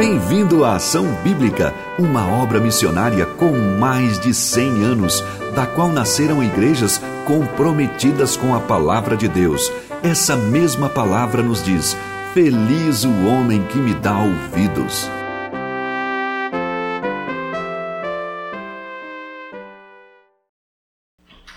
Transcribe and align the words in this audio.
Bem-vindo 0.00 0.64
à 0.64 0.76
Ação 0.76 1.04
Bíblica, 1.22 1.74
uma 1.98 2.26
obra 2.42 2.58
missionária 2.58 3.26
com 3.26 3.52
mais 3.78 4.18
de 4.18 4.32
100 4.32 4.82
anos, 4.82 5.20
da 5.54 5.66
qual 5.66 5.90
nasceram 5.90 6.42
igrejas 6.42 6.96
comprometidas 7.26 8.34
com 8.34 8.54
a 8.54 8.60
palavra 8.60 9.14
de 9.14 9.28
Deus. 9.28 9.70
Essa 10.02 10.38
mesma 10.38 10.88
palavra 10.88 11.42
nos 11.42 11.62
diz: 11.62 11.94
Feliz 12.32 13.04
o 13.04 13.26
homem 13.26 13.62
que 13.66 13.76
me 13.76 13.92
dá 13.92 14.18
ouvidos. 14.22 15.06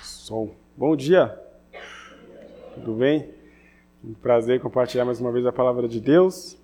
Som. 0.01 0.49
Bom 0.75 0.97
dia. 0.97 1.33
Tudo 2.75 2.95
bem? 2.95 3.29
Um 4.03 4.13
prazer 4.13 4.59
compartilhar 4.59 5.05
mais 5.05 5.21
uma 5.21 5.31
vez 5.31 5.45
a 5.45 5.51
palavra 5.53 5.87
de 5.87 6.01
Deus. 6.01 6.61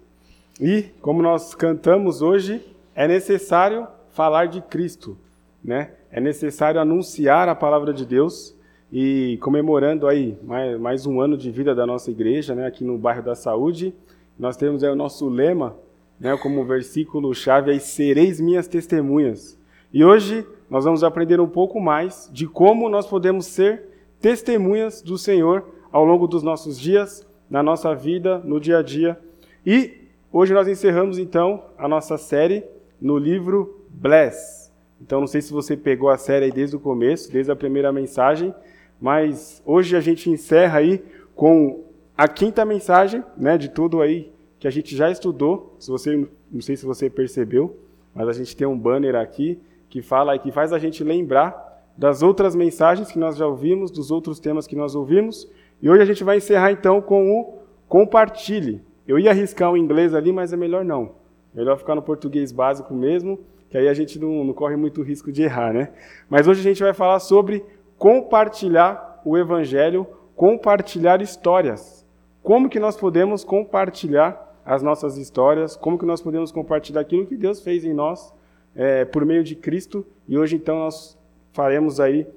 E, 0.60 0.88
como 1.02 1.22
nós 1.22 1.56
cantamos 1.56 2.22
hoje, 2.22 2.62
é 2.94 3.08
necessário 3.08 3.88
falar 4.10 4.48
de 4.48 4.62
Cristo, 4.62 5.18
né? 5.64 5.92
É 6.12 6.20
necessário 6.20 6.82
anunciar 6.82 7.48
a 7.48 7.56
palavra 7.56 7.94
de 7.94 8.06
Deus 8.06 8.54
e 8.92 9.38
comemorando 9.42 10.06
aí 10.06 10.38
mais, 10.44 10.80
mais 10.80 11.06
um 11.06 11.22
ano 11.22 11.38
de 11.38 11.50
vida 11.50 11.74
da 11.74 11.86
nossa 11.86 12.12
igreja, 12.12 12.54
né? 12.54 12.68
Aqui 12.68 12.84
no 12.84 12.98
bairro 12.98 13.24
da 13.24 13.36
Saúde, 13.36 13.94
nós 14.38 14.58
temos 14.58 14.84
aí 14.84 14.90
o 14.90 14.98
nosso 14.98 15.30
lema, 15.30 15.78
né? 16.20 16.36
Como 16.38 16.66
versículo 16.66 17.34
chave 17.34 17.72
aí, 17.72 17.80
sereis 17.80 18.42
minhas 18.42 18.68
testemunhas. 18.68 19.58
E 19.94 20.04
hoje 20.04 20.46
nós 20.70 20.84
vamos 20.84 21.06
aprender 21.06 21.40
um 21.40 21.48
pouco 21.48 21.80
mais 21.80 22.30
de 22.34 22.46
como 22.46 22.90
nós 22.90 23.08
podemos 23.08 23.46
ser 23.46 23.84
testemunhas 24.20 25.02
do 25.02 25.18
Senhor 25.18 25.64
ao 25.90 26.04
longo 26.04 26.28
dos 26.28 26.44
nossos 26.44 26.78
dias, 26.78 27.26
na 27.50 27.64
nossa 27.64 27.96
vida, 27.96 28.40
no 28.40 28.60
dia 28.60 28.80
a 28.80 28.82
dia. 28.82 29.18
E 29.66 30.09
Hoje 30.32 30.54
nós 30.54 30.68
encerramos 30.68 31.18
então 31.18 31.64
a 31.76 31.88
nossa 31.88 32.16
série 32.16 32.64
no 33.02 33.18
livro 33.18 33.84
Bless. 33.90 34.72
Então 35.02 35.20
não 35.20 35.26
sei 35.26 35.42
se 35.42 35.52
você 35.52 35.76
pegou 35.76 36.08
a 36.08 36.20
série 36.20 36.46
aí 36.46 36.52
desde 36.52 36.76
o 36.76 36.80
começo, 36.80 37.32
desde 37.32 37.52
a 37.52 37.56
primeira 37.56 37.92
mensagem, 37.92 38.54
mas 39.02 39.60
hoje 39.66 39.96
a 39.96 40.00
gente 40.00 40.30
encerra 40.30 40.78
aí 40.78 41.04
com 41.36 41.84
a 42.16 42.28
quinta 42.28 42.64
mensagem, 42.64 43.24
né, 43.36 43.58
de 43.58 43.70
tudo 43.70 44.02
aí 44.02 44.32
que 44.60 44.68
a 44.68 44.72
gente 44.72 44.96
já 44.96 45.10
estudou. 45.10 45.76
Se 45.80 45.90
você 45.90 46.28
não 46.52 46.62
sei 46.62 46.76
se 46.76 46.86
você 46.86 47.10
percebeu, 47.10 47.76
mas 48.14 48.28
a 48.28 48.34
gente 48.34 48.56
tem 48.56 48.68
um 48.68 48.78
banner 48.78 49.16
aqui 49.16 49.60
que 49.90 50.00
fala 50.00 50.36
e 50.36 50.40
que 50.40 50.52
faz 50.52 50.72
a 50.72 50.78
gente 50.78 51.04
lembrar 51.04 51.90
das 51.98 52.22
outras 52.22 52.56
mensagens 52.56 53.12
que 53.12 53.18
nós 53.18 53.36
já 53.36 53.48
ouvimos, 53.48 53.90
dos 53.90 54.12
outros 54.12 54.40
temas 54.40 54.68
que 54.68 54.76
nós 54.76 54.94
ouvimos. 54.94 55.50
E 55.82 55.90
hoje 55.90 56.04
a 56.04 56.06
gente 56.06 56.24
vai 56.24 56.38
encerrar 56.38 56.72
então 56.72 57.02
com 57.02 57.32
o 57.32 57.64
compartilhe. 57.88 58.88
Eu 59.10 59.18
ia 59.18 59.32
arriscar 59.32 59.72
o 59.72 59.76
inglês 59.76 60.14
ali, 60.14 60.32
mas 60.32 60.54
é 60.54 60.56
melhor 60.56 60.86
não. 60.86 61.14
Melhor 61.52 61.80
ficar 61.80 61.96
no 61.96 62.02
português 62.04 62.52
básico 62.52 62.94
mesmo, 62.94 63.40
que 63.68 63.76
aí 63.76 63.88
a 63.88 63.94
gente 63.96 64.20
não, 64.20 64.44
não 64.44 64.54
corre 64.54 64.76
muito 64.76 65.02
risco 65.02 65.32
de 65.32 65.42
errar, 65.42 65.74
né? 65.74 65.90
Mas 66.30 66.48
hoje 66.48 66.60
a 66.60 66.64
gente 66.64 66.84
vai 66.84 66.94
falar 66.94 67.18
sobre 67.18 67.66
compartilhar 67.98 69.20
o 69.26 69.36
evangelho, 69.36 70.06
compartilhar 70.36 71.24
histórias. 71.24 72.06
Como 72.44 72.70
que 72.70 72.80
nós 72.80 72.96
podemos 72.96 73.44
compartilhar 73.44 74.56
as 74.64 74.84
nossas 74.84 75.18
histórias? 75.18 75.76
Como 75.76 75.98
que 75.98 76.06
nós 76.06 76.22
podemos 76.22 76.52
compartilhar 76.52 77.02
aquilo 77.02 77.26
que 77.26 77.36
Deus 77.36 77.62
fez 77.62 77.84
em 77.84 77.96
nós 77.96 78.32
é, 78.76 79.06
por 79.06 79.26
meio 79.26 79.44
de 79.44 79.56
Cristo? 79.56 80.06
E 80.28 80.38
hoje 80.38 80.56
então 80.56 80.78
nós 80.78 81.18
faremos 81.52 82.00
aí 82.00 82.28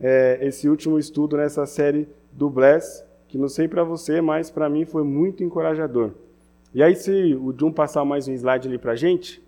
é, 0.00 0.38
esse 0.42 0.68
último 0.68 0.96
estudo 0.96 1.36
nessa 1.36 1.66
série 1.66 2.08
do 2.30 2.48
Bless, 2.48 3.04
que 3.30 3.38
não 3.38 3.48
sei 3.48 3.68
para 3.68 3.84
você, 3.84 4.20
mas 4.20 4.50
para 4.50 4.68
mim 4.68 4.84
foi 4.84 5.04
muito 5.04 5.44
encorajador. 5.44 6.10
E 6.74 6.82
aí, 6.82 6.96
se 6.96 7.32
o 7.40 7.54
Jun 7.56 7.70
passar 7.70 8.04
mais 8.04 8.26
um 8.26 8.32
slide 8.32 8.66
ali 8.66 8.76
para 8.76 8.92
a 8.92 8.96
gente, 8.96 9.40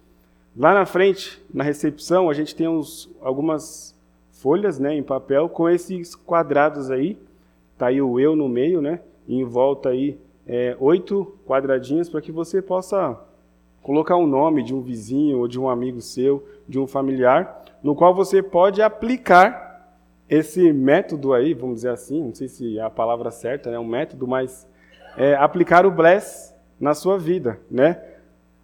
lá 0.56 0.72
na 0.72 0.86
frente, 0.86 1.42
na 1.52 1.64
recepção, 1.64 2.30
a 2.30 2.32
gente 2.32 2.54
tem 2.54 2.68
uns, 2.68 3.10
algumas 3.20 3.92
folhas 4.30 4.78
né, 4.78 4.94
em 4.94 5.02
papel 5.02 5.48
com 5.48 5.68
esses 5.68 6.14
quadrados 6.14 6.92
aí. 6.92 7.18
Tá 7.76 7.88
aí 7.88 8.00
o 8.00 8.20
eu 8.20 8.36
no 8.36 8.48
meio, 8.48 8.80
né? 8.80 9.00
E 9.26 9.40
em 9.40 9.44
volta 9.44 9.88
aí 9.88 10.16
é, 10.46 10.76
oito 10.78 11.34
quadradinhos 11.44 12.08
para 12.08 12.20
que 12.20 12.30
você 12.30 12.62
possa 12.62 13.18
colocar 13.82 14.14
o 14.14 14.22
um 14.22 14.26
nome 14.28 14.62
de 14.62 14.72
um 14.72 14.80
vizinho 14.80 15.38
ou 15.38 15.48
de 15.48 15.58
um 15.58 15.68
amigo 15.68 16.00
seu, 16.00 16.46
de 16.68 16.78
um 16.78 16.86
familiar, 16.86 17.64
no 17.82 17.96
qual 17.96 18.14
você 18.14 18.40
pode 18.40 18.80
aplicar 18.80 19.71
esse 20.28 20.72
método 20.72 21.32
aí, 21.32 21.54
vamos 21.54 21.76
dizer 21.76 21.90
assim, 21.90 22.22
não 22.22 22.34
sei 22.34 22.48
se 22.48 22.78
é 22.78 22.82
a 22.82 22.90
palavra 22.90 23.30
certa, 23.30 23.68
é 23.68 23.72
né, 23.72 23.78
um 23.78 23.86
método, 23.86 24.26
mas 24.26 24.66
é, 25.16 25.34
aplicar 25.34 25.84
o 25.84 25.90
bless 25.90 26.54
na 26.80 26.94
sua 26.94 27.18
vida, 27.18 27.60
né? 27.70 28.02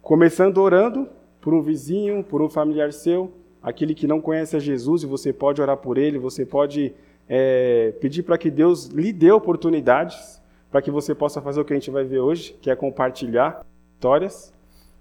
Começando 0.01 0.57
orando 0.57 1.07
por 1.39 1.53
um 1.53 1.61
vizinho, 1.61 2.23
por 2.23 2.41
um 2.41 2.49
familiar 2.49 2.91
seu, 2.91 3.31
aquele 3.61 3.93
que 3.93 4.07
não 4.07 4.19
conhece 4.19 4.55
a 4.55 4.59
Jesus, 4.59 5.03
e 5.03 5.05
você 5.05 5.31
pode 5.31 5.61
orar 5.61 5.77
por 5.77 5.97
ele, 5.97 6.17
você 6.17 6.45
pode 6.45 6.93
é, 7.27 7.93
pedir 8.01 8.23
para 8.23 8.37
que 8.37 8.49
Deus 8.49 8.87
lhe 8.87 9.13
dê 9.13 9.31
oportunidades 9.31 10.39
para 10.71 10.81
que 10.81 10.91
você 10.91 11.15
possa 11.15 11.41
fazer 11.41 11.59
o 11.59 11.65
que 11.65 11.73
a 11.73 11.75
gente 11.75 11.89
vai 11.89 12.03
ver 12.03 12.19
hoje, 12.19 12.55
que 12.61 12.69
é 12.69 12.75
compartilhar 12.75 13.65
histórias. 13.95 14.53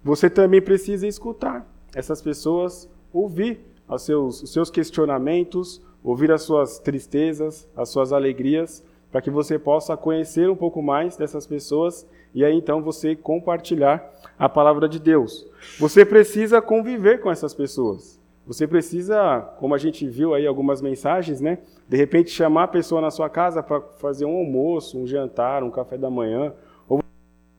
Você 0.02 0.30
também 0.30 0.62
precisa 0.62 1.06
escutar 1.06 1.66
essas 1.94 2.22
pessoas, 2.22 2.88
ouvir 3.12 3.60
os 3.88 4.02
seus, 4.02 4.42
os 4.42 4.52
seus 4.52 4.70
questionamentos, 4.70 5.82
ouvir 6.02 6.30
as 6.30 6.42
suas 6.42 6.78
tristezas, 6.78 7.68
as 7.76 7.88
suas 7.88 8.12
alegrias, 8.12 8.84
para 9.10 9.22
que 9.22 9.30
você 9.30 9.58
possa 9.58 9.96
conhecer 9.96 10.48
um 10.50 10.56
pouco 10.56 10.82
mais 10.82 11.16
dessas 11.16 11.46
pessoas 11.46 12.06
e 12.34 12.44
aí 12.44 12.54
então 12.54 12.82
você 12.82 13.16
compartilhar 13.16 14.12
a 14.38 14.48
palavra 14.48 14.88
de 14.88 14.98
Deus. 14.98 15.46
Você 15.78 16.04
precisa 16.04 16.60
conviver 16.60 17.20
com 17.20 17.30
essas 17.30 17.54
pessoas. 17.54 18.18
Você 18.46 18.66
precisa, 18.66 19.40
como 19.58 19.74
a 19.74 19.78
gente 19.78 20.06
viu 20.08 20.32
aí 20.32 20.46
algumas 20.46 20.80
mensagens, 20.80 21.40
né? 21.40 21.58
De 21.86 21.96
repente 21.96 22.30
chamar 22.30 22.64
a 22.64 22.68
pessoa 22.68 23.00
na 23.00 23.10
sua 23.10 23.28
casa 23.28 23.62
para 23.62 23.80
fazer 23.98 24.24
um 24.24 24.38
almoço, 24.38 24.98
um 24.98 25.06
jantar, 25.06 25.62
um 25.62 25.70
café 25.70 25.98
da 25.98 26.08
manhã, 26.08 26.54
ou 26.88 27.02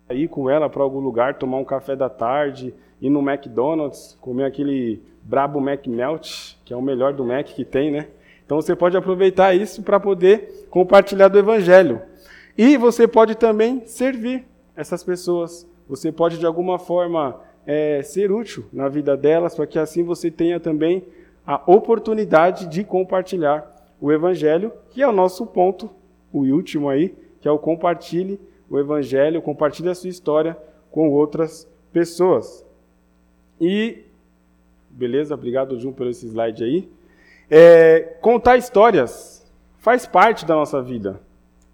ir 0.10 0.28
com 0.28 0.50
ela 0.50 0.68
para 0.68 0.82
algum 0.82 1.00
lugar, 1.00 1.36
tomar 1.36 1.58
um 1.58 1.66
café 1.66 1.96
da 1.96 2.10
tarde, 2.10 2.74
ir 3.00 3.10
no 3.10 3.20
McDonald's, 3.20 4.18
comer 4.20 4.46
aquele 4.46 5.04
brabo 5.22 5.62
Mac 5.62 5.86
Melt, 5.86 6.56
que 6.66 6.74
é 6.74 6.76
o 6.76 6.82
melhor 6.82 7.14
do 7.14 7.24
Mac 7.24 7.46
que 7.46 7.64
tem, 7.64 7.92
né? 7.92 8.08
Então 8.50 8.60
você 8.60 8.76
pode 8.76 8.98
aproveitar 8.98 9.54
isso 9.54 9.84
para 9.84 10.00
poder 10.00 10.66
compartilhar 10.72 11.28
do 11.28 11.38
Evangelho. 11.38 12.02
E 12.58 12.78
você 12.78 13.08
pode 13.08 13.36
também 13.36 13.86
servir 13.86 14.44
essas 14.76 15.04
pessoas. 15.04 15.70
Você 15.88 16.12
pode, 16.12 16.40
de 16.40 16.48
alguma 16.48 16.80
forma, 16.80 17.40
é, 17.64 18.02
ser 18.02 18.32
útil 18.32 18.66
na 18.74 18.90
vida 18.90 19.16
delas, 19.16 19.54
para 19.54 19.68
que 19.68 19.78
assim 19.78 20.02
você 20.02 20.32
tenha 20.32 20.59
também 20.59 21.06
a 21.46 21.62
oportunidade 21.72 22.66
de 22.66 22.84
compartilhar 22.84 23.72
o 24.02 24.12
Evangelho, 24.12 24.74
que 24.90 25.04
é 25.04 25.08
o 25.08 25.12
nosso 25.12 25.46
ponto, 25.46 25.88
o 26.34 26.40
último 26.40 26.90
aí, 26.90 27.16
que 27.40 27.48
é 27.48 27.52
o 27.52 27.59
compartilhe 27.59 28.42
o 28.68 28.80
Evangelho, 28.80 29.44
compartilhe 29.44 29.90
a 29.90 29.96
sua 29.96 30.09
história 30.09 30.58
com 30.90 31.12
outras 31.12 31.70
pessoas. 31.94 32.66
E, 33.62 34.06
beleza, 34.90 35.36
obrigado, 35.36 35.80
Jun, 35.80 35.94
por 35.94 36.08
esse 36.08 36.26
slide 36.26 36.64
aí. 36.64 36.90
É, 37.52 38.02
contar 38.22 38.58
histórias 38.58 39.44
faz 39.80 40.06
parte 40.06 40.46
da 40.46 40.54
nossa 40.54 40.84
vida. 40.84 41.20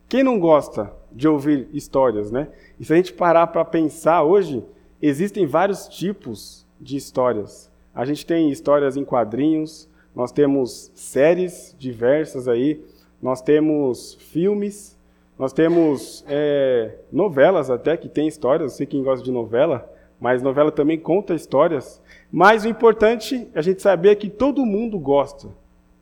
Quem 0.08 0.24
não 0.24 0.40
gosta 0.40 0.94
de 1.12 1.28
ouvir 1.28 1.68
histórias, 1.74 2.32
né? 2.32 2.48
E 2.80 2.86
se 2.86 2.94
a 2.94 2.96
gente 2.96 3.12
parar 3.12 3.48
para 3.48 3.66
pensar 3.66 4.24
hoje, 4.24 4.64
existem 5.02 5.46
vários 5.46 5.90
tipos 5.90 6.66
de 6.80 6.96
histórias. 6.96 7.70
A 7.94 8.06
gente 8.06 8.26
tem 8.26 8.50
histórias 8.50 8.96
em 8.96 9.04
quadrinhos, 9.04 9.90
nós 10.16 10.32
temos 10.32 10.92
séries 10.96 11.76
diversas 11.78 12.48
aí, 12.48 12.82
nós 13.22 13.42
temos 13.42 14.14
filmes, 14.14 14.98
nós 15.38 15.52
temos 15.52 16.24
é, 16.30 17.00
novelas 17.12 17.70
até 17.70 17.98
que 17.98 18.08
tem 18.08 18.30
histórias. 18.30 18.72
Eu 18.72 18.78
sei 18.78 18.86
quem 18.86 19.04
gosta 19.04 19.26
de 19.26 19.32
novela, 19.32 19.92
mas 20.22 20.42
novela 20.42 20.72
também 20.72 20.98
conta 20.98 21.34
histórias. 21.34 22.02
Mas 22.32 22.64
o 22.64 22.70
importante 22.70 23.50
é 23.54 23.60
a 23.60 23.62
gente 23.62 23.82
saber 23.82 24.16
que 24.16 24.30
todo 24.30 24.66
mundo 24.66 24.98
gosta 24.98 25.50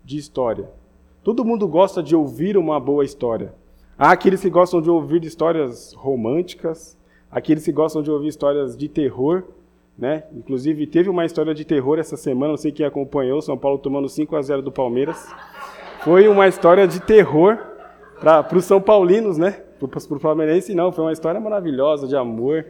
de 0.03 0.17
história. 0.17 0.69
Todo 1.23 1.45
mundo 1.45 1.67
gosta 1.67 2.03
de 2.03 2.15
ouvir 2.15 2.57
uma 2.57 2.79
boa 2.79 3.05
história. 3.05 3.53
Há 3.97 4.11
aqueles 4.11 4.41
que 4.41 4.49
gostam 4.49 4.81
de 4.81 4.89
ouvir 4.89 5.23
histórias 5.23 5.93
românticas, 5.93 6.97
aqueles 7.31 7.63
que 7.63 7.71
gostam 7.71 8.01
de 8.01 8.11
ouvir 8.11 8.27
histórias 8.27 8.75
de 8.75 8.89
terror, 8.89 9.43
né? 9.97 10.23
Inclusive 10.33 10.85
teve 10.87 11.09
uma 11.09 11.25
história 11.25 11.53
de 11.53 11.63
terror 11.63 11.99
essa 11.99 12.17
semana, 12.17 12.51
não 12.51 12.57
sei 12.57 12.71
quem 12.71 12.85
acompanhou, 12.85 13.41
São 13.41 13.57
Paulo 13.57 13.77
tomando 13.77 14.09
5 14.09 14.35
a 14.35 14.41
0 14.41 14.61
do 14.61 14.71
Palmeiras. 14.71 15.33
Foi 16.03 16.27
uma 16.27 16.47
história 16.47 16.87
de 16.87 16.99
terror 16.99 17.57
para 18.19 18.57
os 18.57 18.65
São 18.65 18.81
Paulinos, 18.81 19.37
né? 19.37 19.63
Para 19.79 20.15
o 20.15 20.19
Palmeirense 20.19 20.73
não, 20.73 20.91
foi 20.91 21.05
uma 21.05 21.13
história 21.13 21.39
maravilhosa 21.39 22.07
de 22.07 22.15
amor. 22.15 22.65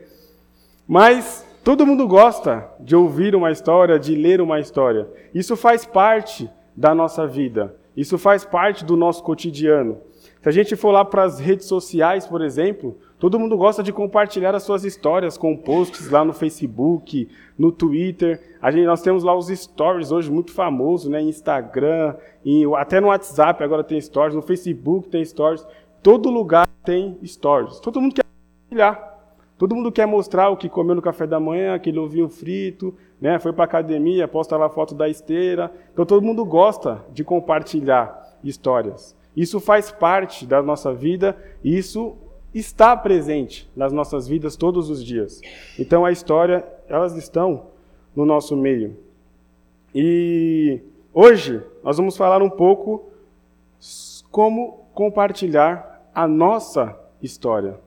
Mas 0.88 1.46
todo 1.64 1.86
mundo 1.86 2.08
gosta 2.08 2.70
de 2.80 2.96
ouvir 2.96 3.36
uma 3.36 3.52
história, 3.52 3.98
de 3.98 4.16
ler 4.16 4.42
uma 4.42 4.60
história. 4.60 5.08
Isso 5.34 5.56
faz 5.56 5.86
parte 5.86 6.50
da 6.76 6.94
nossa 6.94 7.28
vida. 7.28 7.76
Isso 7.96 8.18
faz 8.18 8.44
parte 8.44 8.84
do 8.84 8.96
nosso 8.96 9.24
cotidiano. 9.24 9.98
Se 10.42 10.50
a 10.50 10.52
gente 10.52 10.76
for 10.76 10.92
lá 10.92 11.06
para 11.06 11.24
as 11.24 11.40
redes 11.40 11.68
sociais, 11.68 12.28
por 12.28 12.42
exemplo, 12.42 12.98
Todo 13.24 13.40
mundo 13.40 13.56
gosta 13.56 13.82
de 13.82 13.94
compartilhar 13.94 14.54
as 14.54 14.64
suas 14.64 14.84
histórias 14.84 15.38
com 15.38 15.56
posts 15.56 16.10
lá 16.10 16.26
no 16.26 16.34
Facebook, 16.34 17.30
no 17.58 17.72
Twitter. 17.72 18.58
A 18.62 18.70
gente, 18.70 18.86
nós 18.86 19.02
temos 19.02 19.24
lá 19.24 19.34
os 19.34 19.48
stories 19.48 20.12
hoje 20.12 20.30
muito 20.30 20.52
famosos, 20.52 21.10
né? 21.10 21.22
Instagram, 21.22 22.18
e 22.44 22.66
até 22.76 23.00
no 23.00 23.08
WhatsApp 23.08 23.64
agora 23.64 23.82
tem 23.82 24.02
stories, 24.02 24.36
no 24.36 24.42
Facebook 24.42 25.08
tem 25.08 25.24
stories. 25.24 25.66
Todo 26.02 26.30
lugar 26.30 26.68
tem 26.84 27.18
stories. 27.24 27.80
Todo 27.80 28.02
mundo 28.02 28.16
quer 28.16 28.26
compartilhar. 28.26 29.14
Todo 29.58 29.74
mundo 29.74 29.90
quer 29.90 30.06
mostrar 30.06 30.50
o 30.50 30.58
que 30.58 30.68
comeu 30.68 30.94
no 30.94 31.02
café 31.02 31.26
da 31.26 31.40
manhã, 31.40 31.76
aquele 31.76 32.00
ovinho 32.00 32.28
frito, 32.28 32.94
né? 33.24 33.40
Foi 33.40 33.54
para 33.54 33.64
academia, 33.64 34.28
posta 34.28 34.58
lá 34.58 34.70
foto 34.70 34.94
da 34.94 35.08
esteira. 35.08 35.72
Então 35.94 36.06
todo 36.06 36.22
mundo 36.22 36.44
gosta 36.44 37.06
de 37.14 37.24
compartilhar 37.24 38.38
histórias. 38.44 39.16
Isso 39.34 39.62
faz 39.62 39.90
parte 39.90 40.46
da 40.46 40.62
nossa 40.62 40.94
vida 40.94 41.34
e 41.64 41.78
isso 41.78 42.18
está 42.54 42.98
presente 42.98 43.72
nas 43.74 43.94
nossas 43.94 44.28
vidas 44.28 44.58
todos 44.58 44.90
os 44.90 45.02
dias. 45.02 45.40
Então 45.80 46.04
a 46.04 46.12
história, 46.12 46.68
elas 46.86 47.16
estão 47.16 47.68
no 48.14 48.26
nosso 48.26 48.58
meio. 48.58 48.98
E 49.96 50.82
hoje 51.14 51.64
nós 51.82 51.96
vamos 51.96 52.18
falar 52.18 52.44
um 52.44 52.50
pouco 52.50 53.06
como 54.30 54.86
compartilhar 54.94 56.10
a 56.14 56.28
nossa 56.28 56.94
história. 57.22 57.80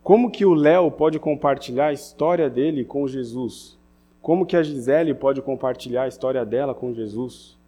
Como 0.00 0.30
que 0.30 0.44
o 0.44 0.54
Léo 0.54 0.92
pode 0.92 1.18
compartilhar 1.18 1.86
a 1.86 1.92
história 1.92 2.48
dele 2.48 2.84
com 2.84 3.08
Jesus? 3.08 3.79
Como 4.22 4.46
que 4.46 4.56
a 4.56 4.62
Gisele 4.62 5.14
pode 5.14 5.40
compartilhar 5.42 6.02
a 6.04 6.08
história 6.08 6.44
dela 6.44 6.74
com 6.74 6.92
Jesus? 6.92 7.58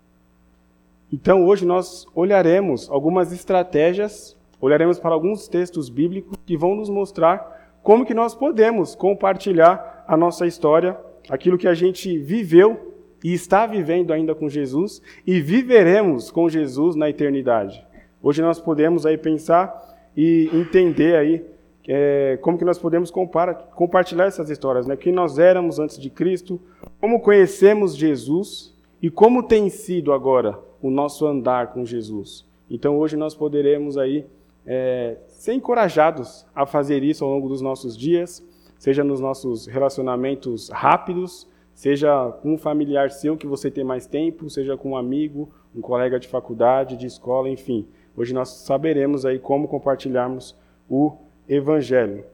Então 1.12 1.44
hoje 1.46 1.64
nós 1.64 2.06
olharemos 2.14 2.88
algumas 2.90 3.32
estratégias 3.32 4.36
olharemos 4.62 5.00
para 5.00 5.12
alguns 5.12 5.48
textos 5.48 5.88
bíblicos 5.88 6.38
que 6.46 6.56
vão 6.56 6.76
nos 6.76 6.88
mostrar 6.88 7.74
como 7.82 8.06
que 8.06 8.14
nós 8.14 8.32
podemos 8.32 8.94
compartilhar 8.94 10.04
a 10.06 10.16
nossa 10.16 10.46
história, 10.46 10.96
aquilo 11.28 11.58
que 11.58 11.66
a 11.66 11.74
gente 11.74 12.16
viveu 12.16 12.94
e 13.24 13.34
está 13.34 13.66
vivendo 13.66 14.12
ainda 14.12 14.36
com 14.36 14.48
Jesus 14.48 15.02
e 15.26 15.40
viveremos 15.40 16.30
com 16.30 16.48
Jesus 16.48 16.94
na 16.94 17.10
eternidade. 17.10 17.84
Hoje 18.22 18.40
nós 18.40 18.60
podemos 18.60 19.04
aí 19.04 19.18
pensar 19.18 19.74
e 20.16 20.48
entender 20.52 21.16
aí 21.16 21.44
é, 21.86 22.38
como 22.40 22.56
que 22.56 22.64
nós 22.64 22.78
podemos 22.78 23.10
compartilhar 23.10 24.26
essas 24.26 24.50
histórias, 24.50 24.86
né? 24.86 24.96
Quem 24.96 25.12
nós 25.12 25.38
éramos 25.38 25.78
antes 25.78 25.98
de 25.98 26.08
Cristo, 26.08 26.60
como 27.00 27.20
conhecemos 27.20 27.96
Jesus 27.96 28.76
e 29.00 29.10
como 29.10 29.42
tem 29.42 29.68
sido 29.68 30.12
agora 30.12 30.58
o 30.80 30.90
nosso 30.90 31.26
andar 31.26 31.72
com 31.72 31.84
Jesus. 31.84 32.46
Então 32.70 32.98
hoje 32.98 33.16
nós 33.16 33.34
poderemos 33.34 33.98
aí 33.98 34.26
é, 34.64 35.16
ser 35.28 35.54
encorajados 35.54 36.46
a 36.54 36.64
fazer 36.64 37.02
isso 37.02 37.24
ao 37.24 37.30
longo 37.30 37.48
dos 37.48 37.60
nossos 37.60 37.96
dias, 37.96 38.46
seja 38.78 39.02
nos 39.02 39.20
nossos 39.20 39.66
relacionamentos 39.66 40.68
rápidos, 40.68 41.48
seja 41.74 42.30
com 42.42 42.54
um 42.54 42.58
familiar 42.58 43.10
seu 43.10 43.36
que 43.36 43.46
você 43.46 43.70
tem 43.70 43.82
mais 43.82 44.06
tempo, 44.06 44.48
seja 44.48 44.76
com 44.76 44.90
um 44.90 44.96
amigo, 44.96 45.50
um 45.74 45.80
colega 45.80 46.20
de 46.20 46.28
faculdade, 46.28 46.96
de 46.96 47.06
escola, 47.06 47.48
enfim. 47.48 47.86
Hoje 48.16 48.32
nós 48.32 48.48
saberemos 48.48 49.24
aí 49.24 49.38
como 49.38 49.66
compartilharmos 49.66 50.56
o 50.88 51.16
evangelho. 51.54 52.24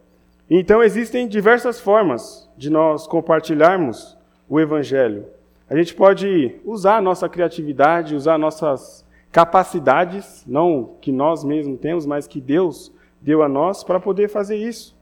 Então 0.50 0.82
existem 0.82 1.28
diversas 1.28 1.80
formas 1.80 2.48
de 2.56 2.70
nós 2.70 3.06
compartilharmos 3.06 4.16
o 4.48 4.58
evangelho. 4.58 5.26
A 5.68 5.76
gente 5.76 5.94
pode 5.94 6.56
usar 6.64 6.96
a 6.96 7.02
nossa 7.02 7.28
criatividade, 7.28 8.14
usar 8.14 8.38
nossas 8.38 9.04
capacidades, 9.30 10.42
não 10.46 10.94
que 11.00 11.12
nós 11.12 11.44
mesmos 11.44 11.78
temos, 11.78 12.06
mas 12.06 12.26
que 12.26 12.40
Deus 12.40 12.90
deu 13.20 13.42
a 13.42 13.48
nós 13.48 13.84
para 13.84 14.00
poder 14.00 14.28
fazer 14.28 14.56
isso. 14.56 14.96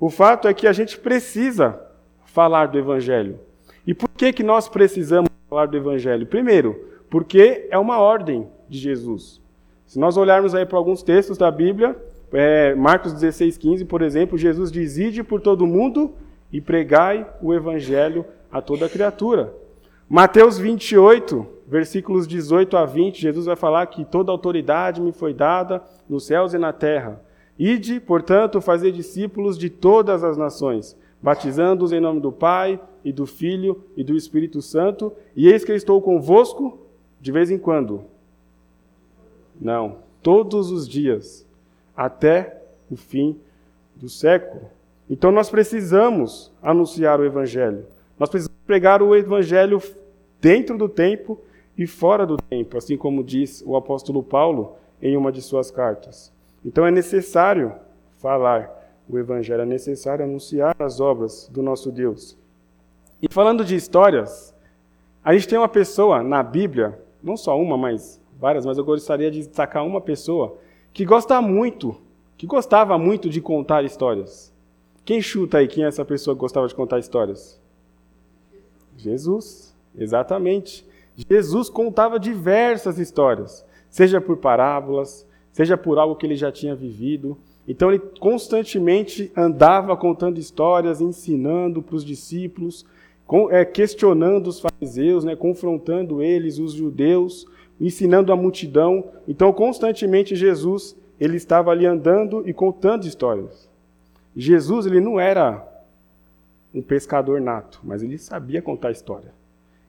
O 0.00 0.08
fato 0.08 0.48
é 0.48 0.54
que 0.54 0.66
a 0.66 0.72
gente 0.72 0.98
precisa 0.98 1.78
falar 2.24 2.66
do 2.66 2.78
Evangelho. 2.78 3.38
E 3.86 3.92
por 3.92 4.08
que, 4.08 4.32
que 4.32 4.42
nós 4.42 4.68
precisamos 4.68 5.28
falar 5.48 5.66
do 5.66 5.76
Evangelho? 5.76 6.26
Primeiro, 6.26 6.88
porque 7.10 7.68
é 7.70 7.78
uma 7.78 7.98
ordem 7.98 8.48
de 8.68 8.78
Jesus. 8.78 9.40
Se 9.86 9.98
nós 9.98 10.16
olharmos 10.16 10.54
aí 10.54 10.64
para 10.64 10.78
alguns 10.78 11.02
textos 11.02 11.36
da 11.36 11.50
Bíblia, 11.50 11.96
é, 12.34 12.74
Marcos 12.74 13.12
16, 13.12 13.56
15, 13.56 13.84
por 13.84 14.02
exemplo, 14.02 14.36
Jesus 14.36 14.70
diz: 14.70 14.98
Ide 14.98 15.22
por 15.22 15.40
todo 15.40 15.66
mundo 15.66 16.12
e 16.52 16.60
pregai 16.60 17.26
o 17.40 17.54
Evangelho 17.54 18.24
a 18.50 18.60
toda 18.60 18.88
criatura. 18.88 19.54
Mateus 20.08 20.58
28, 20.58 21.46
versículos 21.66 22.26
18 22.26 22.76
a 22.76 22.84
20, 22.84 23.20
Jesus 23.20 23.46
vai 23.46 23.56
falar 23.56 23.86
que 23.86 24.04
toda 24.04 24.30
autoridade 24.30 25.00
me 25.00 25.12
foi 25.12 25.32
dada 25.32 25.82
nos 26.08 26.26
céus 26.26 26.52
e 26.54 26.58
na 26.58 26.72
terra. 26.72 27.20
Ide, 27.58 28.00
portanto, 28.00 28.60
fazer 28.60 28.92
discípulos 28.92 29.56
de 29.56 29.70
todas 29.70 30.22
as 30.22 30.36
nações, 30.36 30.96
batizando-os 31.22 31.92
em 31.92 32.00
nome 32.00 32.20
do 32.20 32.32
Pai 32.32 32.80
e 33.04 33.12
do 33.12 33.26
Filho 33.26 33.82
e 33.96 34.02
do 34.02 34.16
Espírito 34.16 34.60
Santo, 34.60 35.12
e 35.36 35.48
eis 35.48 35.64
que 35.64 35.72
eu 35.72 35.76
estou 35.76 36.02
convosco 36.02 36.78
de 37.20 37.32
vez 37.32 37.50
em 37.50 37.58
quando. 37.58 38.04
Não, 39.60 39.98
todos 40.22 40.70
os 40.70 40.88
dias, 40.88 41.46
até 41.96 42.62
o 42.90 42.96
fim 42.96 43.38
do 43.94 44.08
século. 44.08 44.62
Então 45.08 45.30
nós 45.30 45.50
precisamos 45.50 46.52
anunciar 46.62 47.20
o 47.20 47.24
Evangelho. 47.24 47.86
Nós 48.18 48.28
precisamos 48.28 48.60
pregar 48.66 49.02
o 49.02 49.14
Evangelho 49.14 49.80
dentro 50.40 50.76
do 50.78 50.88
tempo 50.88 51.40
e 51.76 51.86
fora 51.86 52.26
do 52.26 52.36
tempo, 52.36 52.78
assim 52.78 52.96
como 52.96 53.22
diz 53.22 53.62
o 53.66 53.76
apóstolo 53.76 54.22
Paulo 54.22 54.76
em 55.02 55.16
uma 55.16 55.32
de 55.32 55.42
suas 55.42 55.70
cartas. 55.70 56.32
Então 56.64 56.86
é 56.86 56.90
necessário 56.90 57.74
falar 58.18 58.70
o 59.08 59.18
Evangelho, 59.18 59.62
é 59.62 59.66
necessário 59.66 60.24
anunciar 60.24 60.74
as 60.78 61.00
obras 61.00 61.48
do 61.52 61.62
nosso 61.62 61.92
Deus. 61.92 62.36
E 63.20 63.26
falando 63.30 63.64
de 63.64 63.74
histórias, 63.74 64.54
a 65.22 65.34
gente 65.34 65.48
tem 65.48 65.58
uma 65.58 65.68
pessoa 65.68 66.22
na 66.22 66.42
Bíblia, 66.42 66.98
não 67.22 67.36
só 67.36 67.58
uma, 67.58 67.76
mas 67.76 68.20
várias, 68.38 68.64
mas 68.64 68.78
eu 68.78 68.84
gostaria 68.84 69.30
de 69.30 69.40
destacar 69.40 69.84
uma 69.84 70.00
pessoa 70.00 70.56
que 70.94 71.04
gosta 71.04 71.42
muito, 71.42 71.96
que 72.38 72.46
gostava 72.46 72.96
muito 72.96 73.28
de 73.28 73.40
contar 73.40 73.84
histórias. 73.84 74.54
Quem 75.04 75.20
chuta 75.20 75.58
aí 75.58 75.66
quem 75.66 75.84
é 75.84 75.88
essa 75.88 76.04
pessoa 76.04 76.36
que 76.36 76.40
gostava 76.40 76.68
de 76.68 76.74
contar 76.74 77.00
histórias? 77.00 77.60
Jesus, 78.96 79.74
exatamente. 79.98 80.86
Jesus 81.28 81.68
contava 81.68 82.18
diversas 82.18 82.98
histórias, 82.98 83.66
seja 83.90 84.20
por 84.20 84.36
parábolas, 84.36 85.26
seja 85.52 85.76
por 85.76 85.98
algo 85.98 86.14
que 86.14 86.24
ele 86.24 86.36
já 86.36 86.52
tinha 86.52 86.76
vivido. 86.76 87.36
Então 87.66 87.90
ele 87.90 87.98
constantemente 88.20 89.32
andava 89.36 89.96
contando 89.96 90.38
histórias, 90.38 91.00
ensinando 91.00 91.82
para 91.82 91.96
os 91.96 92.04
discípulos, 92.04 92.86
é, 93.50 93.64
questionando 93.64 94.46
os 94.46 94.60
fariseus, 94.60 95.24
né, 95.24 95.34
confrontando 95.34 96.22
eles, 96.22 96.58
os 96.58 96.72
judeus, 96.72 97.46
ensinando 97.80 98.32
a 98.32 98.36
multidão. 98.36 99.04
Então 99.26 99.52
constantemente 99.52 100.34
Jesus 100.34 100.96
ele 101.18 101.36
estava 101.36 101.70
ali 101.70 101.86
andando 101.86 102.48
e 102.48 102.52
contando 102.52 103.06
histórias. 103.06 103.68
Jesus 104.36 104.86
ele 104.86 105.00
não 105.00 105.18
era 105.20 105.66
um 106.74 106.82
pescador 106.82 107.40
nato, 107.40 107.80
mas 107.84 108.02
ele 108.02 108.18
sabia 108.18 108.60
contar 108.60 108.90
história. 108.90 109.32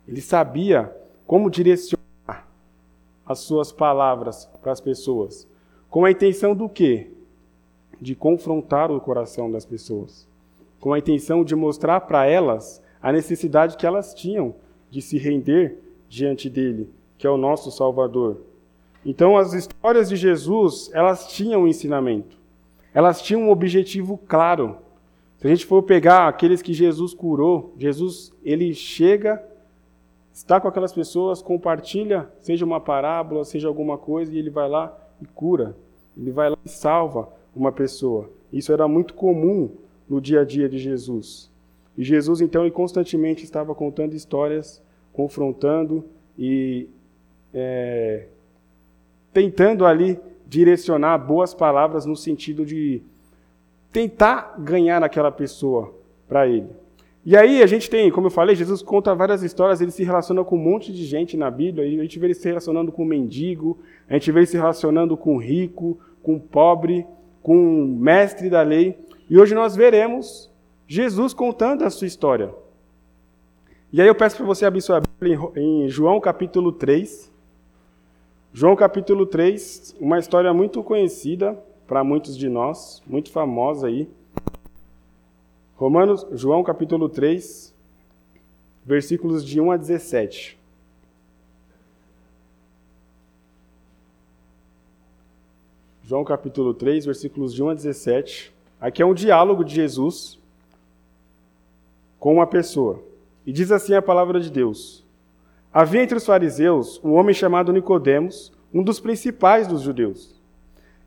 Ele 0.08 0.22
sabia 0.22 0.96
como 1.26 1.50
direcionar 1.50 2.48
as 3.26 3.40
suas 3.40 3.72
palavras 3.72 4.46
para 4.62 4.72
as 4.72 4.80
pessoas. 4.80 5.48
Com 5.90 6.06
a 6.06 6.12
intenção 6.12 6.54
do 6.54 6.70
quê? 6.70 7.08
De 8.00 8.14
confrontar 8.14 8.92
o 8.92 9.02
coração 9.02 9.50
das 9.50 9.66
pessoas. 9.66 10.28
Com 10.80 10.94
a 10.94 11.00
intenção 11.00 11.44
de 11.44 11.56
mostrar 11.56 12.02
para 12.02 12.28
elas 12.28 12.84
a 13.02 13.12
necessidade 13.12 13.78
que 13.78 13.86
elas 13.86 14.14
tinham 14.14 14.54
de 14.92 15.02
se 15.02 15.18
render 15.18 15.80
diante 16.08 16.50
dele, 16.50 16.90
que 17.18 17.26
é 17.26 17.30
o 17.30 17.38
nosso 17.38 17.72
Salvador. 17.72 18.38
Então, 19.06 19.38
as 19.38 19.54
histórias 19.54 20.10
de 20.10 20.16
Jesus, 20.16 20.90
elas 20.94 21.28
tinham 21.28 21.64
um 21.64 21.68
ensinamento. 21.68 22.38
Elas 22.94 23.22
tinham 23.22 23.44
um 23.44 23.52
objetivo 23.52 24.18
claro. 24.28 24.78
Se 25.38 25.48
a 25.48 25.50
gente 25.50 25.66
for 25.66 25.84
pegar 25.84 26.28
aqueles 26.28 26.62
que 26.62 26.74
Jesus 26.74 27.14
curou, 27.14 27.74
Jesus, 27.78 28.34
ele 28.44 28.74
chega 28.74 29.44
está 30.36 30.60
com 30.60 30.68
aquelas 30.68 30.92
pessoas, 30.92 31.42
compartilha, 31.42 32.30
seja 32.42 32.66
uma 32.66 32.82
parábola, 32.82 33.46
seja 33.46 33.70
alguma 33.70 33.98
coisa, 33.98 34.34
e 34.34 34.38
ele 34.38 34.50
vai 34.50 34.68
lá 34.68 34.96
e 35.22 35.26
cura. 35.26 35.78
Ele 36.18 36.30
vai 36.30 36.50
lá 36.50 36.58
e 36.66 36.70
salva 36.70 37.30
uma 37.56 37.72
pessoa. 37.72 38.30
Isso 38.52 38.74
era 38.74 38.86
muito 38.86 39.14
comum 39.14 39.72
no 40.10 40.20
dia 40.20 40.42
a 40.42 40.46
dia 40.46 40.68
de 40.68 40.78
Jesus. 40.78 41.50
E 41.98 42.04
Jesus, 42.04 42.42
então, 42.42 42.64
ele 42.64 42.72
constantemente 42.72 43.46
estava 43.46 43.74
contando 43.74 44.14
histórias, 44.14 44.84
confrontando 45.14 46.04
e 46.38 46.90
é, 47.56 48.26
tentando 49.32 49.86
ali 49.86 50.20
direcionar 50.46 51.18
boas 51.18 51.54
palavras 51.54 52.06
no 52.06 52.16
sentido 52.16 52.66
de 52.66 53.02
tentar 53.92 54.56
ganhar 54.60 55.02
aquela 55.02 55.32
pessoa 55.32 55.96
para 56.28 56.46
ele. 56.46 56.68
E 57.26 57.36
aí 57.36 57.64
a 57.64 57.66
gente 57.66 57.90
tem, 57.90 58.12
como 58.12 58.28
eu 58.28 58.32
falei, 58.32 58.56
Jesus 58.56 58.84
conta 58.84 59.16
várias 59.16 59.42
histórias, 59.42 59.82
ele 59.82 59.90
se 59.90 60.04
relaciona 60.04 60.44
com 60.44 60.58
um 60.58 60.62
monte 60.62 60.94
de 60.94 61.06
gente 61.06 61.36
na 61.36 61.50
Bíblia, 61.50 61.84
a 61.84 62.04
gente 62.04 62.20
vê 62.20 62.28
ele 62.28 62.34
se 62.36 62.48
relacionando 62.48 62.92
com 62.92 63.04
mendigo, 63.04 63.80
a 64.08 64.14
gente 64.14 64.32
vê 64.32 64.42
ele 64.42 64.46
se 64.46 64.58
relacionando 64.58 65.18
com 65.18 65.38
rico, 65.38 65.98
com 66.22 66.38
pobre, 66.38 67.08
com 67.42 67.56
mestre 68.00 68.50
da 68.50 68.62
lei. 68.62 69.00
E 69.28 69.40
hoje 69.40 69.56
nós 69.56 69.76
veremos 69.76 70.52
Jesus 70.88 71.34
contando 71.34 71.84
a 71.84 71.90
sua 71.90 72.06
história. 72.06 72.54
E 73.92 74.02
aí 74.02 74.08
eu 74.08 74.14
peço 74.14 74.38
para 74.38 74.46
você 74.46 74.66
abrir 74.66 74.82
sua 74.82 75.02
Bíblia 75.02 75.40
em 75.56 75.88
João 75.88 76.20
capítulo 76.20 76.72
3. 76.72 77.34
João 78.58 78.74
capítulo 78.74 79.26
3, 79.26 79.98
uma 80.00 80.18
história 80.18 80.54
muito 80.54 80.82
conhecida 80.82 81.62
para 81.86 82.06
muitos 82.06 82.38
de 82.38 82.48
nós, 82.48 83.04
muito 83.06 83.30
famosa 83.30 83.88
aí. 83.88 84.10
Romanos, 85.76 86.26
João 86.32 86.64
capítulo 86.64 87.10
3, 87.10 87.76
versículos 88.86 89.46
de 89.46 89.60
1 89.60 89.72
a 89.72 89.76
17. 89.76 90.58
João 96.06 96.24
capítulo 96.24 96.74
3, 96.74 97.08
versículos 97.08 97.54
de 97.54 97.62
1 97.62 97.70
a 97.72 97.74
17. 97.74 98.54
Aqui 98.80 99.02
é 99.02 99.06
um 99.06 99.14
diálogo 99.14 99.66
de 99.66 99.76
Jesus 99.76 100.40
com 102.18 102.36
uma 102.36 102.48
pessoa. 102.48 103.04
E 103.46 103.52
diz 103.52 103.70
assim 103.70 103.96
a 103.96 104.02
palavra 104.02 104.40
de 104.40 104.50
Deus: 104.50 105.05
Havia 105.76 106.02
entre 106.02 106.16
os 106.16 106.26
fariseus 106.26 107.02
um 107.04 107.12
homem 107.12 107.36
chamado 107.36 107.74
Nicodemos, 107.74 108.50
um 108.74 108.82
dos 108.82 108.98
principais 108.98 109.68
dos 109.68 109.82
judeus. 109.82 110.42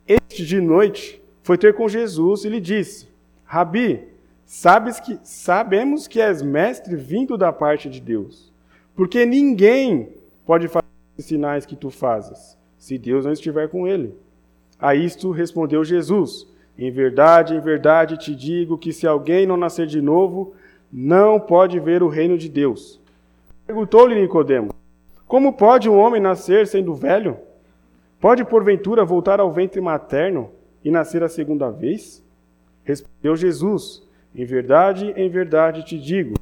Este 0.07 0.45
de 0.45 0.61
noite 0.61 1.23
foi 1.43 1.57
ter 1.57 1.73
com 1.73 1.89
Jesus 1.89 2.45
e 2.45 2.51
lhe 2.51 2.61
disse: 2.61 3.09
Rabi, 3.47 4.05
sabes 4.45 5.01
que 5.01 5.19
sabemos 5.23 6.07
que 6.07 6.21
és 6.21 6.43
mestre 6.43 6.97
vindo 6.97 7.39
da 7.39 7.51
parte 7.51 7.89
de 7.89 7.99
Deus, 7.99 8.53
porque 8.95 9.25
ninguém 9.25 10.11
pode 10.45 10.69
fazer 10.69 10.85
os 11.17 11.25
sinais 11.25 11.65
que 11.65 11.75
tu 11.75 11.89
fazes, 11.89 12.59
se 12.77 12.99
Deus 12.99 13.25
não 13.25 13.33
estiver 13.33 13.71
com 13.71 13.89
ele. 13.89 14.15
A 14.79 14.95
isto 14.95 15.31
respondeu 15.31 15.83
Jesus: 15.83 16.47
Em 16.77 16.91
verdade, 16.91 17.55
em 17.55 17.61
verdade 17.61 18.19
te 18.19 18.35
digo 18.35 18.77
que 18.77 18.93
se 18.93 19.07
alguém 19.07 19.47
não 19.47 19.57
nascer 19.57 19.87
de 19.87 20.03
novo, 20.03 20.53
não 20.93 21.41
pode 21.41 21.81
ver 21.81 22.03
o 22.03 22.09
reino 22.09 22.37
de 22.37 22.51
Deus. 22.51 23.01
Perguntou-lhe 23.69 24.19
Nicodemo: 24.19 24.71
Como 25.27 25.53
pode 25.53 25.91
um 25.91 25.99
homem 25.99 26.23
nascer 26.23 26.67
sendo 26.67 26.95
velho? 26.95 27.37
Pode 28.19 28.43
porventura 28.43 29.05
voltar 29.05 29.41
ao 29.41 29.53
ventre 29.53 29.79
materno 29.79 30.51
e 30.83 30.91
nascer 30.91 31.23
a 31.23 31.29
segunda 31.29 31.71
vez? 31.71 32.25
Respondeu 32.83 33.37
Jesus: 33.37 34.03
Em 34.35 34.47
verdade, 34.47 35.13
em 35.15 35.29
verdade 35.29 35.85
te 35.85 35.99
digo: 35.99 36.35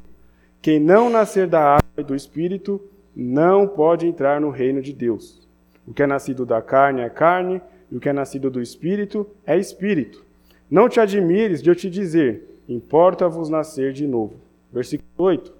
quem 0.63 0.79
não 0.79 1.11
nascer 1.11 1.49
da 1.49 1.75
água 1.75 1.83
e 1.99 2.05
do 2.05 2.15
espírito 2.15 2.81
não 3.15 3.67
pode 3.67 4.07
entrar 4.07 4.41
no 4.41 4.51
reino 4.51 4.81
de 4.81 4.93
Deus. 4.93 5.45
O 5.85 5.93
que 5.93 6.05
é 6.05 6.07
nascido 6.07 6.47
da 6.47 6.63
carne 6.63 7.01
é 7.01 7.11
carne, 7.11 7.61
e 7.91 7.97
o 7.97 8.01
que 8.01 8.09
é 8.09 8.13
nascido 8.13 8.49
do 8.49 8.63
Espírito 8.63 9.27
é 9.45 9.59
Espírito. 9.59 10.25
Não 10.71 10.89
te 10.89 11.01
admires 11.01 11.61
de 11.61 11.71
eu 11.71 11.75
te 11.75 11.91
dizer, 11.91 12.61
importa-vos 12.69 13.49
nascer 13.49 13.93
de 13.93 14.07
novo. 14.07 14.35
Versículo 14.73 15.09
8. 15.19 15.53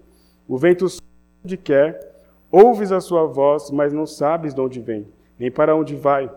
O 0.49 0.57
vento 0.57 0.87
onde 1.47 1.57
quer, 1.57 2.13
ouves 2.51 2.91
a 2.91 3.01
sua 3.01 3.25
voz, 3.25 3.71
mas 3.71 3.93
não 3.93 4.05
sabes 4.05 4.53
de 4.53 4.61
onde 4.61 4.81
vem, 4.81 5.07
nem 5.39 5.49
para 5.49 5.77
onde 5.77 5.95
vai. 5.95 6.29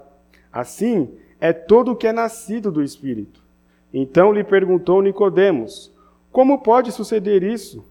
Assim 0.53 1.09
é 1.41 1.51
todo 1.51 1.91
o 1.91 1.95
que 1.95 2.05
é 2.05 2.13
nascido 2.13 2.71
do 2.71 2.83
Espírito. 2.83 3.43
Então 3.91 4.31
lhe 4.31 4.43
perguntou 4.43 5.01
Nicodemos: 5.01 5.91
Como 6.31 6.61
pode 6.61 6.91
suceder 6.91 7.41
isso? 7.41 7.83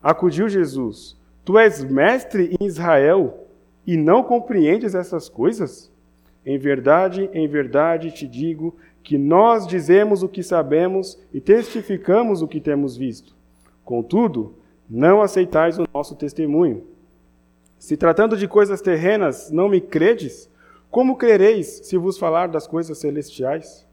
Acudiu 0.00 0.48
Jesus: 0.48 1.16
Tu 1.44 1.58
és 1.58 1.82
mestre 1.82 2.56
em 2.60 2.64
Israel 2.64 3.48
e 3.84 3.96
não 3.96 4.22
compreendes 4.22 4.94
essas 4.94 5.28
coisas? 5.28 5.90
Em 6.46 6.56
verdade, 6.56 7.28
em 7.34 7.48
verdade 7.48 8.12
te 8.12 8.28
digo 8.28 8.76
que 9.02 9.18
nós 9.18 9.66
dizemos 9.66 10.22
o 10.22 10.28
que 10.28 10.42
sabemos 10.42 11.20
e 11.34 11.40
testificamos 11.40 12.42
o 12.42 12.48
que 12.48 12.60
temos 12.60 12.96
visto. 12.96 13.34
Contudo, 13.84 14.54
não 14.90 15.22
aceitais 15.22 15.78
o 15.78 15.84
nosso 15.94 16.16
testemunho. 16.16 16.84
Se 17.78 17.96
tratando 17.96 18.36
de 18.36 18.48
coisas 18.48 18.80
terrenas 18.80 19.50
não 19.50 19.68
me 19.68 19.80
credes, 19.80 20.50
como 20.90 21.16
crereis 21.16 21.82
se 21.84 21.96
vos 21.96 22.18
falar 22.18 22.48
das 22.48 22.66
coisas 22.66 22.98
celestiais? 22.98 23.86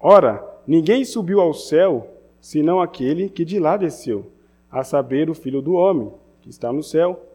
Ora, 0.00 0.42
ninguém 0.66 1.04
subiu 1.04 1.40
ao 1.40 1.52
céu 1.52 2.08
senão 2.40 2.80
aquele 2.80 3.28
que 3.28 3.44
de 3.44 3.58
lá 3.58 3.76
desceu, 3.76 4.32
a 4.70 4.82
saber, 4.82 5.28
o 5.28 5.34
Filho 5.34 5.60
do 5.60 5.74
Homem, 5.74 6.10
que 6.40 6.48
está 6.48 6.72
no 6.72 6.82
céu. 6.82 7.26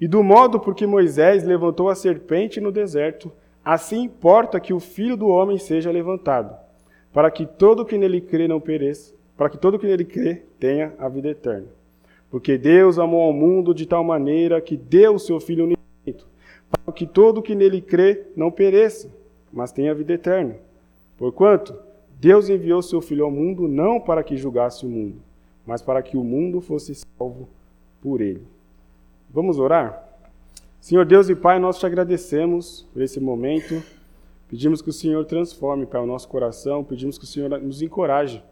E 0.00 0.06
do 0.06 0.22
modo 0.22 0.60
por 0.60 0.74
que 0.74 0.86
Moisés 0.86 1.42
levantou 1.42 1.88
a 1.88 1.94
serpente 1.96 2.60
no 2.60 2.70
deserto, 2.70 3.32
Assim 3.64 4.02
importa 4.02 4.60
que 4.60 4.74
o 4.74 4.80
Filho 4.80 5.16
do 5.16 5.28
homem 5.28 5.56
seja 5.56 5.90
levantado, 5.90 6.54
para 7.10 7.30
que 7.30 7.46
todo 7.46 7.84
que 7.84 7.96
nele 7.96 8.20
crê 8.20 8.46
não 8.46 8.60
pereça, 8.60 9.14
para 9.38 9.48
que 9.48 9.56
todo 9.56 9.78
que 9.78 9.86
nele 9.86 10.04
crê 10.04 10.42
tenha 10.60 10.92
a 10.98 11.08
vida 11.08 11.30
eterna. 11.30 11.68
Porque 12.34 12.58
Deus 12.58 12.98
amou 12.98 13.20
ao 13.20 13.32
mundo 13.32 13.72
de 13.72 13.86
tal 13.86 14.02
maneira 14.02 14.60
que 14.60 14.76
deu 14.76 15.14
o 15.14 15.18
seu 15.20 15.38
Filho 15.38 15.66
unigênito, 15.66 16.26
para 16.68 16.92
que 16.92 17.06
todo 17.06 17.40
que 17.40 17.54
nele 17.54 17.80
crê 17.80 18.26
não 18.34 18.50
pereça, 18.50 19.08
mas 19.52 19.70
tenha 19.70 19.94
vida 19.94 20.14
eterna. 20.14 20.56
Porquanto 21.16 21.76
Deus 22.18 22.48
enviou 22.48 22.82
seu 22.82 23.00
Filho 23.00 23.24
ao 23.24 23.30
mundo 23.30 23.68
não 23.68 24.00
para 24.00 24.24
que 24.24 24.36
julgasse 24.36 24.84
o 24.84 24.88
mundo, 24.88 25.22
mas 25.64 25.80
para 25.80 26.02
que 26.02 26.16
o 26.16 26.24
mundo 26.24 26.60
fosse 26.60 26.96
salvo 26.96 27.48
por 28.02 28.20
ele. 28.20 28.42
Vamos 29.30 29.60
orar? 29.60 30.04
Senhor 30.80 31.04
Deus 31.04 31.28
e 31.28 31.36
Pai, 31.36 31.60
nós 31.60 31.78
te 31.78 31.86
agradecemos 31.86 32.84
por 32.92 33.00
esse 33.00 33.20
momento. 33.20 33.80
Pedimos 34.48 34.82
que 34.82 34.90
o 34.90 34.92
Senhor 34.92 35.24
transforme, 35.24 35.86
Pai, 35.86 36.02
o 36.02 36.06
nosso 36.06 36.26
coração. 36.26 36.82
Pedimos 36.82 37.16
que 37.16 37.22
o 37.22 37.28
Senhor 37.28 37.48
nos 37.60 37.80
encoraje 37.80 38.42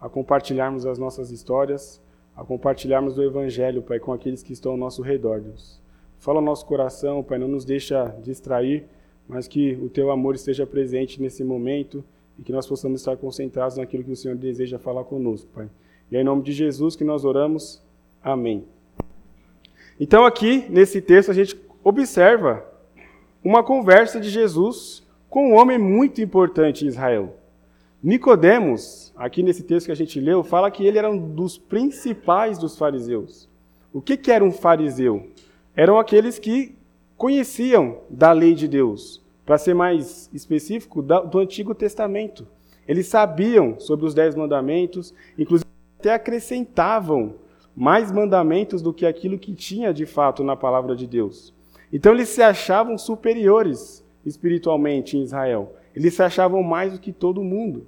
a 0.00 0.08
compartilharmos 0.08 0.84
as 0.84 0.98
nossas 0.98 1.30
histórias, 1.30 2.00
a 2.40 2.44
compartilharmos 2.44 3.18
o 3.18 3.22
Evangelho, 3.22 3.82
Pai, 3.82 4.00
com 4.00 4.14
aqueles 4.14 4.42
que 4.42 4.54
estão 4.54 4.72
ao 4.72 4.78
nosso 4.78 5.02
redor, 5.02 5.42
Deus. 5.42 5.78
Fala 6.18 6.38
o 6.38 6.42
nosso 6.42 6.64
coração, 6.64 7.22
Pai, 7.22 7.38
não 7.38 7.46
nos 7.46 7.66
deixa 7.66 8.16
distrair, 8.24 8.86
mas 9.28 9.46
que 9.46 9.74
o 9.74 9.90
Teu 9.90 10.10
amor 10.10 10.34
esteja 10.34 10.66
presente 10.66 11.20
nesse 11.20 11.44
momento 11.44 12.02
e 12.38 12.42
que 12.42 12.50
nós 12.50 12.66
possamos 12.66 13.02
estar 13.02 13.14
concentrados 13.18 13.76
naquilo 13.76 14.02
que 14.02 14.12
o 14.12 14.16
Senhor 14.16 14.38
deseja 14.38 14.78
falar 14.78 15.04
conosco, 15.04 15.50
Pai. 15.54 15.68
E 16.10 16.16
é 16.16 16.22
em 16.22 16.24
nome 16.24 16.42
de 16.42 16.52
Jesus 16.52 16.96
que 16.96 17.04
nós 17.04 17.26
oramos. 17.26 17.82
Amém. 18.22 18.64
Então, 20.00 20.24
aqui, 20.24 20.64
nesse 20.70 21.02
texto, 21.02 21.30
a 21.30 21.34
gente 21.34 21.60
observa 21.84 22.64
uma 23.44 23.62
conversa 23.62 24.18
de 24.18 24.30
Jesus 24.30 25.06
com 25.28 25.50
um 25.50 25.56
homem 25.56 25.76
muito 25.76 26.22
importante 26.22 26.86
em 26.86 26.88
Israel. 26.88 27.34
Nicodemos, 28.02 29.12
aqui 29.14 29.42
nesse 29.42 29.62
texto 29.62 29.86
que 29.86 29.92
a 29.92 29.96
gente 29.96 30.18
leu, 30.18 30.42
fala 30.42 30.70
que 30.70 30.86
ele 30.86 30.96
era 30.96 31.10
um 31.10 31.18
dos 31.18 31.58
principais 31.58 32.58
dos 32.58 32.78
fariseus. 32.78 33.46
O 33.92 34.00
que, 34.00 34.16
que 34.16 34.32
era 34.32 34.42
um 34.42 34.50
fariseu? 34.50 35.28
Eram 35.76 35.98
aqueles 35.98 36.38
que 36.38 36.74
conheciam 37.14 37.98
da 38.08 38.32
lei 38.32 38.54
de 38.54 38.66
Deus, 38.66 39.22
para 39.44 39.58
ser 39.58 39.74
mais 39.74 40.30
específico, 40.32 41.02
do 41.02 41.38
Antigo 41.38 41.74
Testamento. 41.74 42.46
Eles 42.88 43.06
sabiam 43.06 43.78
sobre 43.78 44.06
os 44.06 44.14
dez 44.14 44.34
mandamentos, 44.34 45.12
inclusive 45.38 45.68
até 45.98 46.14
acrescentavam 46.14 47.34
mais 47.76 48.10
mandamentos 48.10 48.80
do 48.80 48.94
que 48.94 49.04
aquilo 49.04 49.38
que 49.38 49.54
tinha 49.54 49.92
de 49.92 50.06
fato 50.06 50.42
na 50.42 50.56
palavra 50.56 50.96
de 50.96 51.06
Deus. 51.06 51.52
Então 51.92 52.14
eles 52.14 52.30
se 52.30 52.42
achavam 52.42 52.96
superiores 52.96 54.02
espiritualmente 54.24 55.18
em 55.18 55.22
Israel. 55.22 55.74
Eles 55.94 56.14
se 56.14 56.22
achavam 56.22 56.62
mais 56.62 56.92
do 56.92 56.98
que 56.98 57.12
todo 57.12 57.42
mundo. 57.42 57.86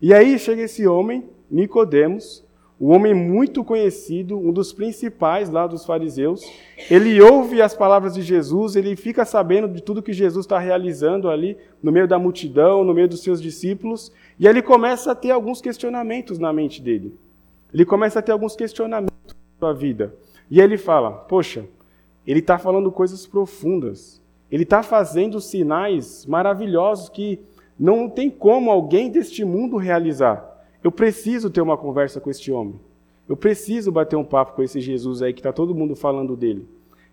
E 0.00 0.12
aí 0.12 0.38
chega 0.38 0.62
esse 0.62 0.86
homem, 0.86 1.24
Nicodemos, 1.50 2.44
um 2.78 2.92
homem 2.92 3.14
muito 3.14 3.64
conhecido, 3.64 4.38
um 4.38 4.52
dos 4.52 4.72
principais 4.72 5.48
lá 5.48 5.66
dos 5.66 5.86
fariseus. 5.86 6.42
Ele 6.90 7.20
ouve 7.22 7.62
as 7.62 7.74
palavras 7.74 8.14
de 8.14 8.20
Jesus, 8.20 8.76
ele 8.76 8.94
fica 8.94 9.24
sabendo 9.24 9.66
de 9.66 9.82
tudo 9.82 10.02
que 10.02 10.12
Jesus 10.12 10.44
está 10.44 10.58
realizando 10.58 11.30
ali 11.30 11.56
no 11.82 11.90
meio 11.90 12.06
da 12.06 12.18
multidão, 12.18 12.84
no 12.84 12.92
meio 12.92 13.08
dos 13.08 13.22
seus 13.22 13.40
discípulos, 13.40 14.12
e 14.38 14.46
ele 14.46 14.60
começa 14.60 15.12
a 15.12 15.14
ter 15.14 15.30
alguns 15.30 15.62
questionamentos 15.62 16.38
na 16.38 16.52
mente 16.52 16.82
dele. 16.82 17.16
Ele 17.72 17.84
começa 17.84 18.18
a 18.18 18.22
ter 18.22 18.32
alguns 18.32 18.54
questionamentos 18.54 19.34
na 19.34 19.58
sua 19.58 19.72
vida. 19.72 20.14
E 20.50 20.60
ele 20.60 20.76
fala: 20.76 21.10
Poxa, 21.10 21.64
ele 22.26 22.40
está 22.40 22.58
falando 22.58 22.92
coisas 22.92 23.26
profundas. 23.26 24.20
Ele 24.50 24.62
está 24.62 24.82
fazendo 24.82 25.40
sinais 25.40 26.24
maravilhosos 26.26 27.08
que 27.08 27.40
não 27.78 28.08
tem 28.08 28.30
como 28.30 28.70
alguém 28.70 29.10
deste 29.10 29.44
mundo 29.44 29.76
realizar. 29.76 30.64
Eu 30.82 30.92
preciso 30.92 31.50
ter 31.50 31.60
uma 31.60 31.76
conversa 31.76 32.20
com 32.20 32.30
este 32.30 32.52
homem. 32.52 32.78
Eu 33.28 33.36
preciso 33.36 33.90
bater 33.90 34.16
um 34.16 34.24
papo 34.24 34.52
com 34.52 34.62
esse 34.62 34.80
Jesus 34.80 35.20
aí 35.20 35.32
que 35.32 35.40
está 35.40 35.52
todo 35.52 35.74
mundo 35.74 35.96
falando 35.96 36.36
dele. 36.36 36.66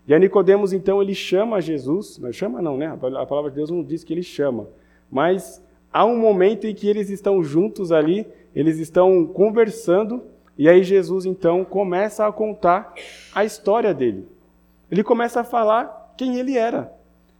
E 0.06 0.14
a 0.14 0.18
Nicodemos 0.18 0.72
então 0.72 1.02
ele 1.02 1.14
chama 1.14 1.60
Jesus, 1.60 2.18
não 2.18 2.32
chama 2.32 2.62
não, 2.62 2.76
né? 2.76 2.86
A 2.86 3.26
palavra 3.26 3.50
de 3.50 3.56
Deus 3.56 3.70
não 3.70 3.82
diz 3.82 4.04
que 4.04 4.12
ele 4.12 4.22
chama, 4.22 4.68
mas 5.10 5.64
há 5.92 6.04
um 6.04 6.16
momento 6.16 6.66
em 6.66 6.74
que 6.74 6.86
eles 6.86 7.08
estão 7.08 7.42
juntos 7.42 7.90
ali, 7.90 8.26
eles 8.54 8.78
estão 8.78 9.26
conversando 9.26 10.22
e 10.56 10.68
aí 10.68 10.84
Jesus 10.84 11.24
então 11.24 11.64
começa 11.64 12.26
a 12.26 12.32
contar 12.32 12.94
a 13.34 13.44
história 13.44 13.92
dele. 13.92 14.28
Ele 14.90 15.02
começa 15.02 15.40
a 15.40 15.44
falar 15.44 16.14
quem 16.16 16.36
ele 16.38 16.56
era. 16.56 16.92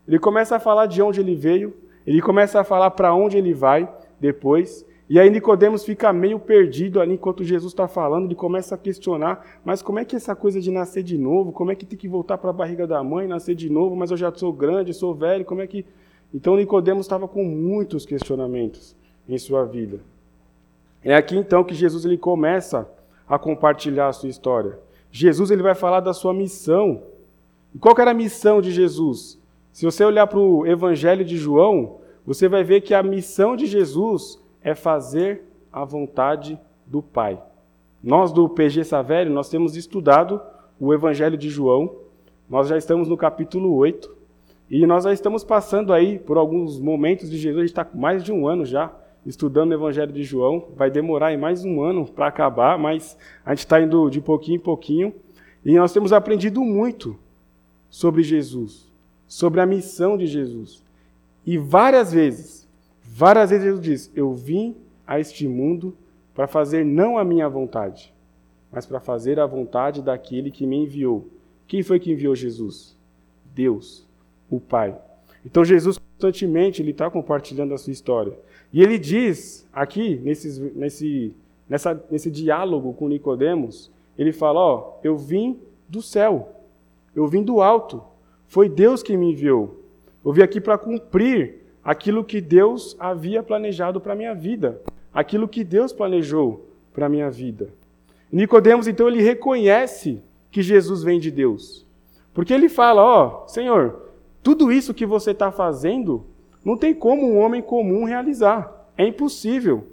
Ele 0.07 0.19
começa 0.19 0.57
a 0.57 0.61
falar 0.61 0.87
de 0.87 1.01
onde 1.01 1.21
ele 1.21 1.35
veio, 1.35 1.75
ele 2.07 2.21
começa 2.21 2.61
a 2.61 2.65
falar 2.65 2.91
para 2.91 3.15
onde 3.15 3.37
ele 3.37 3.55
vai 3.55 3.89
depois, 4.21 4.85
E 5.09 5.21
aí 5.21 5.29
Nicodemos 5.29 5.85
fica 5.85 6.13
meio 6.15 6.39
perdido 6.39 6.99
ali 6.99 7.13
enquanto 7.13 7.45
Jesus 7.45 7.73
está 7.73 7.87
falando, 7.87 8.25
ele 8.25 8.35
começa 8.35 8.75
a 8.75 8.79
questionar, 8.79 9.61
mas 9.63 9.83
como 9.83 9.99
é 9.99 10.05
que 10.05 10.17
essa 10.17 10.35
coisa 10.35 10.61
de 10.61 10.71
nascer 10.71 11.03
de 11.03 11.19
novo? 11.19 11.53
Como 11.53 11.71
é 11.71 11.75
que 11.75 11.85
tem 11.85 11.99
que 11.99 12.09
voltar 12.09 12.39
para 12.39 12.49
a 12.49 12.55
barriga 12.55 12.87
da 12.87 13.03
mãe, 13.05 13.27
nascer 13.27 13.55
de 13.55 13.69
novo, 13.69 13.95
mas 13.95 14.11
eu 14.11 14.17
já 14.17 14.33
sou 14.33 14.51
grande, 14.53 14.95
sou 14.95 15.15
velho, 15.15 15.45
como 15.45 15.61
é 15.61 15.67
que. 15.67 15.85
Então 16.33 16.57
Nicodemos 16.57 17.05
estava 17.05 17.29
com 17.29 17.45
muitos 17.45 18.07
questionamentos 18.07 18.97
em 19.29 19.37
sua 19.37 19.65
vida. 19.65 20.01
É 21.03 21.15
aqui 21.15 21.37
então 21.37 21.63
que 21.63 21.75
Jesus 21.75 22.07
ele 22.07 22.17
começa 22.17 22.89
a 23.29 23.39
compartilhar 23.39 24.09
a 24.09 24.13
sua 24.13 24.31
história. 24.31 24.79
Jesus 25.13 25.51
ele 25.51 25.63
vai 25.63 25.75
falar 25.75 26.01
da 26.01 26.15
sua 26.15 26.33
missão. 26.33 27.03
E 27.75 27.79
qual 27.79 27.95
era 27.99 28.13
a 28.13 28.15
missão 28.15 28.63
de 28.63 28.73
Jesus? 28.73 29.39
Se 29.75 29.85
você 29.85 30.05
olhar 30.05 30.29
para 30.29 30.39
o 30.39 30.65
Evangelho 30.65 31.25
de 31.25 31.37
João, 31.37 31.97
você 32.25 32.49
vai 32.49 32.63
ver 32.63 32.83
que 32.83 32.95
a 32.95 33.03
missão 33.03 33.57
de 33.57 33.67
Jesus 33.67 34.41
é 34.63 34.73
fazer 34.73 35.43
a 35.73 35.85
vontade 35.85 36.57
do 36.87 37.03
Pai. 37.03 37.43
Nós 38.01 38.33
do 38.33 38.49
PG 38.49 38.85
Savério, 38.85 39.33
nós 39.33 39.49
temos 39.49 39.75
estudado 39.77 40.41
o 40.79 40.95
Evangelho 40.95 41.37
de 41.37 41.51
João, 41.51 41.93
nós 42.49 42.69
já 42.69 42.79
estamos 42.79 43.09
no 43.09 43.17
capítulo 43.17 43.75
8, 43.75 44.17
e 44.71 44.87
nós 44.87 45.03
já 45.03 45.13
estamos 45.13 45.43
passando 45.43 45.93
aí 45.93 46.21
por 46.21 46.39
alguns 46.39 46.79
momentos 46.79 47.29
de 47.29 47.37
Jesus, 47.37 47.59
a 47.59 47.67
gente 47.67 47.71
está 47.71 47.89
mais 47.93 48.23
de 48.23 48.31
um 48.31 48.47
ano 48.47 48.65
já 48.65 48.95
estudando 49.27 49.73
o 49.73 49.75
Evangelho 49.75 50.13
de 50.13 50.23
João, 50.23 50.69
vai 50.77 50.89
demorar 50.89 51.29
aí 51.29 51.37
mais 51.37 51.65
um 51.65 51.83
ano 51.83 52.07
para 52.07 52.29
acabar, 52.29 52.79
mas 52.79 53.19
a 53.45 53.51
gente 53.51 53.65
está 53.65 53.81
indo 53.81 54.09
de 54.09 54.21
pouquinho 54.21 54.55
em 54.55 54.61
pouquinho, 54.61 55.13
e 55.65 55.75
nós 55.75 55.93
temos 55.93 56.13
aprendido 56.13 56.61
muito 56.61 57.19
sobre 57.91 58.23
Jesus, 58.23 58.94
sobre 59.27 59.61
a 59.61 59.67
missão 59.67 60.17
de 60.17 60.27
Jesus. 60.27 60.83
E 61.47 61.59
várias 61.59 62.13
vezes 62.13 62.65
Várias 63.17 63.51
vezes 63.51 63.65
Jesus 63.65 63.81
diz: 63.81 64.11
Eu 64.13 64.35
vim 64.35 64.75
a 65.07 65.21
este 65.21 65.47
mundo 65.47 65.97
para 66.35 66.49
fazer 66.49 66.85
não 66.85 67.17
a 67.17 67.25
minha 67.25 67.49
vontade, 67.49 68.13
mas 68.73 68.87
para 68.87 68.99
fazer 68.99 69.39
a 69.39 69.47
vontade 69.47 70.03
daquele 70.03 70.51
que 70.51 70.67
me 70.67 70.79
enviou. 70.83 71.29
Quem 71.69 71.81
foi 71.81 72.01
que 72.01 72.11
enviou 72.11 72.35
Jesus? 72.35 72.97
Deus, 73.55 74.05
o 74.51 74.59
Pai. 74.59 74.99
Então 75.47 75.65
Jesus 75.65 75.97
constantemente 75.97 76.83
ele 76.83 76.91
está 76.91 77.09
compartilhando 77.09 77.73
a 77.73 77.79
sua 77.79 77.93
história. 77.93 78.37
E 78.73 78.83
ele 78.83 78.99
diz 78.99 79.65
aqui 79.73 80.17
nesse, 80.17 80.61
nesse, 80.75 81.33
nessa, 81.69 82.05
nesse 82.11 82.33
diálogo 82.33 82.95
com 82.95 83.07
Nicodemos, 83.07 83.93
ele 84.19 84.33
fala: 84.33 84.59
ó, 84.59 84.99
eu 85.05 85.17
vim 85.17 85.57
do 85.89 86.03
céu, 86.03 86.49
eu 87.15 87.29
vim 87.29 87.45
do 87.45 87.63
alto, 87.63 88.03
foi 88.55 88.69
Deus 88.69 89.03
que 89.03 89.17
me 89.17 89.33
enviou. 89.33 89.81
Eu 90.25 90.33
vim 90.33 90.43
aqui 90.43 90.61
para 90.61 90.79
cumprir 90.79 91.57
aquilo 91.83 92.23
que 92.23 92.41
Deus 92.41 92.95
havia 93.01 93.43
planejado 93.43 94.01
para 94.01 94.13
a 94.13 94.17
minha 94.17 94.33
vida, 94.33 94.81
aquilo 95.13 95.49
que 95.49 95.65
Deus 95.65 95.93
planejou 95.93 96.65
para 96.93 97.07
a 97.07 97.09
minha 97.09 97.29
vida. 97.29 97.71
Nicodemos, 98.31 98.87
então, 98.87 99.09
ele 99.09 99.21
reconhece 99.21 100.23
que 100.53 100.63
Jesus 100.63 101.03
vem 101.03 101.19
de 101.19 101.33
Deus. 101.33 101.85
Porque 102.33 102.55
ele 102.55 102.69
fala, 102.69 103.03
ó, 103.03 103.43
oh, 103.43 103.49
Senhor, 103.49 104.13
tudo 104.41 104.71
isso 104.71 104.95
que 104.95 105.05
você 105.05 105.33
está 105.33 105.51
fazendo, 105.51 106.25
não 106.65 106.77
tem 106.77 106.95
como 106.95 107.29
um 107.29 107.41
homem 107.41 107.61
comum 107.61 108.05
realizar. 108.05 108.89
É 108.97 109.05
impossível. 109.05 109.89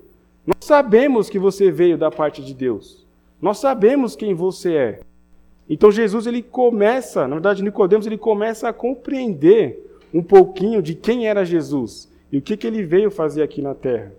Nós 0.45 0.57
sabemos 0.61 1.31
que 1.31 1.39
você 1.39 1.71
veio 1.71 1.97
da 1.97 2.11
parte 2.11 2.43
de 2.43 2.53
Deus. 2.53 3.07
Nós 3.41 3.57
sabemos 3.57 4.15
quem 4.15 4.35
você 4.35 4.75
é. 4.75 4.99
Então 5.71 5.89
Jesus 5.89 6.27
ele 6.27 6.41
começa, 6.43 7.25
na 7.25 7.35
verdade 7.35 7.63
Nicodemos 7.63 8.05
ele 8.05 8.17
começa 8.17 8.67
a 8.67 8.73
compreender 8.73 9.97
um 10.13 10.21
pouquinho 10.21 10.81
de 10.81 10.93
quem 10.93 11.29
era 11.29 11.45
Jesus 11.45 12.11
e 12.29 12.39
o 12.39 12.41
que, 12.41 12.57
que 12.57 12.67
ele 12.67 12.83
veio 12.83 13.09
fazer 13.09 13.41
aqui 13.41 13.61
na 13.61 13.73
terra. 13.73 14.11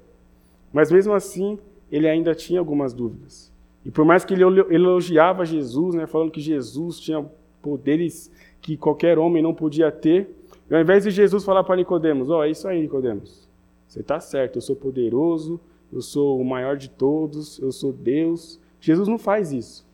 Mas 0.72 0.90
mesmo 0.90 1.12
assim, 1.12 1.58
ele 1.90 2.08
ainda 2.08 2.34
tinha 2.34 2.58
algumas 2.58 2.94
dúvidas. 2.94 3.52
E 3.84 3.90
por 3.90 4.02
mais 4.02 4.24
que 4.24 4.32
ele 4.32 4.42
elogiava 4.42 5.44
Jesus, 5.44 5.94
né, 5.94 6.06
falando 6.06 6.30
que 6.30 6.40
Jesus 6.40 6.98
tinha 6.98 7.22
poderes 7.60 8.32
que 8.62 8.74
qualquer 8.74 9.18
homem 9.18 9.42
não 9.42 9.52
podia 9.52 9.92
ter, 9.92 10.30
ao 10.70 10.80
invés 10.80 11.04
de 11.04 11.10
Jesus 11.10 11.44
falar 11.44 11.64
para 11.64 11.76
Nicodemos, 11.76 12.30
ó, 12.30 12.38
oh, 12.38 12.44
é 12.44 12.50
isso 12.50 12.66
aí, 12.66 12.80
Nicodemos. 12.80 13.46
Você 13.86 14.00
está 14.00 14.18
certo, 14.20 14.56
eu 14.56 14.62
sou 14.62 14.74
poderoso, 14.74 15.60
eu 15.92 16.00
sou 16.00 16.40
o 16.40 16.44
maior 16.46 16.78
de 16.78 16.88
todos, 16.88 17.58
eu 17.58 17.70
sou 17.70 17.92
Deus. 17.92 18.58
Jesus 18.80 19.06
não 19.06 19.18
faz 19.18 19.52
isso. 19.52 19.91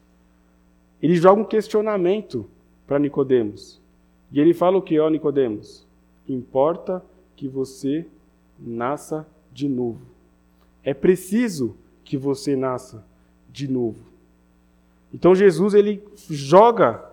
Ele 1.03 1.17
joga 1.17 1.43
um 1.43 1.45
questionamento 1.45 2.47
para 2.87 2.99
Nicodemos. 2.99 3.81
E 4.33 4.41
ele 4.41 4.53
fala 4.53 4.77
o 4.77 4.83
que, 4.83 4.99
ó, 4.99 5.09
Nicodemos? 5.09 5.87
Importa 6.29 7.03
que 7.37 7.49
você 7.49 8.07
nasça 8.59 9.27
de 9.53 9.69
novo. 9.69 10.01
É 10.83 10.93
preciso 10.93 11.77
que 12.05 12.17
você 12.17 12.57
nasça 12.57 13.05
de 13.51 13.69
novo. 13.69 14.09
Então 15.13 15.35
Jesus 15.35 15.75
ele 15.75 16.03
joga 16.29 17.05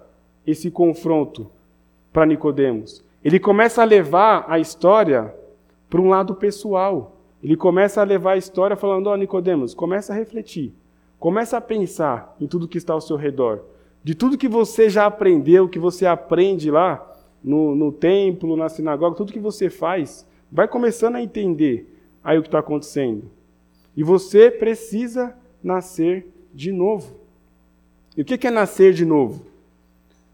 esse 0.45 0.69
confronto 0.69 1.49
para 2.11 2.25
Nicodemos. 2.25 3.03
Ele 3.23 3.39
começa 3.39 3.81
a 3.81 3.85
levar 3.85 4.45
a 4.47 4.59
história 4.59 5.33
para 5.89 6.01
um 6.01 6.09
lado 6.09 6.35
pessoal. 6.35 7.15
Ele 7.43 7.55
começa 7.55 8.01
a 8.01 8.03
levar 8.03 8.33
a 8.33 8.37
história 8.37 8.75
falando: 8.75 9.07
"Ó, 9.07 9.13
oh, 9.13 9.17
Nicodemos, 9.17 9.73
começa 9.73 10.13
a 10.13 10.15
refletir. 10.15 10.73
Começa 11.19 11.57
a 11.57 11.61
pensar 11.61 12.35
em 12.39 12.47
tudo 12.47 12.67
que 12.67 12.77
está 12.77 12.93
ao 12.93 13.01
seu 13.01 13.15
redor. 13.15 13.61
De 14.05 14.13
tudo 14.13 14.37
que 14.37 14.47
você 14.47 14.87
já 14.87 15.07
aprendeu, 15.07 15.67
que 15.67 15.79
você 15.79 16.05
aprende 16.05 16.69
lá, 16.69 17.11
no, 17.43 17.73
no 17.73 17.91
templo, 17.91 18.55
na 18.55 18.69
sinagoga, 18.69 19.15
tudo 19.15 19.33
que 19.33 19.39
você 19.39 19.67
faz, 19.67 20.27
vai 20.51 20.67
começando 20.67 21.15
a 21.15 21.23
entender 21.23 21.91
aí 22.23 22.37
o 22.37 22.43
que 22.43 22.47
está 22.47 22.59
acontecendo. 22.59 23.23
E 23.97 24.03
você 24.03 24.51
precisa 24.51 25.35
nascer 25.63 26.27
de 26.53 26.71
novo. 26.71 27.15
E 28.15 28.21
o 28.21 28.25
que 28.25 28.45
é 28.45 28.51
nascer 28.51 28.93
de 28.93 29.05
novo? 29.05 29.47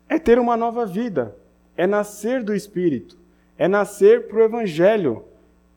É 0.09 0.19
ter 0.19 0.37
uma 0.37 0.57
nova 0.57 0.85
vida, 0.85 1.33
é 1.77 1.87
nascer 1.87 2.43
do 2.43 2.53
Espírito, 2.53 3.17
é 3.57 3.69
nascer 3.69 4.27
para 4.27 4.39
o 4.39 4.43
Evangelho, 4.43 5.23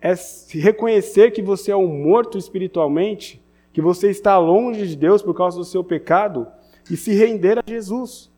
é 0.01 0.15
reconhecer 0.59 1.31
que 1.31 1.41
você 1.41 1.71
é 1.71 1.77
um 1.77 2.03
morto 2.03 2.39
espiritualmente, 2.39 3.41
que 3.73 3.81
você 3.81 4.11
está 4.11 4.37
longe 4.37 4.85
de 4.85 4.97
Deus 4.97 5.23
por 5.23 5.33
causa 5.33 5.57
do 5.57 5.65
seu 5.65 5.85
pecado 5.85 6.49
e 6.91 6.97
se 6.97 7.13
render 7.13 7.59
a 7.59 7.65
Jesus 7.67 8.31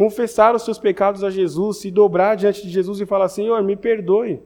confessar 0.00 0.54
os 0.54 0.64
seus 0.64 0.78
pecados 0.78 1.22
a 1.22 1.28
Jesus, 1.28 1.76
se 1.76 1.90
dobrar 1.90 2.34
diante 2.34 2.62
de 2.62 2.70
Jesus 2.70 3.02
e 3.02 3.04
falar: 3.04 3.28
Senhor, 3.28 3.62
me 3.62 3.76
perdoe. 3.76 4.40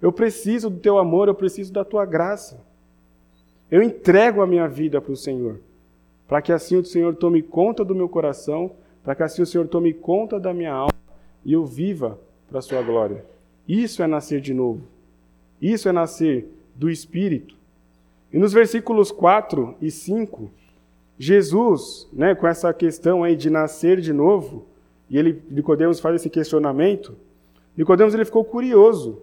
Eu 0.00 0.12
preciso 0.12 0.68
do 0.68 0.78
teu 0.78 0.98
amor, 0.98 1.26
eu 1.26 1.34
preciso 1.34 1.72
da 1.72 1.82
tua 1.82 2.04
graça. 2.04 2.62
Eu 3.70 3.82
entrego 3.82 4.42
a 4.42 4.46
minha 4.46 4.68
vida 4.68 5.00
para 5.00 5.12
o 5.12 5.16
Senhor, 5.16 5.58
para 6.28 6.42
que 6.42 6.52
assim 6.52 6.76
o 6.76 6.84
Senhor 6.84 7.16
tome 7.16 7.40
conta 7.40 7.82
do 7.82 7.94
meu 7.94 8.10
coração, 8.10 8.72
para 9.02 9.14
que 9.14 9.22
assim 9.22 9.40
o 9.40 9.46
Senhor 9.46 9.66
tome 9.68 9.94
conta 9.94 10.38
da 10.38 10.52
minha 10.52 10.72
alma 10.72 10.92
e 11.46 11.54
eu 11.54 11.64
viva 11.64 12.18
para 12.46 12.58
a 12.58 12.62
sua 12.62 12.82
glória. 12.82 13.24
Isso 13.66 14.02
é 14.02 14.06
nascer 14.06 14.42
de 14.42 14.52
novo. 14.52 14.82
Isso 15.62 15.88
é 15.88 15.92
nascer 15.92 16.46
do 16.74 16.90
Espírito. 16.90 17.56
E 18.30 18.38
nos 18.38 18.52
versículos 18.52 19.10
4 19.10 19.76
e 19.80 19.90
5, 19.90 20.50
Jesus, 21.22 22.08
né, 22.10 22.34
com 22.34 22.46
essa 22.46 22.72
questão 22.72 23.22
aí 23.22 23.36
de 23.36 23.50
nascer 23.50 24.00
de 24.00 24.10
novo, 24.10 24.64
e 25.10 25.18
ele, 25.18 25.42
Nicodemos 25.50 26.00
faz 26.00 26.14
esse 26.16 26.30
questionamento, 26.30 27.14
Nicodemos 27.76 28.14
ele 28.14 28.24
ficou 28.24 28.42
curioso. 28.42 29.20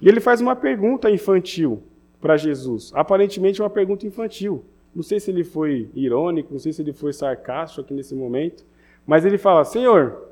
E 0.00 0.08
ele 0.08 0.20
faz 0.20 0.40
uma 0.40 0.54
pergunta 0.54 1.10
infantil 1.10 1.82
para 2.20 2.36
Jesus. 2.36 2.92
Aparentemente 2.94 3.60
uma 3.60 3.68
pergunta 3.68 4.06
infantil. 4.06 4.62
Não 4.94 5.02
sei 5.02 5.18
se 5.18 5.32
ele 5.32 5.42
foi 5.42 5.90
irônico, 5.96 6.52
não 6.52 6.60
sei 6.60 6.72
se 6.72 6.80
ele 6.80 6.92
foi 6.92 7.12
sarcástico 7.12 7.80
aqui 7.80 7.92
nesse 7.92 8.14
momento, 8.14 8.64
mas 9.04 9.24
ele 9.24 9.36
fala: 9.36 9.64
"Senhor, 9.64 10.28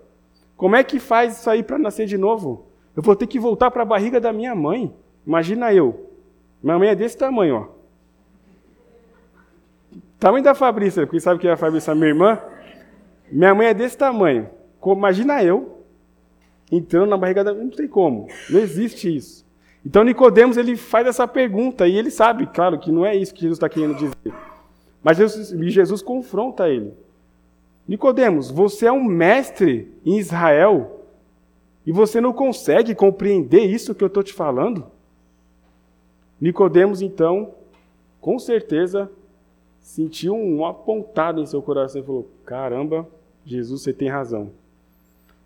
como 0.56 0.76
é 0.76 0.84
que 0.84 1.00
faz 1.00 1.40
isso 1.40 1.50
aí 1.50 1.60
para 1.60 1.76
nascer 1.76 2.06
de 2.06 2.16
novo? 2.16 2.66
Eu 2.94 3.02
vou 3.02 3.16
ter 3.16 3.26
que 3.26 3.40
voltar 3.40 3.72
para 3.72 3.82
a 3.82 3.84
barriga 3.84 4.20
da 4.20 4.32
minha 4.32 4.54
mãe. 4.54 4.94
Imagina 5.26 5.74
eu. 5.74 6.08
Minha 6.62 6.78
mãe 6.78 6.90
é 6.90 6.94
desse 6.94 7.18
tamanho, 7.18 7.56
ó. 7.56 7.75
Tamanho 10.18 10.44
da 10.44 10.54
Fabrícia, 10.54 11.06
porque 11.06 11.20
sabe 11.20 11.40
que 11.40 11.48
é 11.48 11.52
a 11.52 11.56
Fabrícia, 11.56 11.94
minha 11.94 12.08
irmã, 12.08 12.40
minha 13.30 13.54
mãe 13.54 13.68
é 13.68 13.74
desse 13.74 13.98
tamanho. 13.98 14.48
Imagina 14.84 15.42
eu 15.42 15.76
entrando 16.70 17.10
na 17.10 17.16
barriga 17.16 17.44
da 17.44 17.52
não 17.54 17.70
tem 17.70 17.86
como, 17.86 18.28
não 18.50 18.60
existe 18.60 19.14
isso. 19.14 19.44
Então 19.84 20.02
Nicodemos 20.02 20.56
ele 20.56 20.76
faz 20.76 21.06
essa 21.06 21.28
pergunta 21.28 21.86
e 21.86 21.96
ele 21.96 22.10
sabe, 22.10 22.46
claro, 22.46 22.78
que 22.78 22.90
não 22.90 23.06
é 23.06 23.14
isso 23.14 23.32
que 23.32 23.42
Jesus 23.42 23.56
está 23.56 23.68
querendo 23.68 23.94
dizer. 23.94 24.34
Mas 25.02 25.16
Jesus, 25.16 25.50
Jesus 25.72 26.02
confronta 26.02 26.68
ele. 26.68 26.92
Nicodemos, 27.86 28.50
você 28.50 28.86
é 28.86 28.92
um 28.92 29.04
mestre 29.04 29.92
em 30.04 30.18
Israel 30.18 31.04
e 31.86 31.92
você 31.92 32.20
não 32.20 32.32
consegue 32.32 32.94
compreender 32.94 33.60
isso 33.60 33.94
que 33.94 34.02
eu 34.02 34.08
estou 34.08 34.24
te 34.24 34.32
falando? 34.32 34.86
Nicodemos, 36.40 37.00
então, 37.00 37.54
com 38.20 38.40
certeza, 38.40 39.08
sentiu 39.86 40.34
uma 40.34 40.74
pontada 40.74 41.40
em 41.40 41.46
seu 41.46 41.62
coração 41.62 42.00
e 42.00 42.04
falou: 42.04 42.28
Caramba, 42.44 43.06
Jesus, 43.44 43.82
você 43.82 43.92
tem 43.92 44.08
razão. 44.08 44.50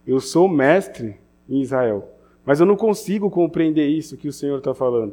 Eu 0.07 0.18
sou 0.18 0.48
mestre 0.48 1.16
em 1.46 1.61
Israel, 1.61 2.09
mas 2.44 2.59
eu 2.59 2.64
não 2.64 2.74
consigo 2.74 3.31
compreender 3.31 3.87
isso 3.87 4.16
que 4.16 4.26
o 4.26 4.33
Senhor 4.33 4.57
está 4.57 4.72
falando. 4.72 5.12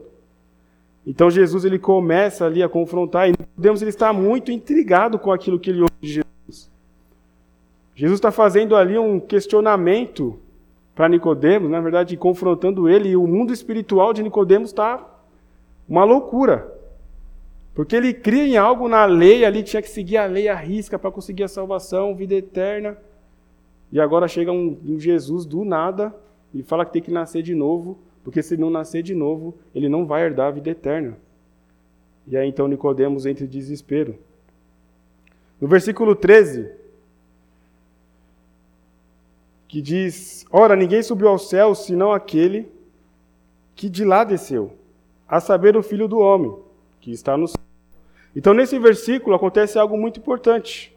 Então 1.06 1.30
Jesus 1.30 1.66
ele 1.66 1.78
começa 1.78 2.46
ali 2.46 2.64
a 2.64 2.70
confrontar 2.70 3.28
e 3.28 3.32
Nicodemos 3.32 3.82
ele 3.82 3.90
está 3.90 4.14
muito 4.14 4.50
intrigado 4.50 5.20
com 5.20 5.32
aquilo 5.32 5.60
que 5.60 5.72
ele 5.72 5.82
ouve 5.82 5.94
de 6.02 6.08
Jesus. 6.08 6.72
Jesus 7.96 8.18
está 8.18 8.32
fazendo 8.32 8.78
ali 8.78 8.98
um 8.98 9.20
questionamento 9.20 10.40
para 10.96 11.10
Nicodemos, 11.10 11.70
na 11.70 11.82
verdade 11.82 12.16
confrontando 12.16 12.88
ele 12.88 13.10
e 13.10 13.18
o 13.18 13.28
mundo 13.28 13.52
espiritual 13.52 14.14
de 14.14 14.24
Nicodemos 14.24 14.70
está 14.70 15.06
uma 15.88 16.06
loucura. 16.06 16.77
Porque 17.78 17.96
ele 17.96 18.14
cria 18.14 18.44
em 18.44 18.58
algo 18.58 18.90
na 18.90 19.06
lei, 19.06 19.46
ali 19.46 19.64
tinha 19.64 19.82
que 19.82 19.90
seguir 19.90 20.18
a 20.18 20.26
lei 20.26 20.50
à 20.50 20.56
risca 20.56 21.00
para 21.00 21.12
conseguir 21.12 21.44
a 21.44 21.48
salvação, 21.48 22.14
vida 22.14 22.34
eterna. 22.34 22.98
E 23.92 24.02
agora 24.02 24.28
chega 24.28 24.52
um, 24.52 24.78
um 24.84 25.00
Jesus 25.00 25.46
do 25.46 25.64
nada 25.64 26.14
e 26.54 26.62
fala 26.62 26.84
que 26.84 26.92
tem 26.92 27.02
que 27.02 27.12
nascer 27.12 27.44
de 27.44 27.54
novo 27.54 28.00
porque 28.28 28.44
se 28.44 28.58
não 28.58 28.70
nascer 28.70 29.02
de 29.04 29.16
novo, 29.16 29.56
ele 29.74 29.88
não 29.88 30.06
vai 30.06 30.22
herdar 30.24 30.48
a 30.48 30.52
vida 30.52 30.70
eterna. 30.70 31.18
E 32.28 32.36
aí 32.36 32.50
então 32.50 32.68
Nicodemos 32.68 33.26
entra 33.26 33.46
em 33.46 33.48
desespero. 33.48 34.20
No 35.62 35.66
versículo 35.66 36.14
13, 36.14 36.70
que 39.66 39.82
diz: 39.82 40.46
Ora, 40.52 40.76
ninguém 40.76 41.02
subiu 41.02 41.30
ao 41.30 41.40
céu 41.40 41.74
senão 41.74 42.12
aquele 42.12 42.70
que 43.74 43.88
de 43.88 44.04
lá 44.04 44.26
desceu, 44.26 44.74
a 45.26 45.40
saber, 45.40 45.78
o 45.78 45.82
Filho 45.82 46.06
do 46.06 46.20
Homem, 46.20 46.54
que 47.00 47.12
está 47.12 47.38
no. 47.38 47.48
Então, 48.38 48.54
nesse 48.54 48.78
versículo 48.78 49.36
acontece 49.36 49.80
algo 49.80 49.98
muito 49.98 50.20
importante. 50.20 50.96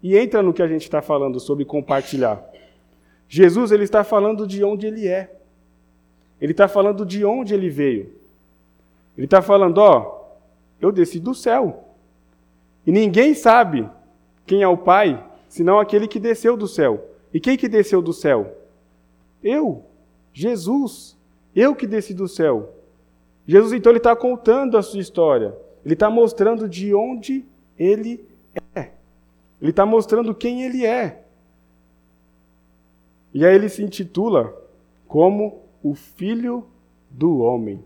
E 0.00 0.16
entra 0.16 0.40
no 0.40 0.54
que 0.54 0.62
a 0.62 0.68
gente 0.68 0.82
está 0.82 1.02
falando 1.02 1.40
sobre 1.40 1.64
compartilhar. 1.64 2.40
Jesus 3.28 3.72
ele 3.72 3.82
está 3.82 4.04
falando 4.04 4.46
de 4.46 4.62
onde 4.62 4.86
ele 4.86 5.08
é. 5.08 5.34
Ele 6.40 6.52
está 6.52 6.68
falando 6.68 7.04
de 7.04 7.24
onde 7.24 7.52
ele 7.52 7.68
veio. 7.68 8.14
Ele 9.18 9.24
está 9.24 9.42
falando, 9.42 9.78
ó, 9.78 10.28
eu 10.80 10.92
desci 10.92 11.18
do 11.18 11.34
céu. 11.34 11.88
E 12.86 12.92
ninguém 12.92 13.34
sabe 13.34 13.90
quem 14.46 14.62
é 14.62 14.68
o 14.68 14.78
Pai, 14.78 15.20
senão 15.48 15.80
aquele 15.80 16.06
que 16.06 16.20
desceu 16.20 16.56
do 16.56 16.68
céu. 16.68 17.04
E 17.34 17.40
quem 17.40 17.56
que 17.56 17.68
desceu 17.68 18.00
do 18.00 18.12
céu? 18.12 18.58
Eu, 19.42 19.82
Jesus. 20.32 21.18
Eu 21.52 21.74
que 21.74 21.84
desci 21.84 22.14
do 22.14 22.28
céu. 22.28 22.74
Jesus, 23.44 23.72
então, 23.72 23.90
ele 23.90 23.98
está 23.98 24.14
contando 24.14 24.78
a 24.78 24.82
sua 24.82 25.00
história. 25.00 25.65
Ele 25.86 25.92
está 25.92 26.10
mostrando 26.10 26.68
de 26.68 26.92
onde 26.92 27.44
ele 27.78 28.26
é. 28.74 28.90
Ele 29.62 29.70
está 29.70 29.86
mostrando 29.86 30.34
quem 30.34 30.64
ele 30.64 30.84
é. 30.84 31.22
E 33.32 33.46
aí 33.46 33.54
ele 33.54 33.68
se 33.68 33.84
intitula 33.84 34.52
como 35.06 35.62
o 35.84 35.94
filho 35.94 36.66
do 37.08 37.38
homem. 37.38 37.84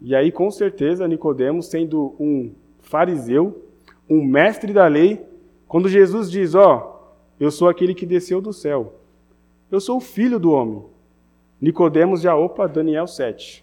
E 0.00 0.14
aí, 0.14 0.32
com 0.32 0.50
certeza, 0.50 1.06
Nicodemos, 1.06 1.66
sendo 1.66 2.14
um 2.18 2.52
fariseu, 2.78 3.62
um 4.08 4.24
mestre 4.24 4.72
da 4.72 4.86
lei, 4.86 5.22
quando 5.68 5.90
Jesus 5.90 6.30
diz, 6.30 6.54
ó, 6.54 6.78
oh, 6.78 7.14
eu 7.38 7.50
sou 7.50 7.68
aquele 7.68 7.94
que 7.94 8.06
desceu 8.06 8.40
do 8.40 8.54
céu. 8.54 8.94
Eu 9.70 9.82
sou 9.82 9.98
o 9.98 10.00
filho 10.00 10.38
do 10.38 10.50
homem. 10.50 10.82
Nicodemos 11.60 12.22
já, 12.22 12.34
opa, 12.34 12.66
Daniel 12.66 13.06
7. 13.06 13.62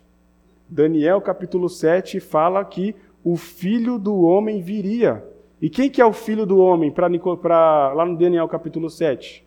Daniel 0.69 1.19
capítulo 1.19 1.67
7 1.67 2.19
fala 2.19 2.63
que 2.63 2.96
o 3.23 3.38
filho 3.38 3.97
do 3.97 4.21
homem 4.21 4.62
viria. 4.62 5.23
E 5.62 5.69
quem 5.69 5.89
que 5.89 6.01
é 6.01 6.05
o 6.05 6.12
filho 6.12 6.45
do 6.45 6.57
homem 6.57 6.91
para 6.91 7.93
lá 7.93 8.05
no 8.05 8.17
Daniel 8.17 8.47
capítulo 8.47 8.89
7? 8.89 9.45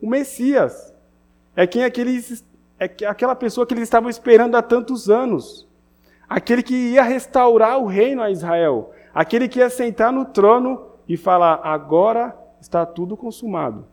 O 0.00 0.08
Messias. 0.08 0.94
É 1.54 1.66
quem 1.66 1.84
aqueles 1.84 2.44
é 2.78 2.84
aquela 3.06 3.34
pessoa 3.34 3.66
que 3.66 3.72
eles 3.72 3.84
estavam 3.84 4.10
esperando 4.10 4.54
há 4.54 4.62
tantos 4.62 5.08
anos. 5.08 5.66
Aquele 6.28 6.62
que 6.62 6.74
ia 6.74 7.02
restaurar 7.02 7.78
o 7.78 7.86
reino 7.86 8.22
a 8.22 8.30
Israel. 8.30 8.92
Aquele 9.14 9.48
que 9.48 9.60
ia 9.60 9.70
sentar 9.70 10.12
no 10.12 10.26
trono 10.26 10.82
e 11.08 11.16
falar: 11.16 11.60
agora 11.64 12.36
está 12.60 12.84
tudo 12.84 13.16
consumado. 13.16 13.86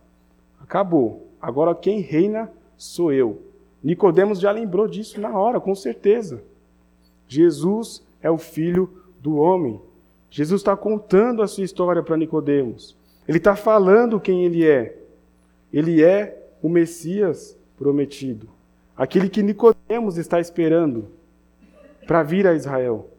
Acabou. 0.62 1.28
Agora 1.42 1.74
quem 1.74 2.00
reina 2.00 2.52
sou 2.78 3.12
eu. 3.12 3.42
Nicodemos 3.84 4.40
já 4.40 4.52
lembrou 4.52 4.88
disso 4.88 5.20
na 5.20 5.38
hora, 5.38 5.60
com 5.60 5.76
certeza. 5.76 6.44
Jesus 7.28 8.06
é 8.24 8.32
o 8.32 8.40
filho 8.40 8.90
do 9.22 9.36
homem. 9.36 9.80
Jesus 10.32 10.62
está 10.62 10.76
contando 10.76 11.44
a 11.44 11.48
sua 11.48 11.64
história 11.64 12.02
para 12.02 12.18
Nicodemos. 12.18 12.98
Ele 13.28 13.38
está 13.38 13.56
falando 13.56 14.20
quem 14.20 14.44
ele 14.44 14.66
é. 14.66 14.98
Ele 15.72 16.04
é 16.04 16.50
o 16.62 16.68
Messias 16.68 17.56
prometido 17.78 18.50
aquele 18.96 19.30
que 19.30 19.44
Nicodemos 19.44 20.18
está 20.18 20.40
esperando 20.40 21.08
para 22.08 22.24
vir 22.24 22.48
a 22.48 22.54
Israel. 22.54 23.10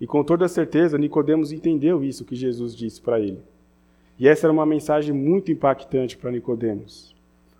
E 0.00 0.06
com 0.06 0.22
toda 0.22 0.46
certeza 0.48 0.98
Nicodemos 0.98 1.50
entendeu 1.50 2.04
isso 2.04 2.24
que 2.24 2.36
Jesus 2.36 2.74
disse 2.76 3.00
para 3.00 3.18
ele. 3.18 3.40
E 4.18 4.28
essa 4.28 4.46
era 4.46 4.52
uma 4.52 4.66
mensagem 4.66 5.14
muito 5.14 5.50
impactante 5.50 6.16
para 6.16 6.30
Nicodemos, 6.30 7.14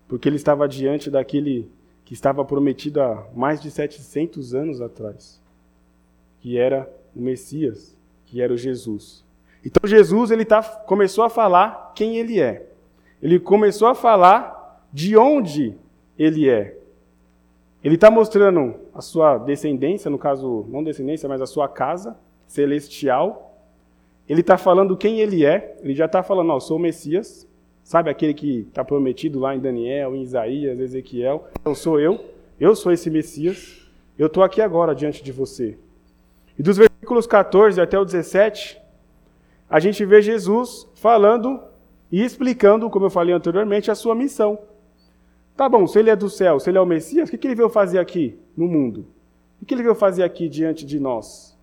porque 0.08 0.28
ele 0.28 0.36
estava 0.36 0.68
diante 0.68 1.10
daquele 1.10 1.68
que 2.04 2.14
estava 2.14 2.44
prometido 2.44 3.00
há 3.00 3.26
mais 3.34 3.60
de 3.60 3.70
700 3.70 4.54
anos 4.54 4.80
atrás, 4.80 5.40
que 6.40 6.58
era 6.58 6.88
o 7.14 7.20
Messias, 7.20 7.96
que 8.26 8.40
era 8.40 8.52
o 8.52 8.56
Jesus. 8.56 9.24
Então 9.64 9.88
Jesus 9.88 10.30
ele 10.30 10.44
tá, 10.44 10.62
começou 10.62 11.24
a 11.24 11.28
falar 11.28 11.92
quem 11.94 12.16
ele 12.16 12.40
é. 12.40 12.66
Ele 13.22 13.38
começou 13.38 13.88
a 13.88 13.94
falar 13.94 14.86
de 14.92 15.16
onde 15.16 15.74
ele 16.18 16.48
é. 16.48 16.76
Ele 17.82 17.94
está 17.94 18.10
mostrando 18.10 18.74
a 18.94 19.00
sua 19.00 19.38
descendência, 19.38 20.10
no 20.10 20.18
caso, 20.18 20.66
não 20.68 20.82
descendência, 20.82 21.28
mas 21.28 21.40
a 21.40 21.46
sua 21.46 21.68
casa 21.68 22.16
celestial. 22.46 23.56
Ele 24.28 24.40
está 24.40 24.58
falando 24.58 24.96
quem 24.96 25.20
ele 25.20 25.44
é. 25.44 25.76
Ele 25.82 25.94
já 25.94 26.06
está 26.06 26.22
falando, 26.22 26.50
ó, 26.50 26.60
sou 26.60 26.76
o 26.76 26.80
Messias. 26.80 27.46
Sabe 27.82 28.10
aquele 28.10 28.34
que 28.34 28.66
está 28.68 28.84
prometido 28.84 29.38
lá 29.38 29.54
em 29.54 29.60
Daniel, 29.60 30.14
em 30.14 30.22
Isaías, 30.22 30.78
Ezequiel? 30.78 31.48
Então 31.60 31.74
sou 31.74 31.98
eu. 31.98 32.22
Eu 32.60 32.74
sou 32.74 32.92
esse 32.92 33.08
Messias. 33.08 33.88
Eu 34.18 34.26
estou 34.26 34.42
aqui 34.42 34.60
agora 34.60 34.94
diante 34.94 35.22
de 35.22 35.32
você. 35.32 35.78
E 36.58 36.62
dos 36.62 36.76
versículos 36.76 37.26
14 37.26 37.80
até 37.80 37.98
o 37.98 38.04
17, 38.04 38.80
a 39.70 39.78
gente 39.78 40.04
vê 40.04 40.20
Jesus 40.20 40.88
falando 40.94 41.60
e 42.10 42.24
explicando, 42.24 42.90
como 42.90 43.06
eu 43.06 43.10
falei 43.10 43.34
anteriormente, 43.34 43.90
a 43.90 43.94
sua 43.94 44.14
missão. 44.14 44.58
Tá 45.56 45.68
bom, 45.68 45.86
se 45.86 45.98
ele 45.98 46.10
é 46.10 46.16
do 46.16 46.30
céu, 46.30 46.58
se 46.58 46.70
ele 46.70 46.78
é 46.78 46.80
o 46.80 46.86
Messias, 46.86 47.28
o 47.28 47.36
que 47.36 47.46
ele 47.46 47.54
veio 47.54 47.68
fazer 47.68 47.98
aqui 47.98 48.38
no 48.56 48.66
mundo? 48.66 49.06
O 49.60 49.66
que 49.66 49.74
ele 49.74 49.82
veio 49.82 49.94
fazer 49.94 50.22
aqui 50.22 50.48
diante 50.48 50.86
de 50.86 50.98
nós? 50.98 51.56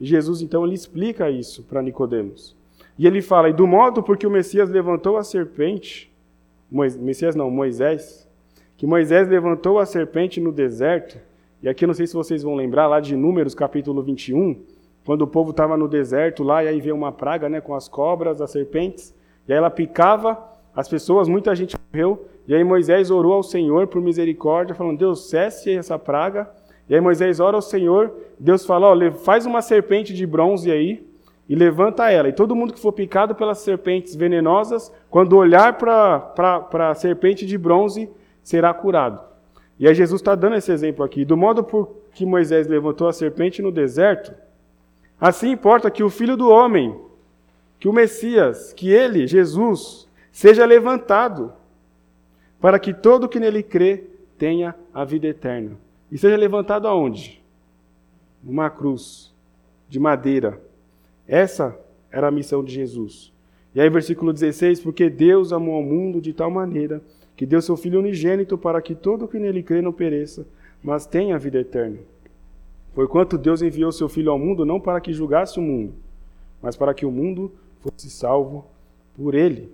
Jesus, 0.00 0.42
então, 0.42 0.64
ele 0.64 0.74
explica 0.74 1.30
isso 1.30 1.62
para 1.62 1.82
Nicodemos. 1.82 2.56
E 2.98 3.06
ele 3.06 3.22
fala, 3.22 3.48
e 3.48 3.52
do 3.52 3.66
modo 3.66 4.02
porque 4.02 4.26
o 4.26 4.30
Messias 4.30 4.68
levantou 4.68 5.16
a 5.16 5.24
serpente, 5.24 6.12
Messias 6.70 7.34
não, 7.34 7.50
Moisés, 7.50 8.28
que 8.76 8.86
Moisés 8.86 9.28
levantou 9.28 9.78
a 9.78 9.86
serpente 9.86 10.40
no 10.40 10.52
deserto, 10.52 11.18
e 11.64 11.68
aqui 11.70 11.86
não 11.86 11.94
sei 11.94 12.06
se 12.06 12.12
vocês 12.12 12.42
vão 12.42 12.54
lembrar, 12.54 12.86
lá 12.86 13.00
de 13.00 13.16
Números 13.16 13.54
capítulo 13.54 14.02
21, 14.02 14.62
quando 15.02 15.22
o 15.22 15.26
povo 15.26 15.50
estava 15.50 15.78
no 15.78 15.88
deserto 15.88 16.42
lá, 16.42 16.62
e 16.62 16.68
aí 16.68 16.78
veio 16.78 16.94
uma 16.94 17.10
praga 17.10 17.48
né, 17.48 17.58
com 17.58 17.74
as 17.74 17.88
cobras, 17.88 18.42
as 18.42 18.50
serpentes, 18.50 19.14
e 19.48 19.52
aí 19.52 19.56
ela 19.56 19.70
picava 19.70 20.38
as 20.76 20.86
pessoas, 20.90 21.26
muita 21.26 21.54
gente 21.54 21.74
morreu, 21.90 22.28
e 22.46 22.54
aí 22.54 22.62
Moisés 22.62 23.10
orou 23.10 23.32
ao 23.32 23.42
Senhor 23.42 23.86
por 23.86 24.02
misericórdia, 24.02 24.74
falando: 24.74 24.98
Deus, 24.98 25.30
cesse 25.30 25.74
essa 25.74 25.98
praga. 25.98 26.50
E 26.86 26.94
aí 26.94 27.00
Moisés 27.00 27.40
ora 27.40 27.56
ao 27.56 27.62
Senhor, 27.62 28.12
Deus 28.38 28.66
fala: 28.66 28.94
faz 29.12 29.46
uma 29.46 29.62
serpente 29.62 30.12
de 30.12 30.26
bronze 30.26 30.70
aí 30.70 31.08
e 31.48 31.54
levanta 31.54 32.10
ela. 32.10 32.28
E 32.28 32.32
todo 32.34 32.54
mundo 32.54 32.74
que 32.74 32.78
for 32.78 32.92
picado 32.92 33.34
pelas 33.34 33.60
serpentes 33.60 34.14
venenosas, 34.14 34.92
quando 35.08 35.34
olhar 35.34 35.78
para 35.78 36.90
a 36.90 36.94
serpente 36.94 37.46
de 37.46 37.56
bronze, 37.56 38.10
será 38.42 38.74
curado. 38.74 39.33
E 39.78 39.88
aí 39.88 39.94
Jesus 39.94 40.20
está 40.20 40.34
dando 40.34 40.56
esse 40.56 40.70
exemplo 40.70 41.04
aqui. 41.04 41.24
Do 41.24 41.36
modo 41.36 41.64
por 41.64 41.96
que 42.12 42.24
Moisés 42.24 42.66
levantou 42.66 43.08
a 43.08 43.12
serpente 43.12 43.60
no 43.60 43.72
deserto, 43.72 44.32
assim 45.20 45.50
importa 45.50 45.90
que 45.90 46.02
o 46.02 46.10
Filho 46.10 46.36
do 46.36 46.48
Homem, 46.48 46.96
que 47.78 47.88
o 47.88 47.92
Messias, 47.92 48.72
que 48.72 48.90
ele, 48.90 49.26
Jesus, 49.26 50.08
seja 50.30 50.64
levantado 50.64 51.52
para 52.60 52.78
que 52.78 52.94
todo 52.94 53.28
que 53.28 53.40
nele 53.40 53.62
crê 53.62 54.04
tenha 54.38 54.74
a 54.92 55.04
vida 55.04 55.26
eterna. 55.26 55.72
E 56.10 56.16
seja 56.16 56.36
levantado 56.36 56.86
aonde? 56.86 57.42
Numa 58.42 58.70
cruz 58.70 59.34
de 59.88 59.98
madeira. 59.98 60.60
Essa 61.26 61.76
era 62.10 62.28
a 62.28 62.30
missão 62.30 62.62
de 62.62 62.72
Jesus. 62.72 63.32
E 63.74 63.80
aí, 63.80 63.90
versículo 63.90 64.32
16: 64.32 64.80
Porque 64.80 65.10
Deus 65.10 65.52
amou 65.52 65.74
ao 65.74 65.82
mundo 65.82 66.20
de 66.20 66.32
tal 66.32 66.50
maneira 66.50 67.02
que 67.36 67.46
deu 67.46 67.60
seu 67.60 67.76
Filho 67.76 67.98
unigênito 67.98 68.56
para 68.56 68.80
que 68.80 68.94
todo 68.94 69.28
que 69.28 69.38
nele 69.38 69.62
crê 69.62 69.82
não 69.82 69.92
pereça, 69.92 70.46
mas 70.82 71.06
tenha 71.06 71.38
vida 71.38 71.58
eterna. 71.58 71.98
Porquanto 72.94 73.36
Deus 73.36 73.60
enviou 73.60 73.90
seu 73.90 74.08
Filho 74.08 74.30
ao 74.30 74.38
mundo 74.38 74.64
não 74.64 74.80
para 74.80 75.00
que 75.00 75.12
julgasse 75.12 75.58
o 75.58 75.62
mundo, 75.62 75.94
mas 76.62 76.76
para 76.76 76.94
que 76.94 77.04
o 77.04 77.10
mundo 77.10 77.52
fosse 77.80 78.08
salvo 78.08 78.64
por 79.16 79.34
ele. 79.34 79.70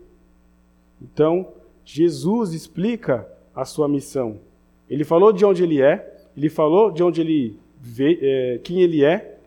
Então, 1.01 1.49
Jesus 1.85 2.53
explica 2.53 3.27
a 3.55 3.65
sua 3.65 3.89
missão. 3.89 4.39
Ele 4.89 5.05
falou 5.05 5.33
de 5.33 5.45
onde 5.45 5.63
ele 5.63 5.81
é, 5.81 6.25
ele 6.37 6.49
falou 6.49 6.91
de 6.91 7.03
onde 7.03 7.21
ele 7.21 7.59
é, 7.99 8.61
quem 8.63 8.81
ele 8.81 9.05
é, 9.05 9.39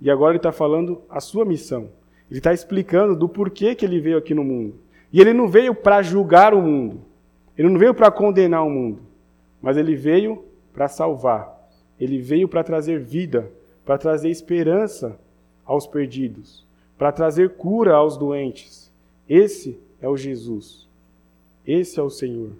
e 0.00 0.10
agora 0.10 0.32
ele 0.32 0.38
está 0.38 0.52
falando 0.52 1.00
a 1.08 1.20
sua 1.20 1.44
missão. 1.44 1.88
Ele 2.30 2.38
está 2.38 2.52
explicando 2.52 3.14
do 3.14 3.28
porquê 3.28 3.74
que 3.74 3.84
ele 3.84 4.00
veio 4.00 4.18
aqui 4.18 4.34
no 4.34 4.42
mundo. 4.42 4.74
E 5.12 5.20
ele 5.20 5.32
não 5.32 5.46
veio 5.46 5.74
para 5.74 6.02
julgar 6.02 6.54
o 6.54 6.62
mundo. 6.62 7.00
Ele 7.56 7.68
não 7.68 7.78
veio 7.78 7.94
para 7.94 8.10
condenar 8.10 8.64
o 8.64 8.70
mundo. 8.70 9.02
Mas 9.60 9.76
ele 9.76 9.94
veio 9.94 10.44
para 10.72 10.88
salvar. 10.88 11.70
Ele 11.98 12.18
veio 12.18 12.48
para 12.48 12.64
trazer 12.64 12.98
vida, 12.98 13.50
para 13.84 13.98
trazer 13.98 14.28
esperança 14.28 15.18
aos 15.64 15.86
perdidos, 15.86 16.66
para 16.98 17.12
trazer 17.12 17.50
cura 17.50 17.94
aos 17.94 18.16
doentes. 18.16 18.92
Esse 19.28 19.78
é 20.00 20.08
o 20.08 20.16
Jesus. 20.16 20.88
Esse 21.66 22.00
é 22.00 22.02
o 22.02 22.10
Senhor. 22.10 22.50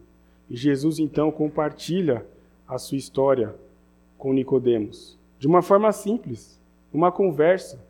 E 0.49 0.57
Jesus 0.57 0.99
então 0.99 1.31
compartilha 1.31 2.25
a 2.69 2.79
sua 2.79 2.99
história 2.99 3.55
com 4.17 4.33
Nicodemos, 4.33 5.19
de 5.39 5.49
uma 5.49 5.63
forma 5.63 5.91
simples, 5.91 6.61
uma 6.93 7.11
conversa, 7.11 7.81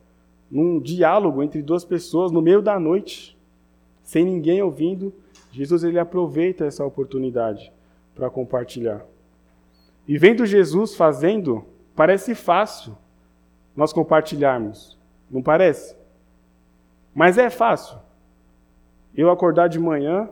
num 0.50 0.80
diálogo 0.80 1.42
entre 1.42 1.62
duas 1.62 1.84
pessoas 1.84 2.32
no 2.32 2.40
meio 2.40 2.62
da 2.62 2.78
noite, 2.78 3.36
sem 4.02 4.24
ninguém 4.24 4.62
ouvindo. 4.62 5.12
Jesus 5.52 5.84
ele 5.84 5.98
aproveita 5.98 6.64
essa 6.64 6.84
oportunidade 6.84 7.70
para 8.14 8.30
compartilhar. 8.30 9.04
E 10.08 10.18
vendo 10.18 10.46
Jesus 10.46 10.96
fazendo, 10.96 11.64
parece 11.94 12.34
fácil 12.34 12.96
nós 13.76 13.92
compartilharmos, 13.92 14.98
não 15.30 15.42
parece? 15.42 15.96
Mas 17.14 17.38
é 17.38 17.50
fácil. 17.50 17.98
Eu 19.14 19.30
acordar 19.30 19.68
de 19.68 19.78
manhã, 19.78 20.28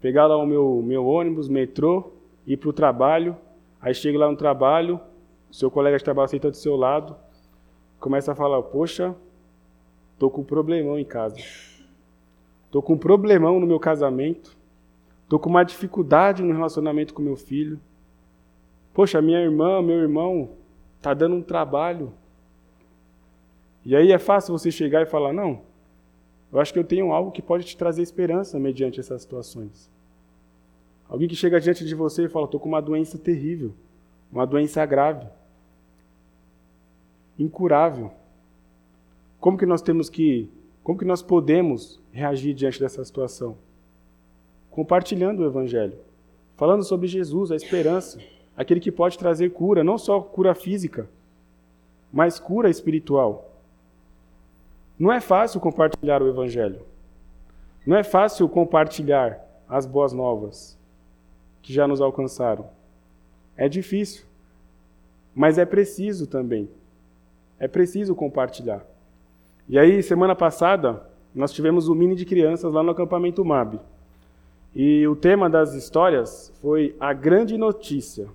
pegar 0.00 0.26
lá 0.26 0.36
o 0.36 0.46
meu, 0.46 0.82
meu 0.84 1.06
ônibus, 1.06 1.48
metrô, 1.48 2.12
ir 2.46 2.58
para 2.58 2.68
o 2.68 2.72
trabalho, 2.74 3.36
aí 3.80 3.94
chego 3.94 4.18
lá 4.18 4.30
no 4.30 4.36
trabalho, 4.36 5.00
seu 5.50 5.70
colega 5.70 5.96
de 5.96 6.04
trabalho 6.04 6.28
senta 6.28 6.50
do 6.50 6.56
seu 6.56 6.76
lado, 6.76 7.16
começa 7.98 8.32
a 8.32 8.34
falar, 8.34 8.62
poxa, 8.62 9.14
tô 10.18 10.28
com 10.28 10.42
um 10.42 10.44
problemão 10.44 10.98
em 10.98 11.04
casa. 11.04 11.38
Tô 12.74 12.82
com 12.82 12.94
um 12.94 12.98
problemão 12.98 13.60
no 13.60 13.68
meu 13.68 13.78
casamento. 13.78 14.56
Tô 15.28 15.38
com 15.38 15.48
uma 15.48 15.62
dificuldade 15.62 16.42
no 16.42 16.52
relacionamento 16.52 17.14
com 17.14 17.22
meu 17.22 17.36
filho. 17.36 17.78
Poxa, 18.92 19.22
minha 19.22 19.38
irmã, 19.38 19.80
meu 19.80 20.00
irmão, 20.00 20.50
tá 21.00 21.14
dando 21.14 21.36
um 21.36 21.40
trabalho. 21.40 22.12
E 23.84 23.94
aí 23.94 24.10
é 24.10 24.18
fácil 24.18 24.58
você 24.58 24.72
chegar 24.72 25.02
e 25.02 25.06
falar, 25.06 25.32
não, 25.32 25.60
eu 26.52 26.58
acho 26.58 26.72
que 26.72 26.78
eu 26.80 26.82
tenho 26.82 27.12
algo 27.12 27.30
que 27.30 27.40
pode 27.40 27.64
te 27.64 27.76
trazer 27.76 28.02
esperança 28.02 28.58
mediante 28.58 28.98
essas 28.98 29.22
situações. 29.22 29.88
Alguém 31.08 31.28
que 31.28 31.36
chega 31.36 31.60
diante 31.60 31.84
de 31.84 31.94
você 31.94 32.24
e 32.24 32.28
fala: 32.28 32.46
estou 32.46 32.58
com 32.58 32.70
uma 32.70 32.82
doença 32.82 33.16
terrível, 33.16 33.72
uma 34.32 34.44
doença 34.44 34.84
grave, 34.84 35.28
incurável. 37.38 38.10
Como 39.38 39.56
que 39.56 39.64
nós 39.64 39.80
temos 39.80 40.10
que, 40.10 40.50
como 40.84 40.98
que 40.98 41.04
nós 41.06 41.22
podemos 41.22 41.98
reagir 42.12 42.52
diante 42.52 42.78
dessa 42.78 43.02
situação? 43.02 43.56
Compartilhando 44.70 45.40
o 45.40 45.46
Evangelho, 45.46 45.96
falando 46.56 46.84
sobre 46.84 47.08
Jesus, 47.08 47.50
a 47.50 47.56
esperança, 47.56 48.20
aquele 48.54 48.80
que 48.80 48.92
pode 48.92 49.18
trazer 49.18 49.50
cura, 49.50 49.82
não 49.82 49.96
só 49.96 50.20
cura 50.20 50.54
física, 50.54 51.08
mas 52.12 52.38
cura 52.38 52.68
espiritual. 52.68 53.50
Não 54.98 55.10
é 55.10 55.22
fácil 55.22 55.58
compartilhar 55.58 56.22
o 56.22 56.28
Evangelho. 56.28 56.82
Não 57.86 57.96
é 57.96 58.04
fácil 58.04 58.46
compartilhar 58.46 59.40
as 59.66 59.86
boas 59.86 60.12
novas 60.12 60.78
que 61.62 61.72
já 61.72 61.88
nos 61.88 62.02
alcançaram. 62.02 62.68
É 63.56 63.70
difícil, 63.70 64.26
mas 65.34 65.56
é 65.56 65.64
preciso 65.64 66.26
também. 66.26 66.68
É 67.58 67.66
preciso 67.66 68.14
compartilhar. 68.14 68.84
E 69.66 69.78
aí, 69.78 70.02
semana 70.02 70.34
passada, 70.34 71.02
nós 71.34 71.50
tivemos 71.50 71.88
o 71.88 71.94
mini 71.94 72.14
de 72.14 72.26
crianças 72.26 72.70
lá 72.70 72.82
no 72.82 72.90
acampamento 72.90 73.42
MAB. 73.42 73.80
E 74.74 75.06
o 75.06 75.16
tema 75.16 75.48
das 75.48 75.72
histórias 75.72 76.52
foi 76.60 76.94
a 77.00 77.14
grande 77.14 77.56
notícia, 77.56 78.28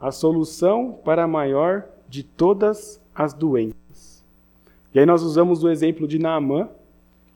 a 0.00 0.10
solução 0.10 0.98
para 1.04 1.24
a 1.24 1.28
maior 1.28 1.84
de 2.08 2.24
todas 2.24 3.00
as 3.14 3.32
doenças. 3.32 4.24
E 4.92 4.98
aí 4.98 5.06
nós 5.06 5.22
usamos 5.22 5.62
o 5.62 5.68
exemplo 5.70 6.08
de 6.08 6.18
Naamã, 6.18 6.68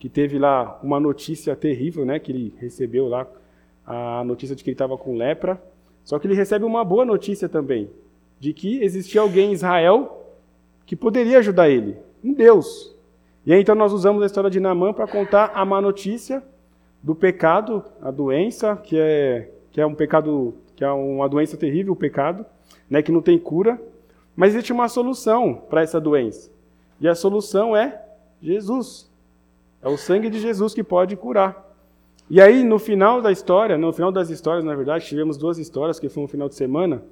que 0.00 0.09
teve 0.09 0.37
lá 0.37 0.81
uma 0.83 0.98
notícia 0.98 1.55
terrível, 1.55 2.05
né, 2.05 2.18
que 2.18 2.33
ele 2.33 2.53
recebeu 2.59 3.07
lá 3.07 3.27
a 3.87 4.24
notícia 4.24 4.57
de 4.57 4.64
que 4.64 4.70
ele 4.70 4.74
estava 4.74 4.98
com 4.98 5.16
lepra. 5.16 5.62
Só 6.05 6.18
que 6.18 6.27
ele 6.27 6.35
recebe 6.35 6.64
uma 6.64 6.85
boa 6.85 7.05
notícia 7.05 7.48
também, 7.48 7.88
de 8.40 8.53
que 8.53 8.83
existia 8.83 9.20
alguém 9.20 9.50
em 9.50 9.53
Israel 9.53 10.35
que 10.85 10.96
poderia 10.96 11.38
ajudar 11.38 11.70
ele, 11.70 11.96
um 12.22 12.33
Deus. 12.33 12.94
E 13.47 13.53
aí 13.53 13.61
então 13.61 13.75
nós 13.75 13.93
usamos 13.93 14.23
a 14.23 14.27
história 14.27 14.49
de 14.49 14.59
Naamã 14.59 14.93
para 14.93 15.07
contar 15.07 15.53
a 15.55 15.65
má 15.65 15.81
notícia 15.81 16.43
do 17.03 17.15
pecado, 17.15 17.85
a 18.01 18.11
doença, 18.11 18.77
que 18.77 18.99
é, 18.99 19.51
que 19.71 19.81
é 19.81 19.87
um 19.87 19.95
pecado, 19.95 20.55
que 20.75 20.83
é 20.83 20.91
uma 20.91 21.29
doença 21.29 21.57
terrível, 21.57 21.93
o 21.93 21.97
pecado, 21.97 22.47
né, 22.89 23.03
que 23.03 23.13
não 23.13 23.21
tem 23.21 23.39
cura, 23.39 23.81
mas 24.35 24.55
existe 24.55 24.73
uma 24.73 24.89
solução 24.89 25.63
para 25.69 25.83
essa 25.83 26.01
doença. 26.01 26.51
E 27.01 27.07
a 27.07 27.15
solução 27.15 27.77
é 27.77 28.03
Jesus. 28.41 29.11
É 29.83 29.89
o 29.89 29.99
sangue 29.99 30.31
de 30.31 30.41
Jesus 30.41 30.73
que 30.73 30.83
pode 30.83 31.15
curar. 31.15 31.63
E 32.31 32.41
aí, 32.41 32.65
no 32.65 32.79
final 32.79 33.21
da 33.21 33.31
história, 33.31 33.77
no 33.77 33.93
final 33.93 34.11
das 34.11 34.31
histórias, 34.31 34.65
na 34.65 34.75
verdade, 34.75 35.05
tivemos 35.05 35.37
duas 35.37 35.59
histórias, 35.59 36.01
que 36.01 36.09
foi 36.09 36.25
um 36.25 36.29
final 36.29 36.49
de 36.49 36.55
semana. 36.55 37.03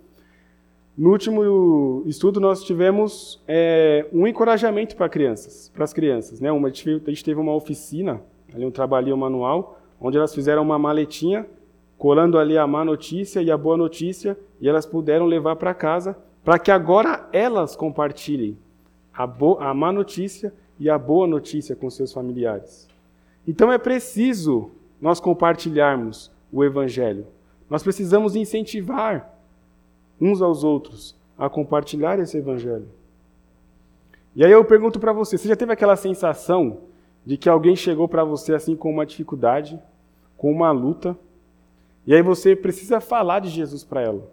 No 0.96 1.11
último 1.11 2.02
estudo, 2.05 2.38
nós 2.38 2.62
tivemos 2.62 3.42
é, 3.48 4.07
um 4.12 4.26
encorajamento 4.26 4.94
para 4.94 5.09
crianças, 5.09 5.70
para 5.72 5.85
as 5.85 5.92
crianças. 5.92 6.38
Né? 6.38 6.52
Uma, 6.52 6.68
a 6.68 6.70
gente 6.70 7.24
teve 7.24 7.40
uma 7.40 7.55
oficina, 7.55 8.20
ali 8.55 8.66
um 8.66 8.70
trabalhinho 8.70 9.16
manual, 9.16 9.81
onde 9.98 10.18
elas 10.18 10.35
fizeram 10.35 10.62
uma 10.62 10.78
maletinha, 10.78 11.46
colando 11.96 12.38
ali 12.38 12.59
a 12.59 12.66
má 12.66 12.85
notícia 12.85 13.40
e 13.40 13.50
a 13.50 13.57
boa 13.57 13.76
notícia, 13.76 14.38
e 14.61 14.68
elas 14.68 14.85
puderam 14.85 15.24
levar 15.24 15.57
para 15.57 15.72
casa, 15.72 16.14
para 16.44 16.59
que 16.59 16.70
agora 16.70 17.26
elas 17.33 17.74
compartilhem 17.74 18.59
a, 19.14 19.24
a 19.61 19.72
má 19.72 19.92
notícia 19.92 20.52
e 20.78 20.90
a 20.90 20.98
boa 20.98 21.26
notícia 21.26 21.74
com 21.74 21.88
seus 21.88 22.12
familiares. 22.12 22.87
Então 23.48 23.72
é 23.72 23.78
preciso 23.78 24.70
nós 25.00 25.20
compartilharmos 25.20 26.31
o 26.52 26.62
Evangelho. 26.62 27.26
Nós 27.70 27.83
precisamos 27.83 28.37
incentivar 28.37 29.32
uns 30.22 30.40
aos 30.40 30.62
outros 30.62 31.16
a 31.37 31.48
compartilhar 31.48 32.18
esse 32.18 32.38
Evangelho. 32.38 32.88
E 34.35 34.44
aí 34.44 34.52
eu 34.52 34.64
pergunto 34.64 35.00
para 35.00 35.12
você: 35.12 35.37
você 35.37 35.48
já 35.48 35.56
teve 35.56 35.72
aquela 35.72 35.96
sensação 35.96 36.78
de 37.24 37.37
que 37.37 37.48
alguém 37.48 37.74
chegou 37.74 38.08
para 38.08 38.24
você 38.24 38.54
assim 38.54 38.76
com 38.76 38.90
uma 38.90 39.06
dificuldade, 39.06 39.78
com 40.37 40.50
uma 40.50 40.70
luta, 40.70 41.16
e 42.06 42.14
aí 42.14 42.22
você 42.22 42.54
precisa 42.54 43.00
falar 43.00 43.40
de 43.40 43.48
Jesus 43.48 43.85
para 43.85 44.02
ela? 44.02 44.30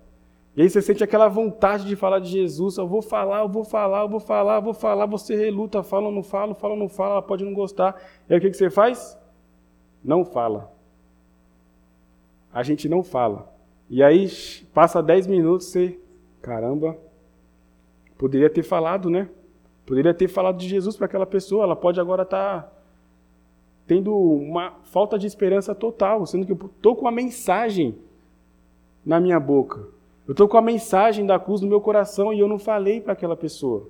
E 0.55 0.61
aí 0.61 0.69
você 0.69 0.81
sente 0.81 1.03
aquela 1.03 1.27
vontade 1.27 1.85
de 1.85 1.95
falar 1.95 2.19
de 2.19 2.29
Jesus, 2.29 2.77
eu 2.77 2.87
vou 2.87 3.01
falar, 3.01 3.39
eu 3.41 3.49
vou 3.49 3.63
falar, 3.63 4.01
eu 4.01 4.09
vou 4.09 4.19
falar, 4.19 4.55
eu 4.57 4.61
vou 4.61 4.73
falar, 4.73 5.05
você 5.05 5.35
reluta, 5.35 5.83
fala 5.83 6.07
ou 6.07 6.11
não 6.11 6.23
fala, 6.23 6.53
fala 6.53 6.73
ou 6.73 6.79
não 6.79 6.89
fala, 6.89 7.11
ela 7.13 7.21
pode 7.21 7.45
não 7.45 7.53
gostar. 7.53 7.95
E 8.27 8.33
aí 8.33 8.39
o 8.39 8.41
que, 8.41 8.51
você 8.51 8.69
faz? 8.69 9.17
não 10.03 10.23
fala. 10.23 10.71
A 12.51 12.63
gente 12.63 12.87
não 12.89 13.03
fala. 13.03 13.53
E 13.89 14.03
aí 14.03 14.29
passa 14.73 15.01
10 15.01 15.27
minutos 15.27 15.67
você, 15.67 15.99
caramba, 16.41 16.95
poderia 18.17 18.49
ter 18.49 18.63
falado, 18.63 19.09
né? 19.09 19.29
Poderia 19.85 20.13
ter 20.13 20.27
falado 20.27 20.57
de 20.57 20.67
Jesus 20.67 20.95
para 20.95 21.07
aquela 21.07 21.25
pessoa. 21.25 21.63
Ela 21.63 21.75
pode 21.75 21.99
agora 21.99 22.21
estar 22.21 22.61
tá 22.61 22.71
tendo 23.87 24.15
uma 24.15 24.75
falta 24.83 25.17
de 25.17 25.25
esperança 25.25 25.73
total, 25.73 26.23
sendo 26.27 26.45
que 26.45 26.51
eu 26.51 26.69
estou 26.75 26.95
com 26.95 27.07
a 27.07 27.11
mensagem 27.11 27.97
na 29.03 29.19
minha 29.19 29.39
boca. 29.39 29.79
Eu 30.27 30.33
estou 30.33 30.47
com 30.47 30.57
a 30.57 30.61
mensagem 30.61 31.25
da 31.25 31.39
cruz 31.39 31.59
no 31.59 31.67
meu 31.67 31.81
coração 31.81 32.31
e 32.31 32.39
eu 32.39 32.47
não 32.47 32.59
falei 32.59 33.01
para 33.01 33.13
aquela 33.13 33.35
pessoa. 33.35 33.89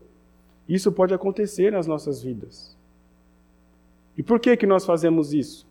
Isso 0.69 0.89
pode 0.89 1.13
acontecer 1.13 1.73
nas 1.73 1.85
nossas 1.85 2.23
vidas. 2.23 2.77
E 4.17 4.23
por 4.23 4.39
que, 4.39 4.55
que 4.55 4.65
nós 4.65 4.85
fazemos 4.85 5.33
isso? 5.33 5.67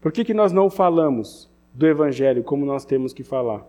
Por 0.00 0.12
que, 0.12 0.24
que 0.24 0.34
nós 0.34 0.52
não 0.52 0.70
falamos 0.70 1.50
do 1.76 1.86
Evangelho 1.86 2.42
como 2.42 2.64
nós 2.64 2.84
temos 2.84 3.12
que 3.12 3.22
falar? 3.22 3.66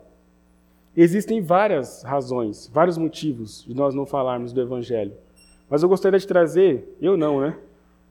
Existem 0.96 1.40
várias 1.40 2.02
razões, 2.02 2.68
vários 2.72 2.96
motivos 2.96 3.64
de 3.66 3.74
nós 3.74 3.94
não 3.94 4.06
falarmos 4.06 4.52
do 4.52 4.60
Evangelho. 4.60 5.12
Mas 5.68 5.82
eu 5.82 5.88
gostaria 5.88 6.18
de 6.18 6.26
trazer, 6.26 6.96
eu 7.00 7.16
não, 7.16 7.40
né? 7.40 7.58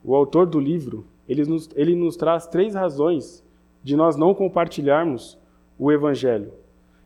O 0.03 0.15
autor 0.15 0.45
do 0.45 0.59
livro, 0.59 1.05
ele 1.27 1.43
nos, 1.43 1.69
ele 1.75 1.95
nos 1.95 2.15
traz 2.15 2.45
três 2.45 2.75
razões 2.75 3.43
de 3.83 3.95
nós 3.95 4.15
não 4.15 4.33
compartilharmos 4.33 5.37
o 5.77 5.91
Evangelho. 5.91 6.53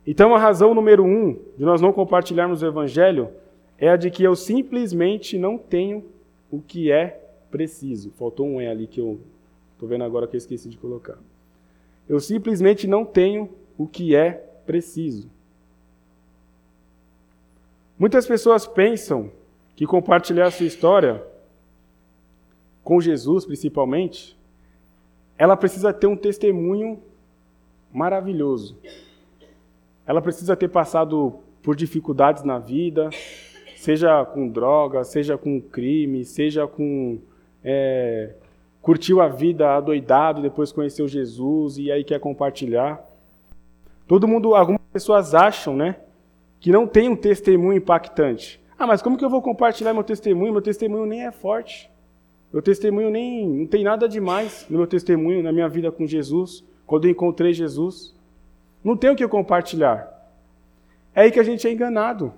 Então, 0.06 0.36
a 0.36 0.40
razão 0.40 0.74
número 0.74 1.04
um 1.04 1.40
de 1.58 1.64
nós 1.64 1.80
não 1.80 1.94
compartilharmos 1.94 2.62
o 2.62 2.66
Evangelho 2.66 3.30
é 3.78 3.90
a 3.90 3.96
de 3.96 4.12
que 4.12 4.24
eu 4.24 4.36
simplesmente 4.36 5.38
não 5.38 5.58
tenho 5.58 6.04
o 6.52 6.60
que 6.60 6.92
é 6.92 7.24
preciso. 7.50 8.12
Faltou 8.12 8.46
um 8.46 8.62
E 8.62 8.68
ali 8.68 8.86
que 8.86 9.00
eu 9.00 9.20
Estou 9.82 9.90
vendo 9.90 10.04
agora 10.04 10.28
que 10.28 10.36
eu 10.36 10.38
esqueci 10.38 10.70
de 10.70 10.78
colocar. 10.78 11.18
Eu 12.08 12.20
simplesmente 12.20 12.88
não 12.88 13.06
tenho 13.06 13.50
o 13.78 13.88
que 13.88 14.16
é 14.16 14.32
preciso. 14.66 15.30
Muitas 17.98 18.26
pessoas 18.26 18.66
pensam 18.66 19.32
que 19.76 19.86
compartilhar 19.86 20.52
sua 20.52 20.66
história, 20.66 21.24
com 22.84 23.00
Jesus 23.00 23.46
principalmente, 23.46 24.38
ela 25.38 25.56
precisa 25.56 25.94
ter 25.94 26.08
um 26.08 26.16
testemunho 26.16 27.00
maravilhoso. 27.92 28.78
Ela 30.06 30.22
precisa 30.22 30.56
ter 30.56 30.68
passado 30.68 31.40
por 31.62 31.76
dificuldades 31.76 32.44
na 32.44 32.60
vida, 32.60 33.10
seja 33.76 34.26
com 34.26 34.48
droga, 34.48 35.04
seja 35.04 35.38
com 35.38 35.62
crime, 35.62 36.26
seja 36.26 36.68
com. 36.68 37.20
É, 37.64 38.34
curtiu 38.82 39.22
a 39.22 39.28
vida 39.28 39.76
adoidado, 39.76 40.42
depois 40.42 40.72
conheceu 40.72 41.08
Jesus 41.08 41.78
e 41.78 41.92
aí 41.92 42.04
quer 42.04 42.20
compartilhar. 42.20 43.00
Todo 44.08 44.28
mundo, 44.28 44.56
algumas 44.56 44.82
pessoas 44.92 45.34
acham, 45.34 45.76
né, 45.76 45.98
que 46.60 46.72
não 46.72 46.88
tem 46.88 47.08
um 47.08 47.16
testemunho 47.16 47.78
impactante. 47.78 48.60
Ah, 48.78 48.88
mas 48.88 49.02
como 49.02 49.18
que 49.18 49.24
eu 49.24 49.30
vou 49.30 49.42
compartilhar 49.42 49.94
meu 49.94 50.04
testemunho? 50.04 50.52
Meu 50.52 50.62
testemunho 50.62 51.06
nem 51.06 51.26
é 51.26 51.32
forte. 51.32 51.90
Meu 52.52 52.62
testemunho 52.62 53.10
nem 53.10 53.48
não 53.48 53.68
tem 53.68 53.84
nada 53.84 54.10
demais 54.10 54.66
no 54.70 54.80
meu 54.80 54.88
testemunho, 54.88 55.44
na 55.44 55.52
minha 55.52 55.70
vida 55.70 55.92
com 55.92 56.06
Jesus, 56.06 56.64
quando 56.86 57.06
eu 57.06 57.12
encontrei 57.12 57.54
Jesus. 57.54 58.14
Não 58.84 58.98
tem 58.98 59.12
o 59.12 59.16
que 59.16 59.28
compartilhar. 59.28 60.12
É 61.14 61.22
aí 61.22 61.32
que 61.32 61.40
a 61.40 61.44
gente 61.44 61.68
é 61.68 61.72
enganado. 61.72 62.34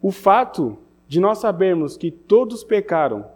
O 0.00 0.12
fato 0.12 0.78
de 1.08 1.18
nós 1.20 1.38
sabermos 1.38 1.96
que 1.96 2.10
todos 2.10 2.62
pecaram 2.62 3.26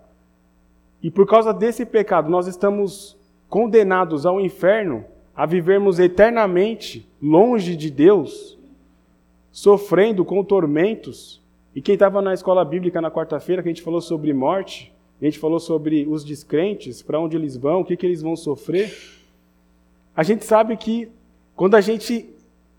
e 1.02 1.10
por 1.10 1.26
causa 1.26 1.52
desse 1.52 1.84
pecado 1.84 2.30
nós 2.30 2.46
estamos 2.46 3.16
condenados 3.48 4.24
ao 4.24 4.40
inferno, 4.40 5.04
a 5.34 5.44
vivermos 5.44 5.98
eternamente 5.98 7.06
longe 7.20 7.74
de 7.74 7.90
Deus, 7.90 8.58
sofrendo 9.50 10.24
com 10.24 10.42
tormentos. 10.44 11.42
E 11.74 11.82
quem 11.82 11.94
estava 11.94 12.22
na 12.22 12.32
escola 12.32 12.64
bíblica 12.64 13.00
na 13.00 13.10
quarta-feira, 13.10 13.62
que 13.62 13.68
a 13.68 13.72
gente 13.72 13.82
falou 13.82 14.00
sobre 14.00 14.32
morte, 14.32 14.92
a 15.20 15.24
gente 15.24 15.38
falou 15.38 15.60
sobre 15.60 16.06
os 16.08 16.24
descrentes, 16.24 17.02
para 17.02 17.20
onde 17.20 17.36
eles 17.36 17.56
vão, 17.56 17.80
o 17.80 17.84
que, 17.84 17.96
que 17.96 18.06
eles 18.06 18.22
vão 18.22 18.36
sofrer. 18.36 18.92
A 20.16 20.22
gente 20.22 20.44
sabe 20.44 20.76
que 20.76 21.08
quando 21.54 21.74
a 21.74 21.80
gente 21.80 22.28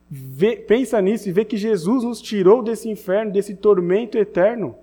vê, 0.10 0.56
pensa 0.56 1.02
nisso 1.02 1.30
e 1.30 1.32
vê 1.32 1.46
que 1.46 1.58
Jesus 1.58 2.04
nos 2.04 2.22
tirou 2.22 2.62
desse 2.62 2.90
inferno, 2.90 3.32
desse 3.32 3.56
tormento 3.56 4.18
eterno, 4.18 4.76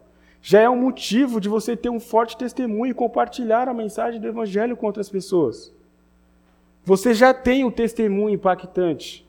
já 0.42 0.61
é 0.61 0.68
um 0.68 0.76
motivo 0.76 1.40
de 1.40 1.48
você 1.48 1.76
ter 1.76 1.90
um 1.90 2.00
forte 2.00 2.37
testemunho 2.37 2.90
e 2.90 2.94
compartilhar 2.94 3.68
a 3.68 3.74
mensagem 3.74 4.20
do 4.20 4.26
Evangelho 4.26 4.76
com 4.76 4.87
outras 4.87 5.09
pessoas. 5.09 5.72
Você 6.85 7.12
já 7.12 7.35
tem 7.35 7.64
um 7.64 7.70
testemunho 7.70 8.35
impactante 8.35 9.26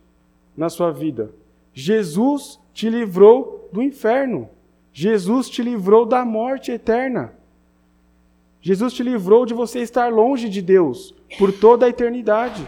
na 0.56 0.70
sua 0.70 0.92
vida. 0.92 1.32
Jesus 1.74 2.60
te 2.74 2.90
livrou 2.90 3.70
do 3.72 3.82
inferno. 3.82 4.50
Jesus 4.94 5.50
te 5.50 5.62
livrou 5.62 6.06
da 6.06 6.24
morte 6.24 6.72
eterna. 6.72 7.34
Jesus 8.62 8.94
te 8.94 9.04
livrou 9.04 9.46
de 9.46 9.54
você 9.54 9.80
estar 9.80 10.12
longe 10.12 10.48
de 10.48 10.62
Deus 10.62 11.14
por 11.38 11.52
toda 11.52 11.86
a 11.86 11.90
eternidade. 11.90 12.66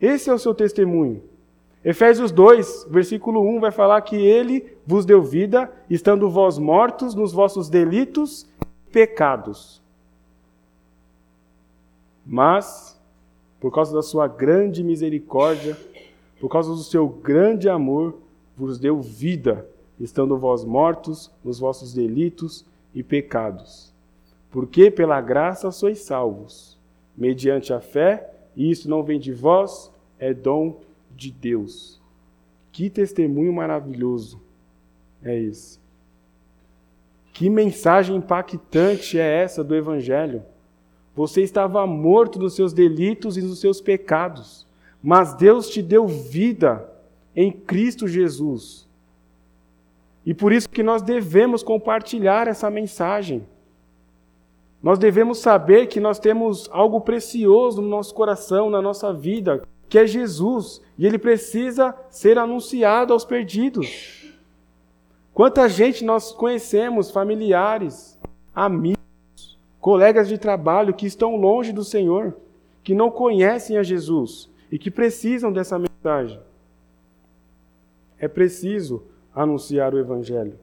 Esse 0.00 0.30
é 0.30 0.32
o 0.32 0.38
seu 0.38 0.54
testemunho. 0.54 1.22
Efésios 1.84 2.32
2, 2.32 2.88
versículo 2.90 3.40
1 3.40 3.60
vai 3.60 3.70
falar 3.70 4.00
que 4.02 4.16
ele 4.16 4.76
vos 4.86 5.04
deu 5.04 5.22
vida, 5.22 5.72
estando 5.88 6.28
vós 6.28 6.58
mortos 6.58 7.14
nos 7.14 7.32
vossos 7.32 7.68
delitos 7.68 8.46
e 8.60 8.90
pecados. 8.90 9.80
Mas, 12.26 13.00
por 13.60 13.72
causa 13.72 13.94
da 13.94 14.02
sua 14.02 14.26
grande 14.26 14.82
misericórdia, 14.82 15.76
por 16.40 16.48
causa 16.48 16.70
do 16.70 16.82
seu 16.82 17.08
grande 17.08 17.68
amor, 17.68 18.16
vos 18.56 18.78
deu 18.78 19.00
vida, 19.00 19.66
estando 20.00 20.36
vós 20.36 20.64
mortos 20.64 21.30
nos 21.44 21.60
vossos 21.60 21.94
delitos 21.94 22.64
e 22.92 23.02
pecados. 23.02 23.92
Porque 24.50 24.90
pela 24.90 25.20
graça 25.20 25.70
sois 25.70 26.00
salvos, 26.00 26.76
mediante 27.16 27.72
a 27.72 27.80
fé, 27.80 28.30
e 28.56 28.70
isso 28.70 28.90
não 28.90 29.02
vem 29.02 29.20
de 29.20 29.32
vós, 29.32 29.92
é 30.18 30.34
dom 30.34 30.70
de 30.70 30.87
Deus. 31.32 32.00
Que 32.70 32.88
testemunho 32.88 33.52
maravilhoso 33.52 34.40
é 35.20 35.36
esse. 35.36 35.80
Que 37.32 37.50
mensagem 37.50 38.16
impactante 38.16 39.18
é 39.18 39.42
essa 39.42 39.64
do 39.64 39.74
Evangelho? 39.74 40.44
Você 41.14 41.42
estava 41.42 41.84
morto 41.84 42.38
nos 42.38 42.54
seus 42.54 42.72
delitos 42.72 43.36
e 43.36 43.42
nos 43.42 43.58
seus 43.58 43.80
pecados, 43.80 44.64
mas 45.02 45.34
Deus 45.34 45.68
te 45.68 45.82
deu 45.82 46.06
vida 46.06 46.88
em 47.34 47.50
Cristo 47.50 48.06
Jesus. 48.06 48.88
E 50.24 50.32
por 50.32 50.52
isso 50.52 50.68
que 50.68 50.82
nós 50.82 51.02
devemos 51.02 51.62
compartilhar 51.62 52.46
essa 52.46 52.70
mensagem. 52.70 53.46
Nós 54.82 54.98
devemos 54.98 55.38
saber 55.38 55.86
que 55.86 55.98
nós 55.98 56.18
temos 56.18 56.68
algo 56.70 57.00
precioso 57.00 57.82
no 57.82 57.88
nosso 57.88 58.14
coração, 58.14 58.70
na 58.70 58.80
nossa 58.80 59.12
vida, 59.12 59.62
que 59.88 59.98
é 59.98 60.06
Jesus, 60.06 60.82
e 60.98 61.06
ele 61.06 61.18
precisa 61.18 61.94
ser 62.10 62.38
anunciado 62.38 63.12
aos 63.12 63.24
perdidos. 63.24 64.32
Quanta 65.32 65.68
gente 65.68 66.04
nós 66.04 66.32
conhecemos, 66.32 67.10
familiares, 67.10 68.18
amigos, 68.54 68.98
colegas 69.80 70.28
de 70.28 70.36
trabalho 70.36 70.92
que 70.92 71.06
estão 71.06 71.36
longe 71.36 71.72
do 71.72 71.84
Senhor, 71.84 72.36
que 72.82 72.94
não 72.94 73.10
conhecem 73.10 73.78
a 73.78 73.82
Jesus 73.82 74.50
e 74.70 74.78
que 74.78 74.90
precisam 74.90 75.52
dessa 75.52 75.78
mensagem. 75.78 76.40
É 78.18 78.26
preciso 78.26 79.02
anunciar 79.34 79.94
o 79.94 79.98
Evangelho. 79.98 80.58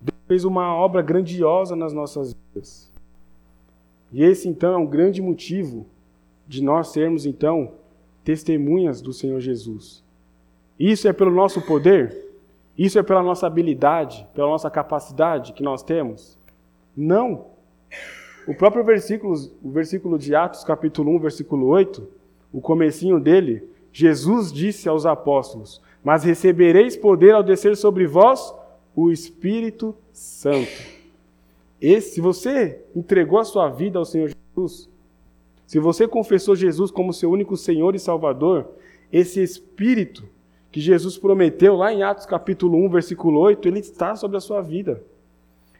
Deus 0.00 0.18
fez 0.26 0.44
uma 0.44 0.74
obra 0.74 1.00
grandiosa 1.00 1.74
nas 1.74 1.92
nossas 1.92 2.34
vidas. 2.34 2.92
E 4.12 4.22
esse, 4.22 4.48
então, 4.48 4.74
é 4.74 4.76
um 4.76 4.86
grande 4.86 5.20
motivo 5.20 5.86
de 6.46 6.62
nós 6.62 6.88
sermos, 6.88 7.26
então, 7.26 7.72
testemunhas 8.28 9.00
do 9.00 9.10
Senhor 9.10 9.40
Jesus. 9.40 10.04
Isso 10.78 11.08
é 11.08 11.14
pelo 11.14 11.30
nosso 11.30 11.62
poder? 11.62 12.14
Isso 12.76 12.98
é 12.98 13.02
pela 13.02 13.22
nossa 13.22 13.46
habilidade, 13.46 14.28
pela 14.34 14.48
nossa 14.48 14.70
capacidade 14.70 15.54
que 15.54 15.62
nós 15.62 15.82
temos? 15.82 16.36
Não. 16.94 17.46
O 18.46 18.54
próprio 18.54 18.84
versículo, 18.84 19.34
o 19.64 19.70
versículo 19.70 20.18
de 20.18 20.34
Atos, 20.34 20.62
capítulo 20.62 21.16
1, 21.16 21.20
versículo 21.20 21.68
8, 21.68 22.06
o 22.52 22.60
comecinho 22.60 23.18
dele, 23.18 23.66
Jesus 23.90 24.52
disse 24.52 24.90
aos 24.90 25.06
apóstolos: 25.06 25.80
"Mas 26.04 26.22
recebereis 26.22 26.98
poder 26.98 27.34
ao 27.34 27.42
descer 27.42 27.78
sobre 27.78 28.06
vós 28.06 28.54
o 28.94 29.10
Espírito 29.10 29.96
Santo." 30.12 30.82
Esse, 31.80 32.16
se 32.16 32.20
você 32.20 32.78
entregou 32.94 33.38
a 33.38 33.44
sua 33.44 33.70
vida 33.70 33.98
ao 33.98 34.04
Senhor 34.04 34.28
Jesus, 34.54 34.86
se 35.68 35.78
você 35.78 36.08
confessou 36.08 36.56
Jesus 36.56 36.90
como 36.90 37.12
seu 37.12 37.30
único 37.30 37.54
Senhor 37.54 37.94
e 37.94 37.98
Salvador, 37.98 38.70
esse 39.12 39.42
Espírito 39.42 40.26
que 40.72 40.80
Jesus 40.80 41.18
prometeu 41.18 41.76
lá 41.76 41.92
em 41.92 42.02
Atos 42.02 42.24
capítulo 42.24 42.82
1, 42.86 42.88
versículo 42.88 43.38
8, 43.40 43.68
ele 43.68 43.80
está 43.80 44.16
sobre 44.16 44.38
a 44.38 44.40
sua 44.40 44.62
vida. 44.62 45.02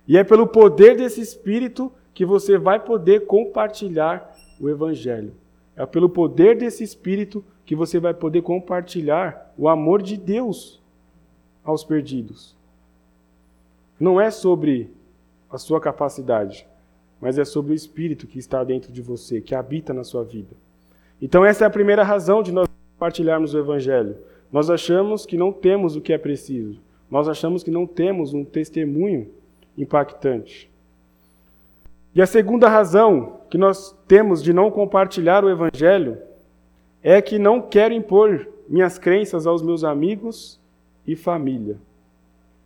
E 0.06 0.18
é 0.18 0.22
pelo 0.22 0.46
poder 0.46 0.94
desse 0.94 1.22
Espírito 1.22 1.90
que 2.12 2.26
você 2.26 2.58
vai 2.58 2.78
poder 2.78 3.24
compartilhar 3.24 4.36
o 4.60 4.68
Evangelho. 4.68 5.32
É 5.74 5.86
pelo 5.86 6.10
poder 6.10 6.58
desse 6.58 6.84
Espírito 6.84 7.42
que 7.64 7.74
você 7.74 7.98
vai 7.98 8.12
poder 8.12 8.42
compartilhar 8.42 9.54
o 9.56 9.70
amor 9.70 10.02
de 10.02 10.18
Deus 10.18 10.82
aos 11.64 11.82
perdidos. 11.82 12.54
Não 13.98 14.20
é 14.20 14.30
sobre 14.30 14.90
a 15.50 15.56
sua 15.56 15.80
capacidade, 15.80 16.68
mas 17.20 17.38
é 17.38 17.44
sobre 17.44 17.72
o 17.72 17.74
Espírito 17.74 18.26
que 18.26 18.38
está 18.38 18.62
dentro 18.62 18.92
de 18.92 19.02
você, 19.02 19.40
que 19.40 19.54
habita 19.54 19.92
na 19.92 20.04
sua 20.04 20.22
vida. 20.24 20.54
Então, 21.20 21.44
essa 21.44 21.64
é 21.64 21.66
a 21.66 21.70
primeira 21.70 22.02
razão 22.02 22.42
de 22.42 22.52
nós 22.52 22.68
compartilharmos 22.94 23.54
o 23.54 23.58
Evangelho. 23.58 24.16
Nós 24.52 24.70
achamos 24.70 25.26
que 25.26 25.36
não 25.36 25.52
temos 25.52 25.96
o 25.96 26.00
que 26.00 26.12
é 26.12 26.18
preciso. 26.18 26.78
Nós 27.10 27.28
achamos 27.28 27.62
que 27.62 27.70
não 27.70 27.86
temos 27.86 28.32
um 28.32 28.44
testemunho 28.44 29.28
impactante. 29.76 30.70
E 32.14 32.22
a 32.22 32.26
segunda 32.26 32.68
razão 32.68 33.40
que 33.50 33.58
nós 33.58 33.94
temos 34.06 34.42
de 34.42 34.52
não 34.52 34.70
compartilhar 34.70 35.44
o 35.44 35.50
Evangelho 35.50 36.18
é 37.02 37.20
que 37.22 37.38
não 37.38 37.60
quero 37.60 37.94
impor 37.94 38.48
minhas 38.68 38.98
crenças 38.98 39.46
aos 39.46 39.62
meus 39.62 39.84
amigos 39.84 40.58
e 41.06 41.16
família 41.16 41.76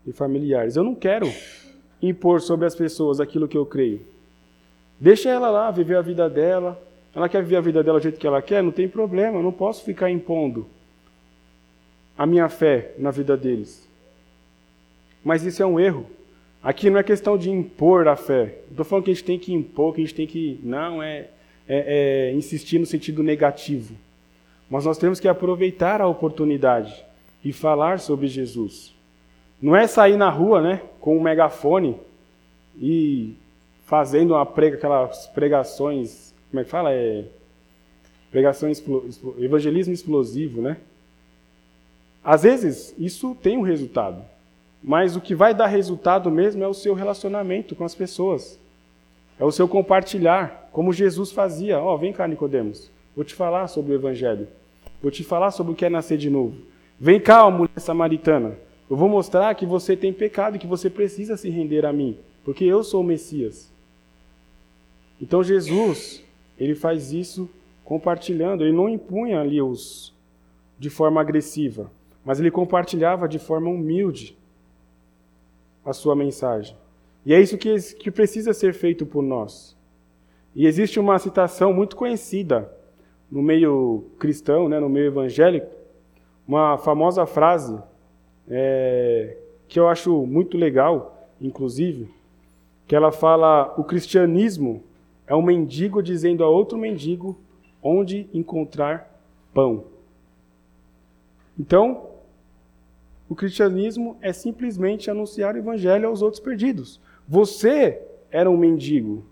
e 0.07 0.13
familiares. 0.13 0.77
Eu 0.77 0.85
não 0.85 0.95
quero 0.95 1.27
impor 2.01 2.41
sobre 2.41 2.67
as 2.67 2.75
pessoas 2.75 3.21
aquilo 3.21 3.47
que 3.47 3.57
eu 3.57 3.65
creio. 3.65 4.01
Deixa 5.03 5.29
ela 5.29 5.51
lá 5.51 5.69
viver 5.73 5.97
a 5.97 6.01
vida 6.01 6.31
dela. 6.31 6.81
Ela 7.13 7.29
quer 7.29 7.43
viver 7.43 7.57
a 7.57 7.61
vida 7.61 7.83
dela 7.83 7.99
do 7.99 8.03
jeito 8.05 8.21
que 8.21 8.27
ela 8.27 8.41
quer, 8.41 8.63
não 8.63 8.71
tem 8.71 8.89
problema, 8.89 9.37
eu 9.37 9.43
não 9.43 9.51
posso 9.51 9.85
ficar 9.85 10.09
impondo 10.09 10.65
a 12.17 12.25
minha 12.25 12.49
fé 12.49 12.93
na 12.97 13.11
vida 13.11 13.37
deles. 13.37 13.89
Mas 15.25 15.45
isso 15.45 15.61
é 15.61 15.67
um 15.67 15.81
erro. 15.81 16.07
Aqui 16.63 16.89
não 16.89 17.01
é 17.01 17.03
questão 17.03 17.37
de 17.37 17.51
impor 17.51 18.07
a 18.07 18.15
fé. 18.15 18.61
Estou 18.71 18.85
falando 18.85 19.05
que 19.05 19.11
a 19.11 19.15
gente 19.15 19.25
tem 19.25 19.41
que 19.41 19.53
impor, 19.53 19.93
que 19.93 20.03
a 20.03 20.05
gente 20.05 20.15
tem 20.15 20.27
que. 20.27 20.61
Não, 20.63 21.03
é, 21.03 21.27
é, 21.69 22.29
é 22.29 22.33
insistir 22.35 22.79
no 22.79 22.87
sentido 22.87 23.25
negativo. 23.25 23.97
Mas 24.71 24.85
nós 24.85 24.99
temos 24.99 25.19
que 25.19 25.27
aproveitar 25.27 26.01
a 26.01 26.07
oportunidade 26.07 27.05
e 27.45 27.53
falar 27.53 27.99
sobre 27.99 28.29
Jesus. 28.29 28.95
não 29.61 29.75
é 29.75 29.89
sair 29.89 30.17
na 30.17 30.31
rua, 30.31 30.63
né, 30.63 30.81
com 31.01 31.19
um 31.19 31.21
megafone 31.21 31.97
e 32.81 33.35
fazendo 33.93 34.33
uma 34.33 34.47
prega, 34.47 34.79
aquelas 34.79 35.27
pregações, 35.27 36.33
como 36.51 36.63
é 36.63 36.65
que 36.65 36.71
fala? 36.71 36.95
É 36.95 37.25
pregações, 38.31 38.83
evangelismo 39.39 39.93
explosivo, 39.93 40.63
né? 40.63 40.79
Às 42.25 42.43
vezes 42.45 42.95
isso 42.99 43.37
tem 43.43 43.59
um 43.59 43.61
resultado, 43.61 44.25
mas 44.83 45.15
o 45.15 45.21
que 45.21 45.35
vai 45.35 45.53
dar 45.53 45.67
resultado 45.67 46.31
mesmo 46.31 46.65
é 46.65 46.67
o 46.67 46.73
seu 46.73 46.95
relacionamento 46.95 47.77
com 47.77 47.85
as 47.85 47.95
pessoas. 47.95 48.59
É 49.39 49.45
o 49.45 49.53
seu 49.53 49.69
compartilhar, 49.69 50.71
como 50.73 50.91
Jesus 50.91 51.31
fazia. 51.31 51.79
Ó, 51.79 51.93
oh, 51.93 51.99
vem 51.99 52.15
cá, 52.15 52.27
Nicodemos. 52.27 52.91
Vou 53.15 53.27
te 53.27 53.35
falar 53.35 53.69
sobre 53.69 53.93
o 53.93 53.97
evangelho. 53.97 54.49
Vou 55.03 55.11
te 55.11 55.23
falar 55.23 55.51
sobre 55.51 55.75
o 55.75 55.77
que 55.77 55.85
é 55.85 55.91
nascer 55.91 56.17
de 56.17 56.31
novo. 56.31 56.57
Vem 56.99 57.21
cá, 57.21 57.47
ó, 57.47 57.51
mulher 57.51 57.79
samaritana. 57.79 58.57
Eu 58.89 58.97
vou 58.97 59.11
mostrar 59.11 59.55
que 59.55 59.67
você 59.67 59.95
tem 59.95 60.15
pecado 60.15 60.57
e 60.57 60.59
que 60.59 60.67
você 60.67 60.89
precisa 60.89 61.37
se 61.37 61.51
render 61.51 61.85
a 61.85 61.93
mim, 61.93 62.17
porque 62.43 62.65
eu 62.65 62.83
sou 62.83 63.03
o 63.03 63.05
Messias. 63.05 63.71
Então 65.21 65.43
Jesus, 65.43 66.23
ele 66.59 66.75
faz 66.75 67.13
isso 67.13 67.49
compartilhando, 67.85 68.63
ele 68.63 68.73
não 68.73 68.89
impunha 68.89 69.41
ali 69.41 69.61
os 69.61 70.13
de 70.79 70.91
forma 70.91 71.21
agressiva, 71.21 71.91
mas 72.25 72.41
ele 72.41 72.51
compartilhava 72.51 73.29
de 73.29 73.39
forma 73.39 73.69
humilde 73.69 74.37
a 75.85 75.93
sua 75.93 76.15
mensagem. 76.15 76.77
E 77.25 77.33
é 77.33 77.41
isso 77.41 77.57
que, 77.57 77.77
que 77.95 78.11
precisa 78.11 78.53
ser 78.53 78.75
feito 78.75 79.07
por 79.07 79.23
nós. 79.23 79.77
E 80.55 80.67
existe 80.67 80.99
uma 80.99 81.19
citação 81.19 81.73
muito 81.73 81.97
conhecida 81.97 82.71
no 83.31 83.43
meio 83.43 84.05
cristão, 84.19 84.69
né, 84.69 84.79
no 84.79 84.89
meio 84.89 85.07
evangélico, 85.07 85.71
uma 86.47 86.77
famosa 86.77 87.25
frase 87.25 87.79
é, 88.49 89.37
que 89.69 89.79
eu 89.79 89.89
acho 89.89 90.27
muito 90.27 90.59
legal, 90.59 91.29
inclusive, 91.41 92.09
que 92.87 92.95
ela 92.95 93.11
fala: 93.11 93.73
o 93.79 93.85
cristianismo 93.85 94.83
é 95.33 95.35
um 95.35 95.41
mendigo 95.41 96.03
dizendo 96.03 96.45
a 96.45 96.49
outro 96.51 96.77
mendigo 96.77 97.41
onde 97.83 98.29
encontrar 98.35 99.19
pão. 99.55 99.85
Então, 101.59 102.11
o 103.31 103.35
cristianismo 103.35 104.19
é 104.21 104.31
simplesmente 104.31 105.11
anunciar 105.11 105.55
o 105.55 105.59
evangelho 105.59 106.07
aos 106.07 106.21
outros 106.21 106.39
perdidos. 106.39 107.01
Você 107.27 107.99
era 108.31 108.51
um 108.51 108.59
mendigo. 108.59 109.25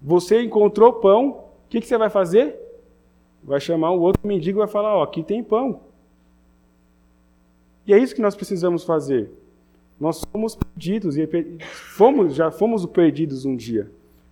Você 0.00 0.40
encontrou 0.40 0.92
pão, 0.92 1.30
o 1.30 1.68
que, 1.68 1.80
que 1.80 1.86
você 1.88 1.98
vai 1.98 2.08
fazer? 2.08 2.56
Vai 3.42 3.58
chamar 3.58 3.90
o 3.90 4.00
outro 4.00 4.24
mendigo 4.24 4.58
e 4.58 4.62
vai 4.62 4.68
falar: 4.68 4.94
Ó, 4.94 5.02
aqui 5.02 5.24
tem 5.24 5.42
pão. 5.42 5.80
E 7.88 7.92
é 7.92 7.98
isso 7.98 8.14
que 8.14 8.22
nós 8.22 8.36
precisamos 8.36 8.84
fazer. 8.84 9.32
Nós 9.98 10.22
somos 10.32 10.54
perdidos 10.54 11.16
e 11.16 11.28
fomos, 11.72 12.36
já 12.36 12.52
fomos 12.52 12.86
perdidos 12.86 13.44
um 13.44 13.56
dia. 13.56 13.90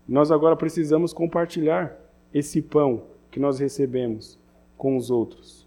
Nós 0.09 0.31
agora 0.31 0.57
precisamos 0.57 1.13
compartilhar 1.13 1.95
esse 2.33 2.63
pão 2.63 3.03
que 3.31 3.39
nós 3.39 3.59
recebemos 3.59 4.39
com 4.77 4.97
os 4.97 5.11
outros. 5.11 5.67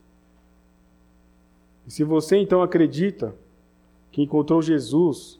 E 1.86 1.92
se 1.92 2.04
você 2.04 2.38
então 2.38 2.62
acredita 2.62 3.36
que 4.12 4.22
encontrou 4.22 4.62
Jesus, 4.62 5.40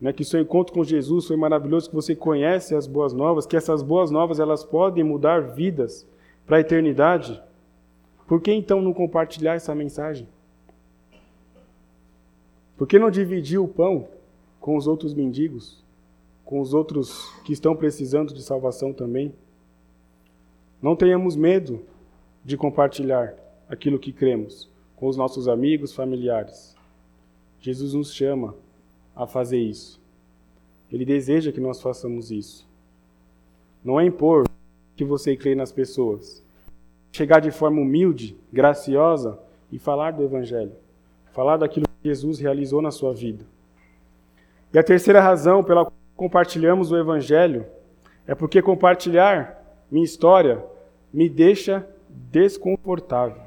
né, 0.00 0.12
que 0.12 0.24
seu 0.24 0.40
encontro 0.40 0.72
com 0.72 0.84
Jesus 0.84 1.26
foi 1.26 1.36
maravilhoso, 1.36 1.88
que 1.88 1.96
você 1.96 2.14
conhece 2.14 2.74
as 2.74 2.86
boas 2.86 3.12
novas, 3.12 3.46
que 3.46 3.56
essas 3.56 3.82
boas 3.82 4.10
novas 4.10 4.38
elas 4.38 4.64
podem 4.64 5.02
mudar 5.02 5.40
vidas 5.40 6.06
para 6.46 6.58
a 6.58 6.60
eternidade, 6.60 7.42
por 8.26 8.40
que 8.40 8.52
então 8.52 8.80
não 8.80 8.92
compartilhar 8.92 9.54
essa 9.54 9.74
mensagem? 9.74 10.28
Por 12.76 12.86
que 12.86 12.98
não 12.98 13.10
dividir 13.10 13.58
o 13.58 13.66
pão 13.66 14.06
com 14.60 14.76
os 14.76 14.86
outros 14.86 15.14
mendigos, 15.14 15.82
com 16.48 16.62
os 16.62 16.72
outros 16.72 17.30
que 17.44 17.52
estão 17.52 17.76
precisando 17.76 18.32
de 18.32 18.42
salvação 18.42 18.90
também? 18.90 19.34
Não 20.80 20.96
tenhamos 20.96 21.36
medo 21.36 21.82
de 22.42 22.56
compartilhar 22.56 23.34
aquilo 23.68 23.98
que 23.98 24.14
cremos 24.14 24.66
com 24.96 25.08
os 25.08 25.14
nossos 25.14 25.46
amigos, 25.46 25.94
familiares. 25.94 26.74
Jesus 27.60 27.92
nos 27.92 28.14
chama 28.14 28.54
a 29.14 29.26
fazer 29.26 29.58
isso. 29.58 30.00
Ele 30.90 31.04
deseja 31.04 31.52
que 31.52 31.60
nós 31.60 31.82
façamos 31.82 32.30
isso. 32.30 32.66
Não 33.84 34.00
é 34.00 34.06
impor 34.06 34.48
que 34.96 35.04
você 35.04 35.36
crê 35.36 35.54
nas 35.54 35.70
pessoas. 35.70 36.42
Chegar 37.12 37.40
de 37.40 37.50
forma 37.50 37.82
humilde, 37.82 38.38
graciosa 38.50 39.38
e 39.70 39.78
falar 39.78 40.12
do 40.12 40.22
Evangelho. 40.22 40.72
Falar 41.30 41.58
daquilo 41.58 41.84
que 41.86 42.08
Jesus 42.08 42.38
realizou 42.38 42.80
na 42.80 42.90
sua 42.90 43.12
vida. 43.12 43.44
E 44.72 44.78
a 44.78 44.82
terceira 44.82 45.20
razão 45.20 45.62
pela 45.62 45.84
qual 45.84 45.98
compartilhamos 46.18 46.90
o 46.90 46.96
Evangelho 46.96 47.64
é 48.26 48.34
porque 48.34 48.60
compartilhar 48.60 49.56
minha 49.88 50.04
história 50.04 50.62
me 51.14 51.28
deixa 51.28 51.88
desconfortável. 52.08 53.40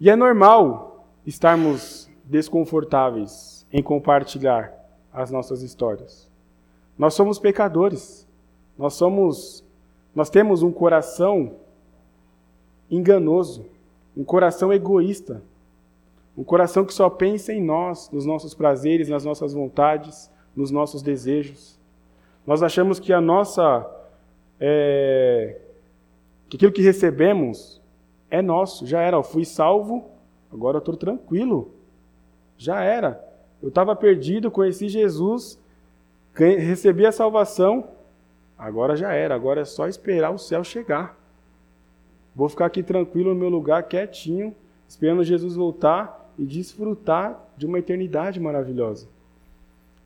E 0.00 0.10
é 0.10 0.16
normal 0.16 1.06
estarmos 1.24 2.10
desconfortáveis 2.24 3.64
em 3.72 3.80
compartilhar 3.80 4.74
as 5.12 5.30
nossas 5.30 5.62
histórias. 5.62 6.28
Nós 6.98 7.14
somos 7.14 7.38
pecadores. 7.38 8.26
Nós 8.76 8.94
somos 8.94 9.64
nós 10.12 10.28
temos 10.28 10.64
um 10.64 10.72
coração 10.72 11.54
enganoso, 12.90 13.64
um 14.16 14.24
coração 14.24 14.72
egoísta, 14.72 15.40
um 16.38 16.44
coração 16.44 16.84
que 16.84 16.94
só 16.94 17.10
pensa 17.10 17.52
em 17.52 17.60
nós, 17.60 18.08
nos 18.12 18.24
nossos 18.24 18.54
prazeres, 18.54 19.08
nas 19.08 19.24
nossas 19.24 19.52
vontades, 19.52 20.30
nos 20.54 20.70
nossos 20.70 21.02
desejos. 21.02 21.76
Nós 22.46 22.62
achamos 22.62 23.00
que 23.00 23.12
a 23.12 23.20
nossa 23.20 23.84
é, 24.60 25.60
que 26.48 26.56
aquilo 26.56 26.70
que 26.70 26.80
recebemos 26.80 27.82
é 28.30 28.40
nosso, 28.40 28.86
já 28.86 29.00
era. 29.00 29.16
Eu 29.16 29.24
fui 29.24 29.44
salvo, 29.44 30.12
agora 30.52 30.78
estou 30.78 30.96
tranquilo. 30.96 31.72
Já 32.56 32.84
era. 32.84 33.20
Eu 33.60 33.70
estava 33.70 33.96
perdido, 33.96 34.48
conheci 34.48 34.88
Jesus, 34.88 35.60
recebi 36.34 37.04
a 37.04 37.10
salvação, 37.10 37.88
agora 38.56 38.94
já 38.94 39.12
era. 39.12 39.34
Agora 39.34 39.62
é 39.62 39.64
só 39.64 39.88
esperar 39.88 40.30
o 40.30 40.38
céu 40.38 40.62
chegar. 40.62 41.18
Vou 42.32 42.48
ficar 42.48 42.66
aqui 42.66 42.80
tranquilo 42.80 43.34
no 43.34 43.40
meu 43.40 43.48
lugar, 43.48 43.82
quietinho, 43.88 44.54
esperando 44.86 45.24
Jesus 45.24 45.56
voltar 45.56 46.27
e 46.38 46.44
desfrutar 46.44 47.52
de 47.56 47.66
uma 47.66 47.78
eternidade 47.78 48.38
maravilhosa. 48.38 49.08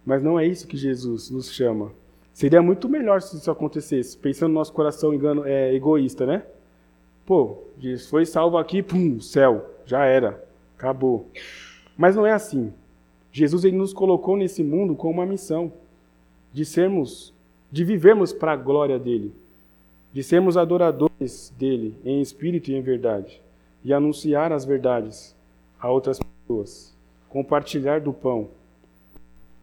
Mas 0.04 0.22
não 0.22 0.38
é 0.38 0.46
isso 0.46 0.66
que 0.66 0.76
Jesus 0.76 1.30
nos 1.30 1.52
chama. 1.52 1.92
Seria 2.32 2.62
muito 2.62 2.88
melhor 2.88 3.20
se 3.20 3.36
isso 3.36 3.50
acontecesse, 3.50 4.16
pensando 4.16 4.48
no 4.48 4.54
nosso 4.54 4.72
coração 4.72 5.12
engano, 5.12 5.46
é, 5.46 5.74
egoísta, 5.74 6.24
né? 6.24 6.42
Pô, 7.26 7.58
Jesus 7.78 8.08
foi 8.08 8.24
salvo 8.24 8.56
aqui, 8.56 8.82
pum, 8.82 9.20
céu, 9.20 9.70
já 9.84 10.04
era, 10.04 10.42
acabou. 10.76 11.28
Mas 11.96 12.16
não 12.16 12.26
é 12.26 12.32
assim. 12.32 12.72
Jesus 13.30 13.64
ele 13.64 13.76
nos 13.76 13.92
colocou 13.92 14.36
nesse 14.36 14.64
mundo 14.64 14.94
com 14.94 15.10
uma 15.10 15.26
missão 15.26 15.72
de 16.52 16.64
sermos, 16.64 17.32
de 17.70 17.84
vivermos 17.84 18.32
para 18.32 18.52
a 18.52 18.56
glória 18.56 18.98
dele, 18.98 19.32
de 20.12 20.22
sermos 20.22 20.56
adoradores 20.56 21.52
dele 21.58 21.96
em 22.04 22.20
espírito 22.20 22.70
e 22.70 22.74
em 22.74 22.82
verdade, 22.82 23.40
e 23.84 23.92
anunciar 23.92 24.52
as 24.52 24.64
verdades 24.64 25.34
a 25.82 25.90
outras 25.90 26.20
pessoas, 26.20 26.94
compartilhar 27.28 28.00
do 28.00 28.12
pão 28.12 28.50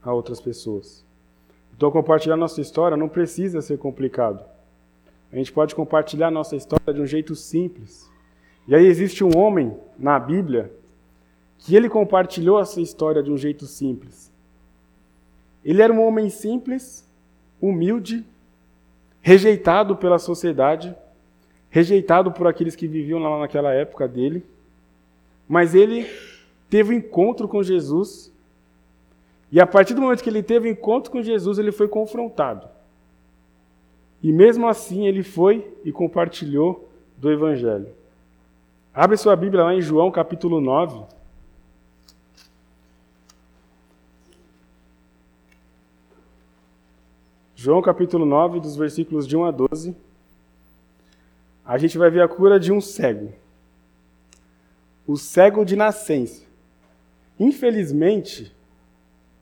a 0.04 0.14
outras 0.14 0.42
pessoas. 0.42 1.06
Então, 1.74 1.90
compartilhar 1.90 2.36
nossa 2.36 2.60
história 2.60 2.98
não 2.98 3.08
precisa 3.08 3.62
ser 3.62 3.78
complicado. 3.78 4.44
A 5.32 5.38
gente 5.38 5.54
pode 5.54 5.74
compartilhar 5.74 6.30
nossa 6.30 6.58
história 6.58 6.94
de 6.94 7.00
um 7.00 7.06
jeito 7.06 7.36
simples. 7.36 8.12
E 8.68 8.76
aí 8.76 8.86
existe 8.86 9.24
um 9.24 9.38
homem 9.38 9.78
na 9.98 10.20
Bíblia 10.20 10.74
que 11.58 11.74
ele 11.74 11.88
compartilhou 11.88 12.60
essa 12.60 12.82
história 12.82 13.24
de 13.24 13.32
um 13.32 13.38
jeito 13.38 13.66
simples. 13.66 14.30
Ele 15.64 15.82
era 15.82 15.94
um 15.94 16.06
homem 16.06 16.30
simples, 16.30 17.08
humilde, 17.62 18.26
rejeitado 19.22 19.96
pela 19.96 20.20
sociedade, 20.20 20.94
rejeitado 21.70 22.32
por 22.32 22.46
aqueles 22.46 22.76
que 22.76 22.88
viviam 22.88 23.20
lá 23.20 23.40
naquela 23.40 23.74
época 23.74 24.06
dele, 24.06 24.44
mas 25.50 25.74
ele 25.74 26.08
teve 26.70 26.94
um 26.94 26.98
encontro 26.98 27.48
com 27.48 27.64
Jesus 27.64 28.32
e 29.52 29.60
a 29.60 29.66
partir 29.66 29.96
do 29.96 30.02
momento 30.02 30.24
que 30.24 30.30
ele 30.30 30.44
teve 30.44 30.70
encontro 30.70 31.12
com 31.12 31.22
Jesus, 31.22 31.58
ele 31.58 31.72
foi 31.72 31.88
confrontado. 31.88 32.68
E 34.22 34.32
mesmo 34.32 34.68
assim 34.68 35.08
ele 35.08 35.24
foi 35.24 35.76
e 35.84 35.92
compartilhou 35.92 36.88
do 37.18 37.32
Evangelho. 37.32 37.88
Abre 38.94 39.18
sua 39.18 39.36
Bíblia 39.36 39.64
lá 39.64 39.74
em 39.74 39.82
João 39.82 40.12
capítulo 40.12 40.62
9. 40.62 41.04
João 47.56 47.82
capítulo 47.82 48.26
9, 48.26 48.60
dos 48.60 48.76
versículos 48.76 49.28
de 49.28 49.36
1 49.36 49.46
a 49.46 49.52
12. 49.52 49.96
A 51.66 51.78
gente 51.78 51.98
vai 51.98 52.10
ver 52.10 52.22
a 52.22 52.28
cura 52.28 52.60
de 52.60 52.72
um 52.72 52.80
cego. 52.80 53.34
O 55.10 55.18
cego 55.18 55.66
de 55.66 55.76
nascença. 55.76 56.44
Infelizmente, 57.40 58.56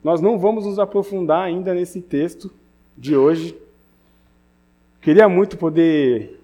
nós 0.02 0.18
não 0.18 0.38
vamos 0.38 0.64
nos 0.64 0.78
aprofundar 0.78 1.44
ainda 1.44 1.74
nesse 1.74 2.00
texto 2.00 2.50
de 2.96 3.14
hoje. 3.14 3.54
Queria 5.02 5.28
muito 5.28 5.58
poder 5.58 6.40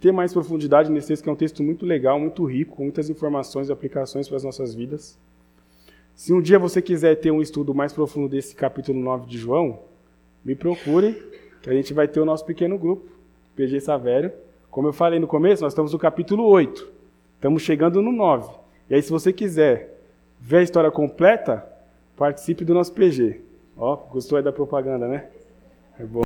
ter 0.00 0.10
mais 0.10 0.32
profundidade 0.32 0.90
nesse 0.90 1.06
texto, 1.06 1.22
que 1.22 1.28
é 1.28 1.32
um 1.32 1.36
texto 1.36 1.62
muito 1.62 1.86
legal, 1.86 2.18
muito 2.18 2.44
rico, 2.44 2.74
com 2.74 2.82
muitas 2.82 3.08
informações 3.08 3.68
e 3.68 3.72
aplicações 3.72 4.26
para 4.26 4.36
as 4.36 4.42
nossas 4.42 4.74
vidas. 4.74 5.16
Se 6.16 6.32
um 6.32 6.42
dia 6.42 6.58
você 6.58 6.82
quiser 6.82 7.14
ter 7.20 7.30
um 7.30 7.40
estudo 7.40 7.72
mais 7.72 7.92
profundo 7.92 8.28
desse 8.28 8.52
capítulo 8.56 8.98
9 8.98 9.28
de 9.28 9.38
João, 9.38 9.78
me 10.44 10.56
procure, 10.56 11.12
que 11.62 11.70
a 11.70 11.72
gente 11.72 11.94
vai 11.94 12.08
ter 12.08 12.18
o 12.18 12.24
nosso 12.24 12.44
pequeno 12.44 12.76
grupo, 12.76 13.08
PG 13.54 13.78
Savério. 13.78 14.32
Como 14.72 14.88
eu 14.88 14.92
falei 14.92 15.20
no 15.20 15.28
começo, 15.28 15.62
nós 15.62 15.72
estamos 15.72 15.92
no 15.92 16.00
capítulo 16.00 16.44
8. 16.48 16.95
Estamos 17.36 17.62
chegando 17.62 18.02
no 18.02 18.10
9. 18.10 18.50
E 18.90 18.94
aí, 18.94 19.02
se 19.02 19.10
você 19.10 19.32
quiser 19.32 20.00
ver 20.40 20.58
a 20.58 20.62
história 20.62 20.90
completa, 20.90 21.66
participe 22.16 22.64
do 22.64 22.74
nosso 22.74 22.92
PG. 22.92 23.40
Ó, 23.76 23.94
gostou 23.96 24.38
aí 24.38 24.42
da 24.42 24.52
propaganda, 24.52 25.06
né? 25.06 25.26
É 26.00 26.04
bom. 26.04 26.22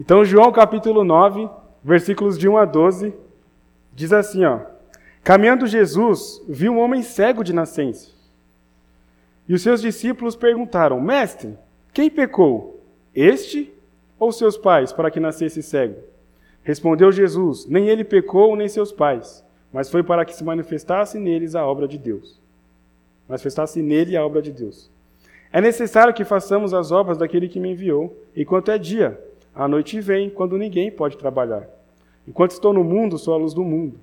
Então, 0.00 0.24
João 0.24 0.50
capítulo 0.50 1.04
9, 1.04 1.48
versículos 1.82 2.38
de 2.38 2.48
1 2.48 2.56
a 2.56 2.64
12, 2.64 3.14
diz 3.92 4.12
assim, 4.12 4.44
ó: 4.44 4.60
Caminhando 5.22 5.66
Jesus, 5.66 6.42
viu 6.48 6.72
um 6.72 6.80
homem 6.80 7.02
cego 7.02 7.44
de 7.44 7.52
nascença. 7.52 8.10
E 9.46 9.52
os 9.52 9.62
seus 9.62 9.82
discípulos 9.82 10.34
perguntaram: 10.34 10.98
Mestre, 10.98 11.58
quem 11.92 12.08
pecou? 12.08 12.80
Este 13.14 13.72
ou 14.18 14.32
seus 14.32 14.56
pais, 14.56 14.92
para 14.92 15.10
que 15.10 15.20
nascesse 15.20 15.62
cego? 15.62 16.00
Respondeu 16.62 17.12
Jesus: 17.12 17.66
Nem 17.66 17.88
ele 17.88 18.02
pecou, 18.02 18.56
nem 18.56 18.66
seus 18.66 18.90
pais, 18.90 19.43
mas 19.74 19.90
foi 19.90 20.04
para 20.04 20.24
que 20.24 20.32
se 20.32 20.44
manifestasse 20.44 21.18
neles 21.18 21.56
a 21.56 21.66
obra 21.66 21.88
de 21.88 21.98
Deus. 21.98 22.40
Manifestasse 23.28 23.82
nele 23.82 24.16
a 24.16 24.24
obra 24.24 24.40
de 24.40 24.52
Deus. 24.52 24.88
É 25.52 25.60
necessário 25.60 26.14
que 26.14 26.24
façamos 26.24 26.72
as 26.72 26.92
obras 26.92 27.18
daquele 27.18 27.48
que 27.48 27.58
me 27.58 27.72
enviou, 27.72 28.16
enquanto 28.36 28.70
é 28.70 28.78
dia. 28.78 29.20
A 29.52 29.66
noite 29.66 30.00
vem, 30.00 30.30
quando 30.30 30.56
ninguém 30.56 30.92
pode 30.92 31.18
trabalhar. 31.18 31.68
Enquanto 32.26 32.52
estou 32.52 32.72
no 32.72 32.84
mundo, 32.84 33.18
sou 33.18 33.34
a 33.34 33.36
luz 33.36 33.52
do 33.52 33.64
mundo. 33.64 33.98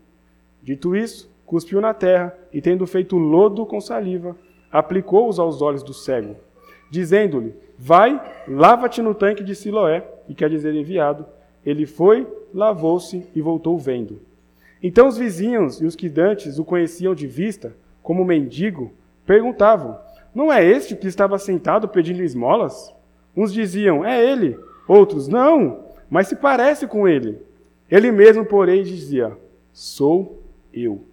Dito 0.62 0.94
isso, 0.94 1.32
cuspiu 1.46 1.80
na 1.80 1.94
terra 1.94 2.38
e, 2.52 2.62
tendo 2.62 2.86
feito 2.86 3.18
lodo 3.18 3.66
com 3.66 3.80
saliva, 3.80 4.36
aplicou-os 4.70 5.40
aos 5.40 5.62
olhos 5.62 5.84
do 5.84 5.94
cego, 5.94 6.36
dizendo-lhe: 6.90 7.56
Vai, 7.80 8.22
lava-te 8.46 9.02
no 9.02 9.16
tanque 9.16 9.42
de 9.42 9.56
Siloé, 9.56 10.06
e 10.28 10.36
quer 10.36 10.50
dizer 10.50 10.76
enviado. 10.76 11.26
Ele 11.66 11.86
foi, 11.86 12.28
lavou-se 12.54 13.26
e 13.34 13.42
voltou 13.42 13.78
vendo. 13.78 14.31
Então 14.82 15.08
os 15.08 15.18
vizinhos 15.18 15.80
e 15.82 15.86
os 15.86 15.96
que 15.96 16.10
dantes 16.10 16.58
o 16.58 16.66
conheciam 16.66 17.14
de 17.14 17.28
vista, 17.28 17.76
como 18.02 18.26
mendigo, 18.26 18.92
perguntavam: 19.26 19.98
Não 20.34 20.52
é 20.52 20.66
este 20.66 20.96
que 20.96 21.08
estava 21.08 21.38
sentado 21.38 21.88
pedindo 21.88 22.24
esmolas? 22.24 22.94
Uns 23.36 23.54
diziam: 23.54 24.06
É 24.06 24.24
ele. 24.24 24.58
Outros: 24.88 25.28
Não, 25.28 25.86
mas 26.10 26.28
se 26.28 26.36
parece 26.36 26.88
com 26.88 27.08
ele. 27.08 27.40
Ele 27.90 28.12
mesmo, 28.12 28.46
porém, 28.46 28.84
dizia: 28.84 29.38
Sou 29.72 30.42
eu. 30.74 31.04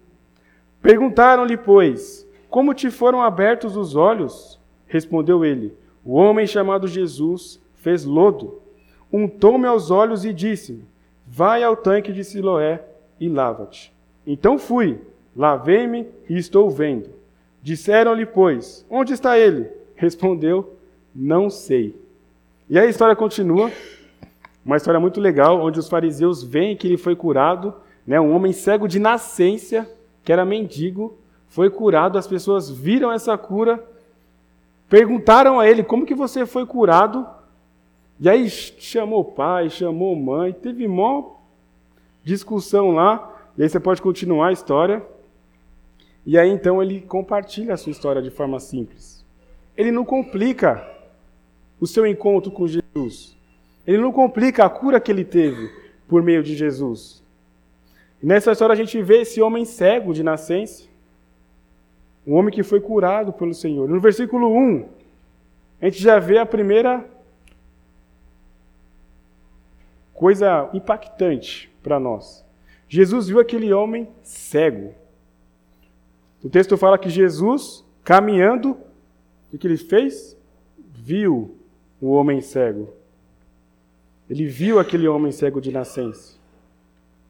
Perguntaram-lhe, 0.81 1.57
pois: 1.57 2.27
Como 2.49 2.73
te 2.73 2.91
foram 2.91 3.23
abertos 3.23 3.77
os 3.77 3.95
olhos? 3.95 4.59
Respondeu 4.87 5.45
ele: 5.45 5.77
o 6.09 6.15
homem 6.15 6.47
chamado 6.47 6.89
Jesus 6.89 7.61
fez 7.75 8.07
lodo, 8.07 8.63
untou-me 9.13 9.67
aos 9.67 9.91
olhos 9.91 10.25
e 10.25 10.33
disse-me: 10.33 10.87
Vai 11.27 11.63
ao 11.63 11.77
tanque 11.77 12.15
de 12.15 12.25
Siloé 12.25 12.83
e 13.21 13.29
lava-te. 13.29 13.93
Então 14.27 14.59
fui, 14.59 15.01
lavei-me 15.37 16.07
e 16.29 16.37
estou 16.37 16.71
vendo. 16.71 17.11
Disseram-lhe, 17.63 18.27
pois, 18.27 18.85
onde 18.91 19.13
está 19.13 19.39
ele? 19.39 19.69
Respondeu, 19.97 20.77
não 21.15 21.51
sei. 21.51 21.95
E 22.69 22.79
a 22.79 22.87
história 22.87 23.17
continua, 23.17 23.71
uma 24.65 24.77
história 24.77 25.01
muito 25.01 25.21
legal, 25.21 25.61
onde 25.61 25.79
os 25.79 25.89
fariseus 25.89 26.43
veem 26.43 26.77
que 26.77 26.87
ele 26.87 26.97
foi 26.97 27.17
curado, 27.17 27.75
né, 28.07 28.21
um 28.21 28.35
homem 28.35 28.53
cego 28.53 28.87
de 28.87 28.99
nascença, 28.99 29.91
que 30.25 30.33
era 30.33 30.45
mendigo, 30.45 31.17
foi 31.49 31.71
curado, 31.71 32.19
as 32.19 32.27
pessoas 32.27 32.71
viram 32.71 33.11
essa 33.11 33.37
cura 33.37 33.83
Perguntaram 34.89 35.61
a 35.61 35.69
ele 35.69 35.83
como 35.83 36.07
que 36.07 36.15
você 36.15 36.47
foi 36.47 36.65
curado. 36.65 37.27
E 38.19 38.29
aí 38.29 38.49
chamou 38.49 39.23
pai, 39.23 39.69
chamou 39.69 40.17
mãe, 40.17 40.53
teve 40.53 40.89
mó 40.89 41.37
discussão 42.25 42.93
lá. 42.93 43.35
E 43.57 43.63
aí 43.63 43.69
você 43.69 43.81
pode 43.81 44.01
continuar 44.03 44.49
a 44.49 44.53
história. 44.53 45.03
E 46.25 46.39
aí 46.39 46.49
então 46.49 46.83
ele 46.83 47.01
compartilha 47.01 47.75
a 47.75 47.77
sua 47.77 47.91
história 47.91 48.21
de 48.21 48.31
forma 48.31 48.61
simples. 48.61 49.25
Ele 49.77 49.91
não 49.91 50.05
complica 50.05 50.87
o 51.81 51.87
seu 51.87 52.07
encontro 52.07 52.51
com 52.51 52.67
Jesus. 52.67 53.37
Ele 53.87 53.99
não 53.99 54.13
complica 54.13 54.65
a 54.65 54.71
cura 54.71 55.01
que 55.01 55.11
ele 55.11 55.25
teve 55.25 55.73
por 56.07 56.23
meio 56.23 56.43
de 56.43 56.55
Jesus. 56.55 57.23
Nessa 58.23 58.53
história 58.53 58.73
a 58.73 58.77
gente 58.77 59.01
vê 59.01 59.21
esse 59.21 59.41
homem 59.41 59.65
cego 59.65 60.13
de 60.13 60.23
nascença, 60.23 60.85
um 62.27 62.35
homem 62.35 62.53
que 62.53 62.63
foi 62.63 62.81
curado 62.81 63.33
pelo 63.33 63.55
Senhor. 63.55 63.89
No 63.89 64.01
versículo 64.01 64.53
1, 64.53 64.89
a 65.81 65.85
gente 65.87 66.03
já 66.03 66.19
vê 66.19 66.39
a 66.39 66.45
primeira 66.45 67.05
coisa 70.13 70.69
impactante 70.75 71.68
para 71.83 71.99
nós. 71.99 72.45
Jesus 72.89 73.29
viu 73.29 73.39
aquele 73.39 73.73
homem 73.73 74.09
cego. 74.23 74.95
O 76.43 76.49
texto 76.49 76.77
fala 76.77 76.99
que 76.99 77.11
Jesus, 77.11 77.85
caminhando, 78.05 78.77
o 79.53 79.59
que 79.59 79.67
ele 79.67 79.77
fez? 79.77 80.37
Viu 80.95 81.57
o 82.01 82.11
homem 82.13 82.41
cego. 82.41 82.93
Ele 84.29 84.47
viu 84.47 84.79
aquele 84.79 85.09
homem 85.09 85.33
cego 85.33 85.61
de 85.61 85.73
nascença. 85.73 86.39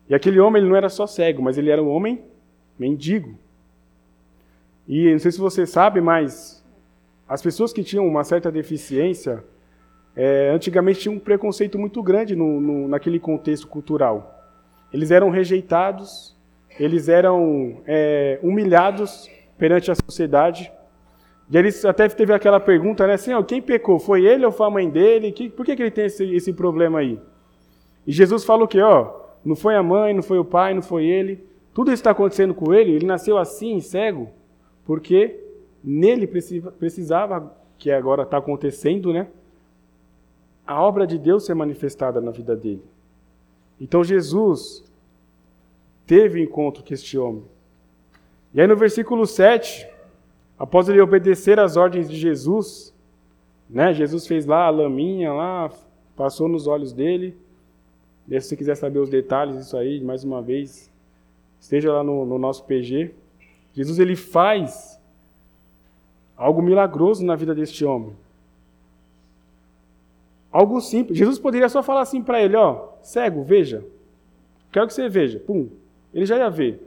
E 0.09 0.14
aquele 0.14 0.40
homem 0.40 0.61
ele 0.61 0.68
não 0.68 0.76
era 0.76 0.88
só 0.88 1.07
cego, 1.07 1.42
mas 1.42 1.59
ele 1.59 1.70
era 1.70 1.82
um 1.82 1.88
homem 1.88 2.22
mendigo. 2.78 3.34
E 4.86 5.11
não 5.12 5.18
sei 5.18 5.30
se 5.32 5.38
você 5.38 5.66
sabe, 5.66 6.01
mas 6.01 6.64
as 7.28 7.42
pessoas 7.42 7.72
que 7.72 7.84
tinham 7.84 8.07
uma 8.07 8.24
certa 8.24 8.51
deficiência, 8.51 9.44
é, 10.16 10.51
antigamente 10.51 11.01
tinham 11.01 11.16
um 11.16 11.20
preconceito 11.20 11.78
muito 11.78 12.03
grande 12.03 12.34
no, 12.34 12.61
no, 12.61 12.88
naquele 12.88 13.20
contexto 13.20 13.68
cultural. 13.68 14.38
Eles 14.93 15.11
eram 15.11 15.30
rejeitados, 15.30 16.36
eles 16.78 17.09
eram 17.09 17.82
é, 17.86 18.39
humilhados 18.43 19.28
perante 19.57 19.91
a 19.91 19.95
sociedade. 19.95 20.72
E 21.51 21.57
eles 21.57 21.84
até 21.84 22.09
teve 22.09 22.32
aquela 22.32 22.61
pergunta, 22.61 23.07
né? 23.07 23.16
Senhor, 23.16 23.43
quem 23.45 23.61
pecou? 23.61 23.99
Foi 23.99 24.24
ele 24.24 24.45
ou 24.45 24.53
foi 24.53 24.66
a 24.66 24.70
mãe 24.70 24.89
dele? 24.89 25.32
Que, 25.32 25.49
por 25.49 25.64
que, 25.64 25.74
que 25.74 25.82
ele 25.82 25.91
tem 25.91 26.07
esse, 26.07 26.24
esse 26.34 26.53
problema 26.53 27.01
aí? 27.01 27.18
E 28.07 28.12
Jesus 28.12 28.45
falou 28.45 28.68
que, 28.68 28.80
ó, 28.80 29.14
não 29.45 29.57
foi 29.57 29.74
a 29.74 29.82
mãe, 29.82 30.14
não 30.14 30.22
foi 30.22 30.39
o 30.39 30.45
pai, 30.45 30.74
não 30.74 30.82
foi 30.82 31.07
ele. 31.07 31.45
Tudo 31.74 31.89
isso 31.89 32.01
está 32.01 32.11
acontecendo 32.11 32.55
com 32.55 32.72
ele. 32.72 32.93
Ele 32.93 33.07
nasceu 33.07 33.39
assim, 33.39 33.80
cego 33.80 34.30
porque 34.89 35.39
nele 35.84 36.26
precisava, 36.26 37.55
que 37.76 37.91
agora 37.91 38.22
está 38.22 38.39
acontecendo, 38.39 39.12
né? 39.12 39.28
A 40.66 40.82
obra 40.82 41.07
de 41.07 41.18
Deus 41.18 41.45
ser 41.45 41.53
manifestada 41.53 42.22
na 42.22 42.30
vida 42.30 42.57
dele. 42.57 42.82
Então 43.81 44.03
Jesus 44.03 44.85
teve 46.07 46.43
encontro 46.43 46.83
com 46.83 46.95
este 46.95 47.18
homem. 47.18 47.45
E 48.55 48.61
aí 48.61 48.66
no 48.66 48.76
versículo 48.76 49.26
7, 49.26 49.87
após 50.59 50.89
ele 50.89 51.01
obedecer 51.01 51.61
às 51.61 51.76
ordens 51.76 52.09
de 52.09 52.16
Jesus, 52.16 52.95
né? 53.68 53.93
Jesus 53.93 54.26
fez 54.26 54.47
lá 54.47 54.66
a 54.66 54.70
laminha 54.70 55.33
lá, 55.33 55.70
passou 56.16 56.49
nos 56.49 56.66
olhos 56.66 56.93
dele. 56.93 57.37
E 58.29 58.41
se 58.41 58.49
você 58.49 58.57
quiser 58.57 58.74
saber 58.74 58.99
os 58.99 59.11
detalhes 59.11 59.57
disso 59.57 59.76
aí, 59.76 60.01
mais 60.01 60.24
uma 60.24 60.41
vez, 60.41 60.91
esteja 61.61 61.93
lá 61.93 62.03
no, 62.03 62.24
no 62.24 62.39
nosso 62.39 62.64
PG. 62.64 63.14
Jesus 63.74 63.99
ele 63.99 64.16
faz 64.16 64.99
algo 66.37 66.62
milagroso 66.62 67.24
na 67.24 67.37
vida 67.37 67.55
deste 67.55 67.85
homem. 67.85 68.16
Algo 70.51 70.80
simples. 70.80 71.18
Jesus 71.18 71.38
poderia 71.38 71.68
só 71.68 71.82
falar 71.82 72.03
assim 72.03 72.22
para 72.22 72.42
ele, 72.42 72.57
ó, 72.57 72.88
cego, 73.03 73.42
veja. 73.42 73.84
Quero 74.72 74.86
que 74.86 74.94
você 74.94 75.09
veja. 75.09 75.38
Pum. 75.38 75.68
Ele 76.12 76.26
já 76.26 76.36
ia 76.36 76.49
ver. 76.49 76.82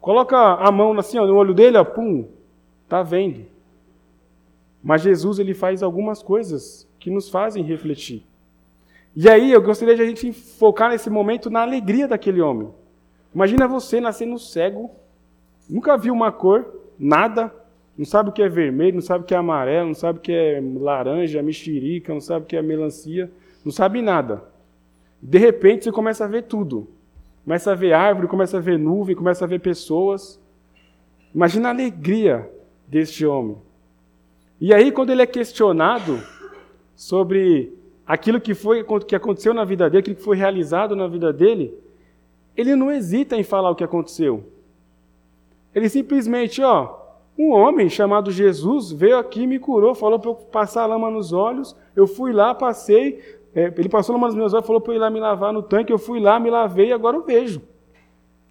Coloca 0.00 0.36
a 0.36 0.70
mão 0.70 0.96
assim, 0.98 1.18
ó, 1.18 1.26
no 1.26 1.36
olho 1.36 1.54
dele, 1.54 1.76
ó, 1.76 1.84
pum. 1.84 2.26
Tá 2.88 3.02
vendo. 3.02 3.46
Mas 4.82 5.02
Jesus 5.02 5.38
ele 5.38 5.54
faz 5.54 5.82
algumas 5.82 6.22
coisas 6.22 6.88
que 6.98 7.10
nos 7.10 7.28
fazem 7.28 7.62
refletir. 7.62 8.24
E 9.14 9.28
aí 9.28 9.52
eu 9.52 9.62
gostaria 9.62 9.94
de 9.94 10.02
a 10.02 10.06
gente 10.06 10.32
focar 10.32 10.90
nesse 10.90 11.10
momento 11.10 11.50
na 11.50 11.62
alegria 11.62 12.08
daquele 12.08 12.40
homem. 12.40 12.68
Imagina 13.34 13.68
você 13.68 14.00
nascendo 14.00 14.38
cego 14.38 14.90
Nunca 15.68 15.96
viu 15.96 16.12
uma 16.12 16.30
cor, 16.30 16.66
nada, 16.98 17.50
não 17.96 18.04
sabe 18.04 18.30
o 18.30 18.32
que 18.32 18.42
é 18.42 18.48
vermelho, 18.48 18.94
não 18.94 19.02
sabe 19.02 19.24
o 19.24 19.26
que 19.26 19.34
é 19.34 19.36
amarelo, 19.36 19.88
não 19.88 19.94
sabe 19.94 20.18
o 20.18 20.22
que 20.22 20.32
é 20.32 20.62
laranja, 20.80 21.42
mexerica, 21.42 22.12
não 22.12 22.20
sabe 22.20 22.44
o 22.44 22.48
que 22.48 22.56
é 22.56 22.62
melancia, 22.62 23.30
não 23.64 23.70
sabe 23.70 24.00
nada. 24.00 24.42
De 25.20 25.38
repente 25.38 25.84
você 25.84 25.92
começa 25.92 26.24
a 26.24 26.28
ver 26.28 26.44
tudo. 26.44 26.88
Começa 27.44 27.72
a 27.72 27.74
ver 27.74 27.92
árvore, 27.92 28.28
começa 28.28 28.56
a 28.56 28.60
ver 28.60 28.78
nuvem, 28.78 29.14
começa 29.14 29.44
a 29.44 29.48
ver 29.48 29.60
pessoas. 29.60 30.40
Imagina 31.34 31.68
a 31.68 31.72
alegria 31.72 32.50
deste 32.86 33.26
homem. 33.26 33.56
E 34.60 34.72
aí, 34.72 34.92
quando 34.92 35.10
ele 35.10 35.22
é 35.22 35.26
questionado 35.26 36.20
sobre 36.94 37.76
aquilo 38.06 38.40
que 38.40 38.54
foi 38.54 38.84
que 39.06 39.16
aconteceu 39.16 39.52
na 39.52 39.64
vida 39.64 39.90
dele, 39.90 40.00
aquilo 40.00 40.16
que 40.16 40.22
foi 40.22 40.36
realizado 40.36 40.94
na 40.94 41.08
vida 41.08 41.32
dele, 41.32 41.74
ele 42.56 42.76
não 42.76 42.90
hesita 42.90 43.36
em 43.36 43.42
falar 43.42 43.70
o 43.70 43.74
que 43.74 43.82
aconteceu. 43.82 44.44
Ele 45.74 45.88
simplesmente, 45.88 46.62
ó, 46.62 47.01
um 47.38 47.50
homem 47.52 47.88
chamado 47.88 48.30
Jesus 48.30 48.92
veio 48.92 49.18
aqui, 49.18 49.46
me 49.46 49.58
curou, 49.58 49.94
falou 49.94 50.18
para 50.18 50.30
eu 50.30 50.34
passar 50.34 50.82
a 50.82 50.86
lama 50.86 51.10
nos 51.10 51.32
olhos. 51.32 51.74
Eu 51.96 52.06
fui 52.06 52.32
lá, 52.32 52.54
passei, 52.54 53.38
é, 53.54 53.72
ele 53.76 53.88
passou 53.88 54.14
lama 54.14 54.26
nos 54.26 54.36
meus 54.36 54.52
olhos, 54.52 54.66
falou 54.66 54.80
para 54.80 54.92
eu 54.92 54.96
ir 54.96 55.00
lá 55.00 55.10
me 55.10 55.20
lavar 55.20 55.52
no 55.52 55.62
tanque. 55.62 55.92
Eu 55.92 55.98
fui 55.98 56.20
lá, 56.20 56.38
me 56.38 56.50
lavei 56.50 56.88
e 56.88 56.92
agora 56.92 57.16
eu 57.16 57.24
vejo. 57.24 57.62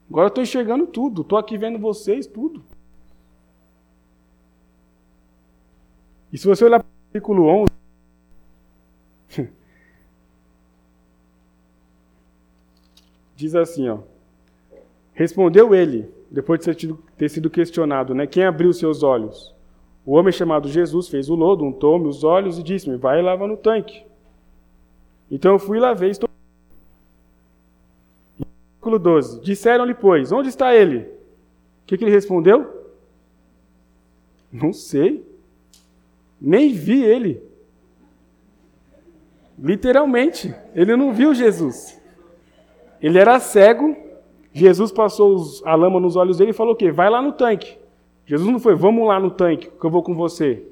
Agora 0.09 0.25
eu 0.25 0.29
estou 0.29 0.43
enxergando 0.43 0.87
tudo, 0.87 1.21
estou 1.21 1.37
aqui 1.37 1.57
vendo 1.57 1.79
vocês, 1.79 2.27
tudo. 2.27 2.63
E 6.33 6.37
se 6.37 6.47
você 6.47 6.65
olhar 6.65 6.79
para 6.79 6.87
o 6.87 7.11
versículo 7.11 7.45
11, 7.47 7.71
diz 13.35 13.55
assim, 13.55 13.89
ó. 13.89 13.99
Respondeu 15.13 15.75
ele, 15.75 16.11
depois 16.31 16.61
de 16.61 16.95
ter, 17.17 17.29
sido 17.29 17.49
questionado, 17.49 18.15
né? 18.15 18.25
Quem 18.25 18.45
abriu 18.45 18.71
seus 18.71 19.03
olhos? 19.03 19.53
O 20.05 20.13
homem 20.13 20.31
chamado 20.31 20.69
Jesus 20.69 21.09
fez 21.09 21.29
o 21.29 21.35
lodo, 21.35 21.65
untou-me 21.65 22.07
os 22.07 22.23
olhos 22.23 22.57
e 22.57 22.63
disse-me: 22.63 22.95
Vai 22.95 23.19
e 23.19 23.21
lava 23.21 23.45
no 23.45 23.57
tanque. 23.57 24.03
Então 25.29 25.51
eu 25.51 25.59
fui 25.59 25.77
e 25.77 25.81
lavei. 25.81 26.09
Estou... 26.09 26.29
Versículo 28.39 28.97
12: 28.97 29.41
Disseram-lhe, 29.41 29.93
pois, 29.93 30.31
onde 30.31 30.47
está 30.47 30.73
ele? 30.73 30.99
O 30.99 31.07
que, 31.85 31.97
que 31.97 32.03
ele 32.05 32.11
respondeu? 32.11 32.81
Não 34.51 34.71
sei. 34.71 35.29
Nem 36.39 36.73
vi 36.73 37.03
ele. 37.03 37.43
Literalmente, 39.59 40.55
ele 40.73 40.95
não 40.95 41.13
viu 41.13 41.35
Jesus. 41.35 42.01
Ele 43.01 43.19
era 43.19 43.39
cego. 43.39 43.95
Jesus 44.53 44.91
passou 44.91 45.43
a 45.65 45.75
lama 45.75 45.99
nos 45.99 46.15
olhos 46.15 46.37
dele 46.37 46.51
e 46.51 46.53
falou 46.53 46.73
o 46.73 46.75
quê? 46.75 46.91
Vai 46.91 47.09
lá 47.09 47.21
no 47.21 47.31
tanque. 47.31 47.77
Jesus 48.25 48.49
não 48.49 48.59
foi, 48.59 48.75
vamos 48.75 49.07
lá 49.07 49.19
no 49.19 49.31
tanque, 49.31 49.69
que 49.69 49.85
eu 49.85 49.89
vou 49.89 50.03
com 50.03 50.13
você. 50.13 50.65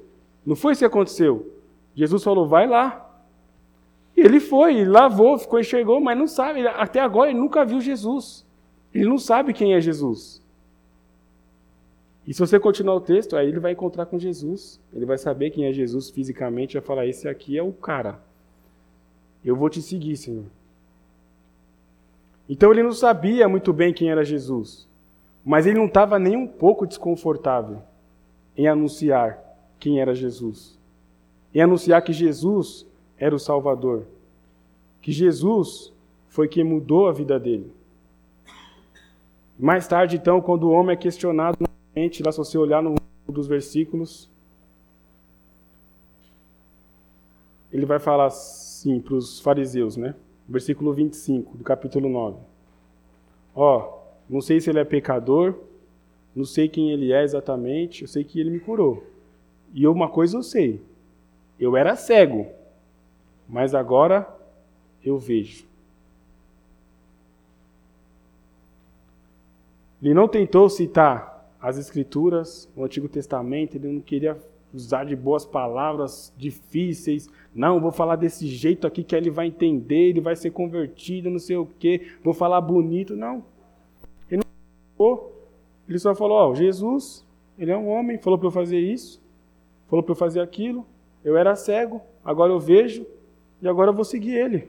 Não 0.44 0.54
foi 0.54 0.72
isso 0.72 0.80
que 0.80 0.86
aconteceu. 0.86 1.54
Jesus 1.94 2.22
falou, 2.22 2.46
vai 2.46 2.66
lá. 2.66 3.06
Ele 4.16 4.40
foi, 4.40 4.84
lavou, 4.84 5.38
ficou, 5.38 5.58
enxergou, 5.58 6.00
mas 6.00 6.18
não 6.18 6.26
sabe, 6.26 6.66
até 6.66 7.00
agora 7.00 7.30
ele 7.30 7.38
nunca 7.38 7.64
viu 7.64 7.80
Jesus. 7.80 8.46
Ele 8.94 9.08
não 9.08 9.18
sabe 9.18 9.52
quem 9.52 9.74
é 9.74 9.80
Jesus. 9.80 10.40
E 12.26 12.34
se 12.34 12.40
você 12.40 12.60
continuar 12.60 12.94
o 12.94 13.00
texto, 13.00 13.36
aí 13.36 13.48
ele 13.48 13.60
vai 13.60 13.72
encontrar 13.72 14.06
com 14.06 14.18
Jesus. 14.18 14.80
Ele 14.92 15.06
vai 15.06 15.18
saber 15.18 15.50
quem 15.50 15.64
é 15.64 15.72
Jesus 15.72 16.10
fisicamente, 16.10 16.74
vai 16.74 16.82
falar: 16.82 17.06
Esse 17.06 17.28
aqui 17.28 17.56
é 17.56 17.62
o 17.62 17.72
cara. 17.72 18.20
Eu 19.44 19.56
vou 19.56 19.70
te 19.70 19.80
seguir, 19.80 20.16
Senhor. 20.16 20.44
Então 22.50 22.72
ele 22.72 22.82
não 22.82 22.90
sabia 22.90 23.48
muito 23.48 23.72
bem 23.72 23.94
quem 23.94 24.10
era 24.10 24.24
Jesus, 24.24 24.88
mas 25.44 25.66
ele 25.66 25.78
não 25.78 25.86
estava 25.86 26.18
nem 26.18 26.36
um 26.36 26.48
pouco 26.48 26.84
desconfortável 26.84 27.80
em 28.56 28.66
anunciar 28.66 29.38
quem 29.78 30.00
era 30.00 30.12
Jesus, 30.16 30.76
em 31.54 31.60
anunciar 31.60 32.02
que 32.02 32.12
Jesus 32.12 32.84
era 33.16 33.32
o 33.32 33.38
Salvador, 33.38 34.04
que 35.00 35.12
Jesus 35.12 35.92
foi 36.28 36.48
quem 36.48 36.64
mudou 36.64 37.08
a 37.08 37.12
vida 37.12 37.38
dele. 37.38 37.72
Mais 39.56 39.86
tarde, 39.86 40.16
então, 40.16 40.40
quando 40.40 40.64
o 40.64 40.72
homem 40.72 40.94
é 40.94 40.96
questionado 40.96 41.56
lá 41.62 42.32
se 42.32 42.38
você 42.38 42.58
olhar 42.58 42.82
no 42.82 42.96
dos 43.28 43.46
versículos, 43.46 44.28
ele 47.70 47.86
vai 47.86 48.00
falar 48.00 48.26
assim 48.26 49.00
para 49.00 49.14
os 49.14 49.38
fariseus, 49.38 49.96
né? 49.96 50.16
Versículo 50.50 50.92
25 50.92 51.56
do 51.56 51.62
capítulo 51.62 52.08
9. 52.08 52.38
Ó, 53.54 54.00
não 54.28 54.40
sei 54.40 54.60
se 54.60 54.68
ele 54.68 54.80
é 54.80 54.84
pecador, 54.84 55.54
não 56.34 56.44
sei 56.44 56.68
quem 56.68 56.90
ele 56.90 57.12
é 57.12 57.22
exatamente, 57.22 58.02
eu 58.02 58.08
sei 58.08 58.24
que 58.24 58.40
ele 58.40 58.50
me 58.50 58.58
curou. 58.58 59.06
E 59.72 59.86
uma 59.86 60.08
coisa 60.08 60.36
eu 60.36 60.42
sei, 60.42 60.82
eu 61.56 61.76
era 61.76 61.94
cego, 61.94 62.48
mas 63.48 63.76
agora 63.76 64.28
eu 65.04 65.16
vejo. 65.18 65.64
Ele 70.02 70.14
não 70.14 70.26
tentou 70.26 70.68
citar 70.68 71.48
as 71.60 71.78
Escrituras, 71.78 72.68
o 72.74 72.84
Antigo 72.84 73.08
Testamento, 73.08 73.76
ele 73.76 73.86
não 73.86 74.00
queria 74.00 74.36
usar 74.72 75.04
de 75.04 75.16
boas 75.16 75.44
palavras 75.44 76.32
difíceis. 76.36 77.28
Não, 77.54 77.80
vou 77.80 77.90
falar 77.90 78.16
desse 78.16 78.46
jeito 78.46 78.86
aqui 78.86 79.02
que 79.02 79.14
ele 79.14 79.30
vai 79.30 79.46
entender, 79.46 80.08
ele 80.08 80.20
vai 80.20 80.36
ser 80.36 80.50
convertido, 80.50 81.30
não 81.30 81.38
sei 81.38 81.56
o 81.56 81.66
quê, 81.78 82.12
vou 82.22 82.32
falar 82.32 82.60
bonito. 82.60 83.16
Não. 83.16 83.44
Ele 84.30 84.42
não 84.42 84.96
falou. 84.96 85.48
Ele 85.88 85.98
só 85.98 86.14
falou: 86.14 86.36
Ó, 86.50 86.54
Jesus, 86.54 87.26
ele 87.58 87.70
é 87.70 87.76
um 87.76 87.88
homem, 87.88 88.18
falou 88.18 88.38
para 88.38 88.48
eu 88.48 88.52
fazer 88.52 88.78
isso, 88.78 89.20
falou 89.88 90.02
para 90.02 90.12
eu 90.12 90.16
fazer 90.16 90.40
aquilo. 90.40 90.86
Eu 91.24 91.36
era 91.36 91.54
cego, 91.54 92.00
agora 92.24 92.52
eu 92.52 92.58
vejo 92.58 93.06
e 93.60 93.68
agora 93.68 93.90
eu 93.90 93.94
vou 93.94 94.04
seguir 94.04 94.34
ele. 94.34 94.68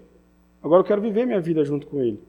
Agora 0.61 0.81
eu 0.81 0.85
quero 0.85 1.01
viver 1.01 1.25
minha 1.25 1.39
vida 1.39 1.63
junto 1.63 1.87
com 1.87 2.01
ele. 2.01 2.19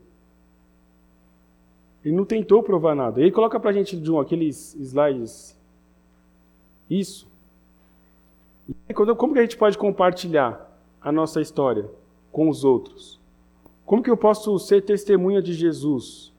Ele 2.04 2.14
não 2.14 2.24
tentou 2.24 2.62
provar 2.62 2.94
nada. 2.94 3.20
Ele 3.20 3.30
coloca 3.30 3.58
para 3.60 3.70
a 3.70 3.72
gente, 3.72 3.96
John, 3.96 4.20
aqueles 4.20 4.74
slides. 4.74 5.56
Isso. 6.90 7.30
Como 9.16 9.32
que 9.32 9.38
a 9.38 9.42
gente 9.42 9.56
pode 9.56 9.78
compartilhar 9.78 10.70
a 11.00 11.10
nossa 11.10 11.40
história 11.40 11.88
com 12.30 12.48
os 12.48 12.64
outros? 12.64 13.20
Como 13.84 14.02
que 14.02 14.10
eu 14.10 14.16
posso 14.16 14.58
ser 14.58 14.82
testemunha 14.82 15.42
de 15.42 15.52
Jesus 15.52 16.32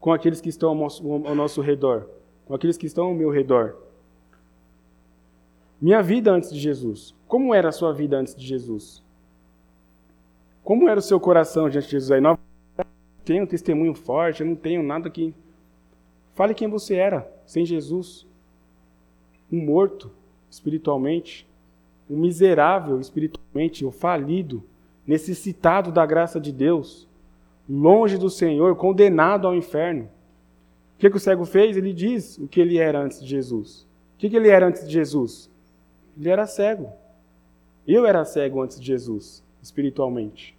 com 0.00 0.12
aqueles 0.12 0.40
que 0.40 0.48
estão 0.48 0.70
ao 0.70 1.34
nosso, 1.34 1.60
redor? 1.60 2.08
Com 2.46 2.54
aqueles 2.54 2.76
que 2.76 2.86
estão 2.86 3.06
ao 3.06 3.14
meu 3.14 3.30
redor? 3.30 3.76
Minha 5.80 6.02
vida 6.02 6.30
antes 6.32 6.52
de 6.52 6.58
Jesus. 6.58 7.14
Como 7.26 7.54
era 7.54 7.68
a 7.68 7.72
sua 7.72 7.92
vida 7.92 8.16
antes 8.16 8.34
de 8.34 8.46
Jesus? 8.46 9.02
Como 10.62 10.88
era 10.88 10.98
o 10.98 11.02
seu 11.02 11.18
coração 11.18 11.68
diante 11.68 11.86
de 11.86 11.92
Jesus? 11.92 12.10
Aí, 12.12 12.20
tenho 13.24 13.44
um 13.44 13.46
testemunho 13.46 13.94
forte, 13.94 14.42
eu 14.42 14.46
não 14.46 14.56
tenho 14.56 14.82
nada 14.82 15.08
que. 15.08 15.34
Fale 16.34 16.54
quem 16.54 16.68
você 16.68 16.94
era 16.94 17.30
sem 17.46 17.64
Jesus. 17.64 18.26
Um 19.50 19.64
morto 19.64 20.10
espiritualmente, 20.52 21.48
um 22.10 22.18
miserável 22.18 23.00
espiritualmente, 23.00 23.86
o 23.86 23.90
falido, 23.90 24.62
necessitado 25.06 25.90
da 25.90 26.04
graça 26.04 26.38
de 26.38 26.52
Deus, 26.52 27.08
longe 27.68 28.18
do 28.18 28.28
Senhor, 28.28 28.76
condenado 28.76 29.46
ao 29.46 29.56
inferno. 29.56 30.04
O 30.94 30.98
que, 30.98 31.08
que 31.08 31.16
o 31.16 31.20
cego 31.20 31.46
fez? 31.46 31.74
Ele 31.74 31.92
diz 31.92 32.36
o 32.36 32.46
que 32.46 32.60
ele 32.60 32.76
era 32.76 33.00
antes 33.00 33.20
de 33.22 33.26
Jesus. 33.26 33.86
O 34.14 34.18
que, 34.18 34.28
que 34.28 34.36
ele 34.36 34.50
era 34.50 34.66
antes 34.66 34.86
de 34.86 34.92
Jesus? 34.92 35.50
Ele 36.18 36.28
era 36.28 36.46
cego. 36.46 36.92
Eu 37.88 38.04
era 38.04 38.22
cego 38.24 38.60
antes 38.60 38.78
de 38.78 38.86
Jesus, 38.86 39.42
espiritualmente. 39.62 40.54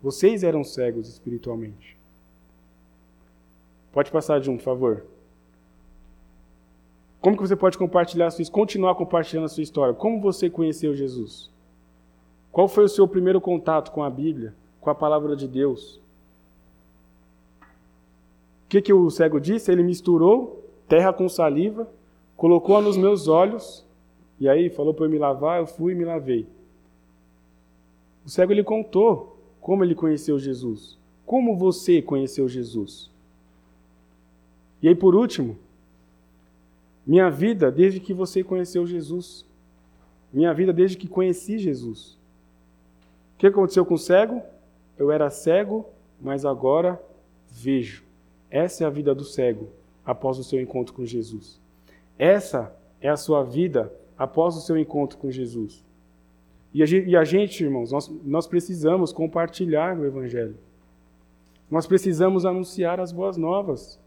Vocês 0.00 0.44
eram 0.44 0.62
cegos 0.62 1.08
espiritualmente. 1.08 1.98
Pode 3.92 4.10
passar 4.10 4.40
de 4.40 4.48
um, 4.48 4.56
por 4.56 4.62
favor. 4.62 5.04
Como 7.22 7.36
que 7.36 7.46
você 7.46 7.54
pode 7.54 7.78
compartilhar 7.78 8.32
sua, 8.32 8.44
continuar 8.46 8.96
compartilhando 8.96 9.44
a 9.44 9.48
sua 9.48 9.62
história? 9.62 9.94
Como 9.94 10.20
você 10.20 10.50
conheceu 10.50 10.92
Jesus? 10.92 11.48
Qual 12.50 12.66
foi 12.66 12.84
o 12.84 12.88
seu 12.88 13.06
primeiro 13.06 13.40
contato 13.40 13.92
com 13.92 14.02
a 14.02 14.10
Bíblia, 14.10 14.52
com 14.80 14.90
a 14.90 14.94
palavra 14.94 15.36
de 15.36 15.46
Deus? 15.46 16.00
O 18.64 18.68
que, 18.68 18.82
que 18.82 18.92
o 18.92 19.08
cego 19.08 19.40
disse? 19.40 19.70
Ele 19.70 19.84
misturou 19.84 20.64
terra 20.88 21.12
com 21.12 21.28
saliva, 21.28 21.88
colocou-a 22.36 22.82
nos 22.82 22.96
meus 22.96 23.28
olhos, 23.28 23.86
e 24.40 24.48
aí 24.48 24.68
falou 24.68 24.92
para 24.92 25.06
eu 25.06 25.10
me 25.10 25.18
lavar, 25.18 25.60
eu 25.60 25.66
fui 25.66 25.92
e 25.92 25.94
me 25.94 26.04
lavei. 26.04 26.44
O 28.26 28.28
cego 28.28 28.52
ele 28.52 28.64
contou 28.64 29.38
como 29.60 29.84
ele 29.84 29.94
conheceu 29.94 30.40
Jesus. 30.40 30.98
Como 31.24 31.56
você 31.56 32.02
conheceu 32.02 32.48
Jesus? 32.48 33.08
E 34.82 34.88
aí, 34.88 34.94
por 34.94 35.14
último, 35.14 35.56
minha 37.06 37.30
vida 37.30 37.70
desde 37.70 38.00
que 38.00 38.14
você 38.14 38.42
conheceu 38.44 38.86
Jesus. 38.86 39.46
Minha 40.32 40.54
vida 40.54 40.72
desde 40.72 40.96
que 40.96 41.08
conheci 41.08 41.58
Jesus. 41.58 42.18
O 43.34 43.38
que 43.38 43.46
aconteceu 43.46 43.84
com 43.84 43.94
o 43.94 43.98
cego? 43.98 44.42
Eu 44.96 45.10
era 45.10 45.28
cego, 45.30 45.86
mas 46.20 46.44
agora 46.44 47.00
vejo. 47.50 48.04
Essa 48.50 48.84
é 48.84 48.86
a 48.86 48.90
vida 48.90 49.14
do 49.14 49.24
cego 49.24 49.68
após 50.04 50.38
o 50.38 50.44
seu 50.44 50.60
encontro 50.60 50.94
com 50.94 51.04
Jesus. 51.04 51.60
Essa 52.18 52.74
é 53.00 53.08
a 53.08 53.16
sua 53.16 53.42
vida 53.42 53.92
após 54.16 54.56
o 54.56 54.60
seu 54.60 54.78
encontro 54.78 55.18
com 55.18 55.30
Jesus. 55.30 55.84
E 56.72 56.82
a 57.16 57.24
gente, 57.24 57.64
irmãos, 57.64 57.92
nós, 57.92 58.08
nós 58.24 58.46
precisamos 58.46 59.12
compartilhar 59.12 59.98
o 59.98 60.06
Evangelho. 60.06 60.56
Nós 61.70 61.86
precisamos 61.86 62.46
anunciar 62.46 62.98
as 62.98 63.12
boas 63.12 63.36
novas. 63.36 64.00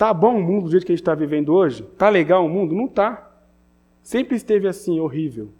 Tá 0.00 0.14
bom 0.14 0.38
o 0.38 0.42
mundo 0.42 0.64
do 0.64 0.70
jeito 0.70 0.86
que 0.86 0.92
a 0.92 0.94
gente 0.94 1.02
está 1.02 1.14
vivendo 1.14 1.52
hoje? 1.52 1.82
Tá 1.98 2.08
legal 2.08 2.46
o 2.46 2.48
mundo? 2.48 2.74
Não 2.74 2.88
tá. 2.88 3.30
Sempre 4.02 4.34
esteve 4.34 4.66
assim, 4.66 4.98
horrível. 4.98 5.50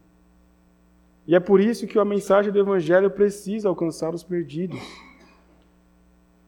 E 1.26 1.34
é 1.34 1.38
por 1.38 1.60
isso 1.60 1.86
que 1.86 1.98
a 1.98 2.06
mensagem 2.06 2.50
do 2.50 2.58
Evangelho 2.58 3.10
precisa 3.10 3.68
alcançar 3.68 4.14
os 4.14 4.22
perdidos. 4.22 4.80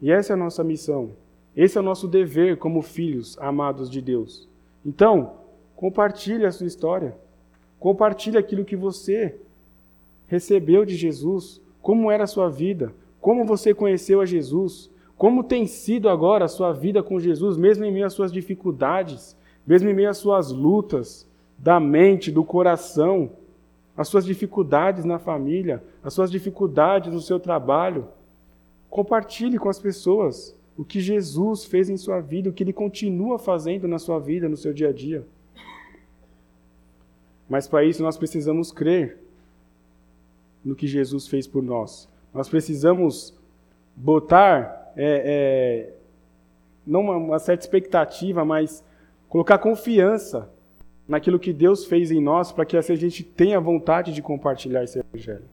E 0.00 0.10
essa 0.10 0.32
é 0.32 0.34
a 0.34 0.38
nossa 0.38 0.64
missão. 0.64 1.10
Esse 1.54 1.76
é 1.76 1.82
o 1.82 1.84
nosso 1.84 2.08
dever 2.08 2.56
como 2.56 2.80
filhos 2.80 3.36
amados 3.38 3.90
de 3.90 4.00
Deus. 4.00 4.48
Então, 4.86 5.34
compartilhe 5.76 6.46
a 6.46 6.50
sua 6.50 6.66
história. 6.66 7.14
Compartilhe 7.78 8.38
aquilo 8.38 8.64
que 8.64 8.74
você 8.74 9.36
recebeu 10.28 10.86
de 10.86 10.96
Jesus, 10.96 11.60
como 11.82 12.10
era 12.10 12.24
a 12.24 12.26
sua 12.26 12.48
vida, 12.48 12.90
como 13.20 13.44
você 13.44 13.74
conheceu 13.74 14.22
a 14.22 14.24
Jesus, 14.24 14.90
como 15.22 15.44
tem 15.44 15.68
sido 15.68 16.08
agora 16.08 16.46
a 16.46 16.48
sua 16.48 16.72
vida 16.72 17.00
com 17.00 17.20
Jesus, 17.20 17.56
mesmo 17.56 17.84
em 17.84 17.92
meio 17.92 18.04
às 18.04 18.12
suas 18.12 18.32
dificuldades, 18.32 19.36
mesmo 19.64 19.88
em 19.88 19.94
meio 19.94 20.10
às 20.10 20.16
suas 20.16 20.50
lutas 20.50 21.30
da 21.56 21.78
mente, 21.78 22.32
do 22.32 22.42
coração, 22.42 23.30
as 23.96 24.08
suas 24.08 24.24
dificuldades 24.24 25.04
na 25.04 25.20
família, 25.20 25.80
as 26.02 26.12
suas 26.12 26.28
dificuldades 26.28 27.12
no 27.12 27.20
seu 27.20 27.38
trabalho. 27.38 28.08
Compartilhe 28.90 29.60
com 29.60 29.68
as 29.68 29.78
pessoas 29.78 30.58
o 30.76 30.84
que 30.84 30.98
Jesus 30.98 31.64
fez 31.66 31.88
em 31.88 31.96
sua 31.96 32.20
vida, 32.20 32.50
o 32.50 32.52
que 32.52 32.64
ele 32.64 32.72
continua 32.72 33.38
fazendo 33.38 33.86
na 33.86 34.00
sua 34.00 34.18
vida, 34.18 34.48
no 34.48 34.56
seu 34.56 34.72
dia 34.72 34.88
a 34.88 34.92
dia. 34.92 35.24
Mas 37.48 37.68
para 37.68 37.84
isso 37.84 38.02
nós 38.02 38.16
precisamos 38.16 38.72
crer 38.72 39.18
no 40.64 40.74
que 40.74 40.88
Jesus 40.88 41.28
fez 41.28 41.46
por 41.46 41.62
nós. 41.62 42.08
Nós 42.34 42.48
precisamos 42.48 43.32
botar 43.94 44.81
é, 44.96 45.86
é, 45.86 45.94
não 46.86 47.00
uma, 47.00 47.16
uma 47.16 47.38
certa 47.38 47.64
expectativa, 47.64 48.44
mas 48.44 48.84
colocar 49.28 49.58
confiança 49.58 50.50
naquilo 51.06 51.38
que 51.38 51.52
Deus 51.52 51.84
fez 51.84 52.10
em 52.10 52.22
nós 52.22 52.52
para 52.52 52.64
que 52.64 52.76
assim 52.76 52.92
a 52.92 52.96
gente 52.96 53.22
tenha 53.22 53.60
vontade 53.60 54.12
de 54.12 54.22
compartilhar 54.22 54.84
esse 54.84 54.98
evangelho. 54.98 55.48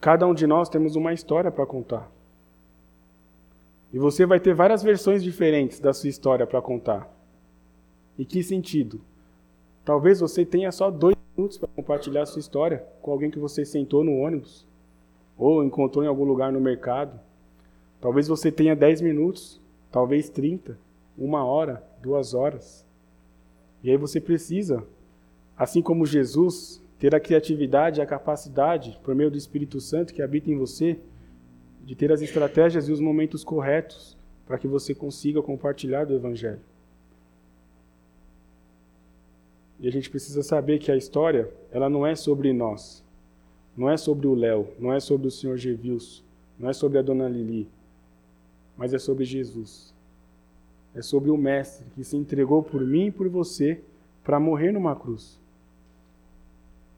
Cada 0.00 0.26
um 0.26 0.34
de 0.34 0.46
nós 0.46 0.68
temos 0.68 0.96
uma 0.96 1.12
história 1.12 1.50
para 1.50 1.66
contar. 1.66 2.10
E 3.92 3.98
você 3.98 4.24
vai 4.24 4.40
ter 4.40 4.54
várias 4.54 4.82
versões 4.82 5.22
diferentes 5.22 5.80
da 5.80 5.92
sua 5.92 6.08
história 6.08 6.46
para 6.46 6.62
contar. 6.62 7.12
Em 8.18 8.24
que 8.24 8.42
sentido? 8.42 9.00
Talvez 9.84 10.20
você 10.20 10.44
tenha 10.44 10.70
só 10.70 10.90
dois 10.90 11.16
minutos 11.36 11.58
para 11.58 11.68
compartilhar 11.68 12.22
a 12.22 12.26
sua 12.26 12.40
história 12.40 12.84
com 13.02 13.10
alguém 13.10 13.30
que 13.30 13.38
você 13.38 13.64
sentou 13.64 14.04
no 14.04 14.18
ônibus 14.18 14.66
ou 15.40 15.64
encontrou 15.64 16.04
em 16.04 16.06
algum 16.06 16.24
lugar 16.24 16.52
no 16.52 16.60
mercado. 16.60 17.18
Talvez 17.98 18.28
você 18.28 18.52
tenha 18.52 18.76
10 18.76 19.00
minutos, 19.00 19.58
talvez 19.90 20.28
30, 20.28 20.78
uma 21.16 21.42
hora, 21.44 21.82
duas 22.02 22.34
horas. 22.34 22.86
E 23.82 23.90
aí 23.90 23.96
você 23.96 24.20
precisa, 24.20 24.84
assim 25.56 25.80
como 25.80 26.04
Jesus, 26.04 26.82
ter 26.98 27.14
a 27.14 27.20
criatividade 27.20 28.02
a 28.02 28.06
capacidade, 28.06 29.00
por 29.02 29.14
meio 29.14 29.30
do 29.30 29.38
Espírito 29.38 29.80
Santo 29.80 30.12
que 30.12 30.20
habita 30.20 30.50
em 30.50 30.58
você, 30.58 30.98
de 31.82 31.94
ter 31.94 32.12
as 32.12 32.20
estratégias 32.20 32.86
e 32.88 32.92
os 32.92 33.00
momentos 33.00 33.42
corretos 33.42 34.18
para 34.46 34.58
que 34.58 34.68
você 34.68 34.94
consiga 34.94 35.40
compartilhar 35.40 36.04
do 36.04 36.14
Evangelho. 36.14 36.60
E 39.78 39.88
a 39.88 39.90
gente 39.90 40.10
precisa 40.10 40.42
saber 40.42 40.78
que 40.78 40.92
a 40.92 40.96
história, 40.96 41.50
ela 41.72 41.88
não 41.88 42.06
é 42.06 42.14
sobre 42.14 42.52
nós. 42.52 43.02
Não 43.80 43.88
é 43.88 43.96
sobre 43.96 44.26
o 44.26 44.34
Léo, 44.34 44.68
não 44.78 44.92
é 44.92 45.00
sobre 45.00 45.26
o 45.26 45.30
senhor 45.30 45.56
Gevilso, 45.56 46.22
não 46.58 46.68
é 46.68 46.72
sobre 46.74 46.98
a 46.98 47.02
dona 47.02 47.26
Lili, 47.26 47.66
mas 48.76 48.92
é 48.92 48.98
sobre 48.98 49.24
Jesus. 49.24 49.94
É 50.94 51.00
sobre 51.00 51.30
o 51.30 51.36
Mestre 51.38 51.86
que 51.94 52.04
se 52.04 52.14
entregou 52.14 52.62
por 52.62 52.82
mim 52.82 53.06
e 53.06 53.10
por 53.10 53.26
você 53.30 53.80
para 54.22 54.38
morrer 54.38 54.70
numa 54.70 54.94
cruz. 54.94 55.40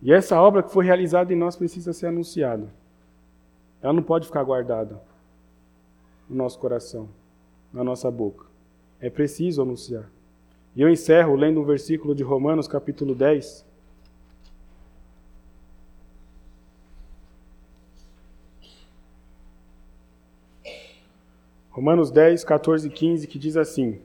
E 0.03 0.13
essa 0.13 0.43
obra 0.43 0.61
que 0.61 0.73
foi 0.73 0.85
realizada 0.85 1.33
em 1.33 1.37
nós 1.37 1.55
precisa 1.55 1.93
ser 1.93 2.09
anunciada. 2.09 2.67
Ela 3.81 3.93
não 3.93 4.03
pode 4.03 4.27
ficar 4.27 4.43
guardada 4.43 5.01
no 6.29 6.35
nosso 6.35 6.59
coração, 6.59 7.09
na 7.73 7.85
nossa 7.85 8.11
boca. 8.11 8.45
É 9.01 9.09
preciso 9.09 9.63
anunciar. 9.63 10.11
E 10.75 10.83
eu 10.83 10.91
encerro 10.91 11.37
lendo 11.37 11.61
um 11.61 11.65
versículo 11.65 12.13
de 12.13 12.25
Romanos, 12.25 12.67
capítulo 12.67 13.15
10, 13.15 13.65
Romanos 21.83 22.13
10, 22.13 22.45
14 22.45 22.87
e 22.87 22.91
15, 22.93 23.27
que 23.27 23.41
diz 23.41 23.57
assim: 23.57 23.99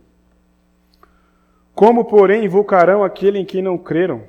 Como, 1.75 2.05
porém, 2.05 2.45
invocarão 2.45 3.03
aquele 3.03 3.38
em 3.38 3.45
quem 3.45 3.61
não 3.61 3.78
creram? 3.78 4.23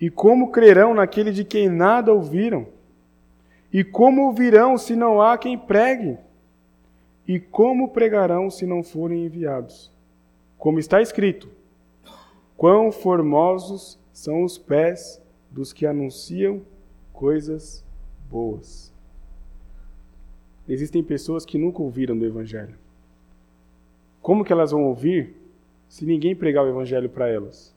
E 0.00 0.08
como 0.08 0.52
crerão 0.52 0.94
naquele 0.94 1.32
de 1.32 1.44
quem 1.44 1.68
nada 1.68 2.12
ouviram? 2.12 2.68
E 3.72 3.82
como 3.82 4.26
ouvirão 4.26 4.78
se 4.78 4.94
não 4.94 5.20
há 5.20 5.36
quem 5.36 5.58
pregue? 5.58 6.16
E 7.26 7.40
como 7.40 7.88
pregarão 7.88 8.50
se 8.50 8.64
não 8.66 8.84
forem 8.84 9.26
enviados? 9.26 9.90
Como 10.56 10.78
está 10.78 11.02
escrito: 11.02 11.48
Quão 12.56 12.92
formosos 12.92 13.98
são 14.12 14.44
os 14.44 14.56
pés 14.56 15.20
dos 15.50 15.72
que 15.72 15.84
anunciam 15.84 16.62
coisas 17.12 17.84
boas. 18.30 18.94
Existem 20.68 21.02
pessoas 21.02 21.44
que 21.44 21.58
nunca 21.58 21.82
ouviram 21.82 22.18
do 22.18 22.24
Evangelho. 22.26 22.74
Como 24.20 24.44
que 24.44 24.52
elas 24.52 24.72
vão 24.72 24.84
ouvir 24.84 25.34
se 25.88 26.04
ninguém 26.04 26.34
pregar 26.34 26.64
o 26.64 26.68
Evangelho 26.68 27.08
para 27.08 27.28
elas? 27.28 27.74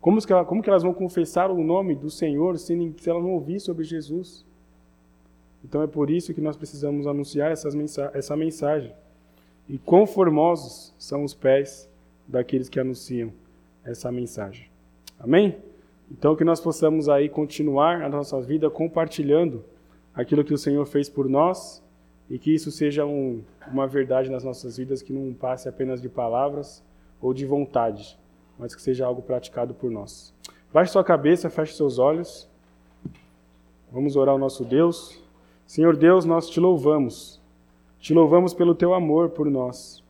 Como 0.00 0.18
que, 0.20 0.44
como 0.44 0.62
que 0.62 0.70
elas 0.70 0.82
vão 0.82 0.94
confessar 0.94 1.50
o 1.50 1.62
nome 1.62 1.94
do 1.94 2.08
Senhor 2.08 2.56
se, 2.58 2.94
se 2.96 3.10
elas 3.10 3.22
não 3.22 3.32
ouvir 3.32 3.60
sobre 3.60 3.84
Jesus? 3.84 4.46
Então 5.62 5.82
é 5.82 5.86
por 5.86 6.08
isso 6.08 6.32
que 6.32 6.40
nós 6.40 6.56
precisamos 6.56 7.06
anunciar 7.06 7.52
mensa 7.74 8.10
essa 8.14 8.36
mensagem. 8.36 8.94
E 9.68 9.76
quão 9.76 10.06
formosos 10.06 10.94
são 10.98 11.24
os 11.24 11.34
pés 11.34 11.90
daqueles 12.26 12.68
que 12.68 12.80
anunciam 12.80 13.32
essa 13.84 14.10
mensagem. 14.10 14.66
Amém? 15.18 15.56
Então 16.10 16.36
que 16.36 16.44
nós 16.44 16.60
possamos 16.60 17.08
aí 17.08 17.28
continuar 17.28 18.02
a 18.02 18.08
nossa 18.08 18.40
vida 18.40 18.70
compartilhando 18.70 19.64
aquilo 20.14 20.44
que 20.44 20.54
o 20.54 20.58
Senhor 20.58 20.86
fez 20.86 21.08
por 21.08 21.28
nós 21.28 21.82
e 22.30 22.38
que 22.38 22.54
isso 22.54 22.70
seja 22.70 23.06
um, 23.06 23.42
uma 23.70 23.86
verdade 23.86 24.30
nas 24.30 24.44
nossas 24.44 24.76
vidas 24.76 25.00
que 25.00 25.12
não 25.12 25.32
passe 25.32 25.68
apenas 25.68 26.00
de 26.00 26.08
palavras 26.08 26.84
ou 27.20 27.32
de 27.32 27.46
vontade, 27.46 28.18
mas 28.58 28.74
que 28.74 28.82
seja 28.82 29.06
algo 29.06 29.22
praticado 29.22 29.72
por 29.74 29.90
nós. 29.90 30.34
Baixe 30.72 30.92
sua 30.92 31.02
cabeça, 31.02 31.48
feche 31.48 31.74
seus 31.74 31.98
olhos. 31.98 32.48
Vamos 33.90 34.16
orar 34.16 34.34
ao 34.34 34.38
nosso 34.38 34.64
Deus. 34.64 35.22
Senhor 35.66 35.96
Deus, 35.96 36.26
nós 36.26 36.50
te 36.50 36.60
louvamos. 36.60 37.40
Te 37.98 38.12
louvamos 38.12 38.52
pelo 38.52 38.74
teu 38.74 38.92
amor 38.92 39.30
por 39.30 39.50
nós. 39.50 40.04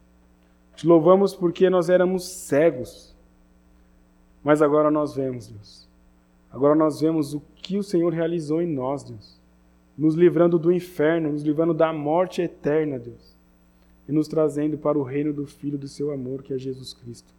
Te 0.75 0.87
louvamos 0.87 1.35
porque 1.35 1.71
nós 1.71 1.89
éramos 1.89 2.25
cegos. 2.25 3.15
Mas 4.43 4.61
agora 4.61 4.91
nós 4.91 5.15
vemos, 5.15 5.47
Deus. 5.47 5.89
Agora 6.51 6.75
nós 6.75 7.01
vemos 7.01 7.35
o 7.35 7.43
que 7.55 7.79
o 7.79 7.83
Senhor 7.83 8.13
realizou 8.13 8.61
em 8.61 8.67
nós, 8.67 9.05
Deus 9.05 9.38
nos 9.99 10.15
livrando 10.15 10.59
do 10.61 10.71
inferno, 10.71 11.33
nos 11.33 11.43
livrando 11.43 11.75
da 11.75 11.93
morte 11.93 12.41
eterna, 12.41 13.01
Deus, 13.01 13.37
e 14.09 14.13
nos 14.13 14.29
trazendo 14.29 14.79
para 14.79 14.97
o 14.97 15.03
reino 15.03 15.33
do 15.33 15.45
Filho 15.45 15.77
do 15.77 15.89
seu 15.89 16.13
amor, 16.13 16.43
que 16.45 16.55
é 16.55 16.59
Jesus 16.59 16.95
Cristo. 16.95 17.35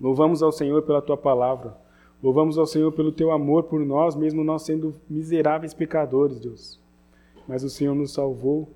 Louvamos 0.00 0.42
ao 0.42 0.52
Senhor 0.52 0.82
pela 0.82 1.02
tua 1.02 1.16
palavra. 1.16 1.76
Louvamos 2.22 2.56
ao 2.56 2.66
Senhor 2.66 2.92
pelo 2.92 3.10
teu 3.10 3.32
amor 3.32 3.64
por 3.64 3.80
nós, 3.80 4.14
mesmo 4.14 4.44
nós 4.44 4.62
sendo 4.62 4.94
miseráveis 5.10 5.74
pecadores, 5.74 6.38
Deus. 6.38 6.78
Mas 7.48 7.64
o 7.64 7.70
Senhor 7.70 7.94
nos 7.94 8.12
salvou 8.12 8.68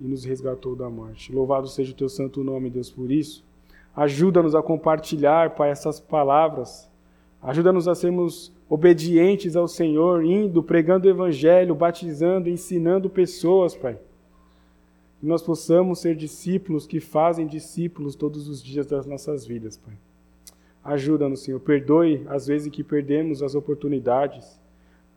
e 0.00 0.06
nos 0.06 0.24
resgatou 0.24 0.74
da 0.74 0.88
morte. 0.90 1.32
Louvado 1.32 1.68
seja 1.68 1.92
o 1.92 1.96
teu 1.96 2.08
santo 2.08 2.42
nome, 2.42 2.68
Deus, 2.68 2.90
por 2.90 3.10
isso. 3.10 3.44
Ajuda-nos 3.94 4.54
a 4.54 4.62
compartilhar, 4.62 5.54
Pai, 5.54 5.70
essas 5.70 5.98
palavras. 5.98 6.88
Ajuda-nos 7.42 7.86
a 7.86 7.94
sermos 7.94 8.52
obedientes 8.68 9.54
ao 9.54 9.68
Senhor, 9.68 10.24
indo, 10.24 10.62
pregando 10.62 11.06
o 11.06 11.10
Evangelho, 11.10 11.74
batizando, 11.74 12.50
ensinando 12.50 13.08
pessoas, 13.08 13.76
Pai. 13.76 13.98
Que 15.20 15.26
nós 15.26 15.42
possamos 15.42 16.00
ser 16.00 16.16
discípulos 16.16 16.86
que 16.86 17.00
fazem 17.00 17.46
discípulos 17.46 18.14
todos 18.14 18.48
os 18.48 18.62
dias 18.62 18.86
das 18.86 19.06
nossas 19.06 19.46
vidas, 19.46 19.76
Pai. 19.76 19.94
Ajuda-nos, 20.82 21.40
Senhor. 21.40 21.60
Perdoe 21.60 22.24
as 22.28 22.46
vezes 22.46 22.72
que 22.72 22.82
perdemos 22.82 23.42
as 23.42 23.54
oportunidades. 23.54 24.60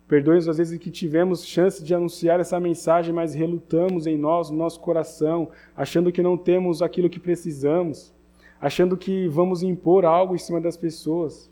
Perdoe 0.08 0.38
as 0.38 0.58
vezes 0.58 0.78
que 0.78 0.92
tivemos 0.92 1.46
chance 1.46 1.84
de 1.84 1.94
anunciar 1.96 2.40
essa 2.40 2.60
mensagem, 2.60 3.14
mas 3.14 3.34
relutamos 3.34 4.06
em 4.06 4.18
nós, 4.18 4.50
no 4.50 4.58
nosso 4.58 4.80
coração, 4.80 5.50
achando 5.76 6.12
que 6.12 6.22
não 6.22 6.38
temos 6.38 6.82
aquilo 6.82 7.10
que 7.10 7.20
precisamos, 7.20 8.14
achando 8.60 8.96
que 8.96 9.28
vamos 9.28 9.64
impor 9.64 10.06
algo 10.06 10.36
em 10.36 10.40
cima 10.40 10.62
das 10.62 10.78
pessoas 10.78 11.51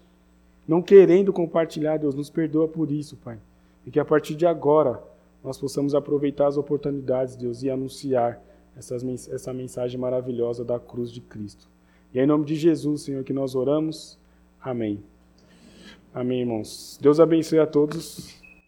não 0.70 0.84
querendo 0.84 1.34
compartilhar, 1.34 1.98
Deus, 1.98 2.14
nos 2.14 2.30
perdoa 2.30 2.68
por 2.68 2.92
isso, 2.92 3.18
Pai. 3.18 3.40
E 3.88 3.90
que 3.90 4.00
a 4.00 4.06
partir 4.06 4.36
de 4.36 4.46
agora 4.46 5.02
nós 5.44 5.58
possamos 5.58 5.96
aproveitar 5.96 6.46
as 6.46 6.58
oportunidades, 6.58 7.36
Deus, 7.36 7.64
e 7.64 7.72
anunciar 7.72 8.40
essa 8.78 9.52
mensagem 9.52 10.00
maravilhosa 10.00 10.64
da 10.64 10.80
cruz 10.80 11.12
de 11.12 11.22
Cristo. 11.22 11.68
E 12.14 12.20
é 12.20 12.24
em 12.24 12.28
nome 12.28 12.46
de 12.46 12.54
Jesus, 12.54 13.02
Senhor, 13.02 13.24
que 13.24 13.34
nós 13.34 13.56
oramos. 13.56 14.20
Amém. 14.62 15.04
Amém, 16.14 16.42
irmãos. 16.42 17.00
Deus 17.02 17.20
abençoe 17.20 17.58
a 17.58 17.66
todos. 17.66 18.39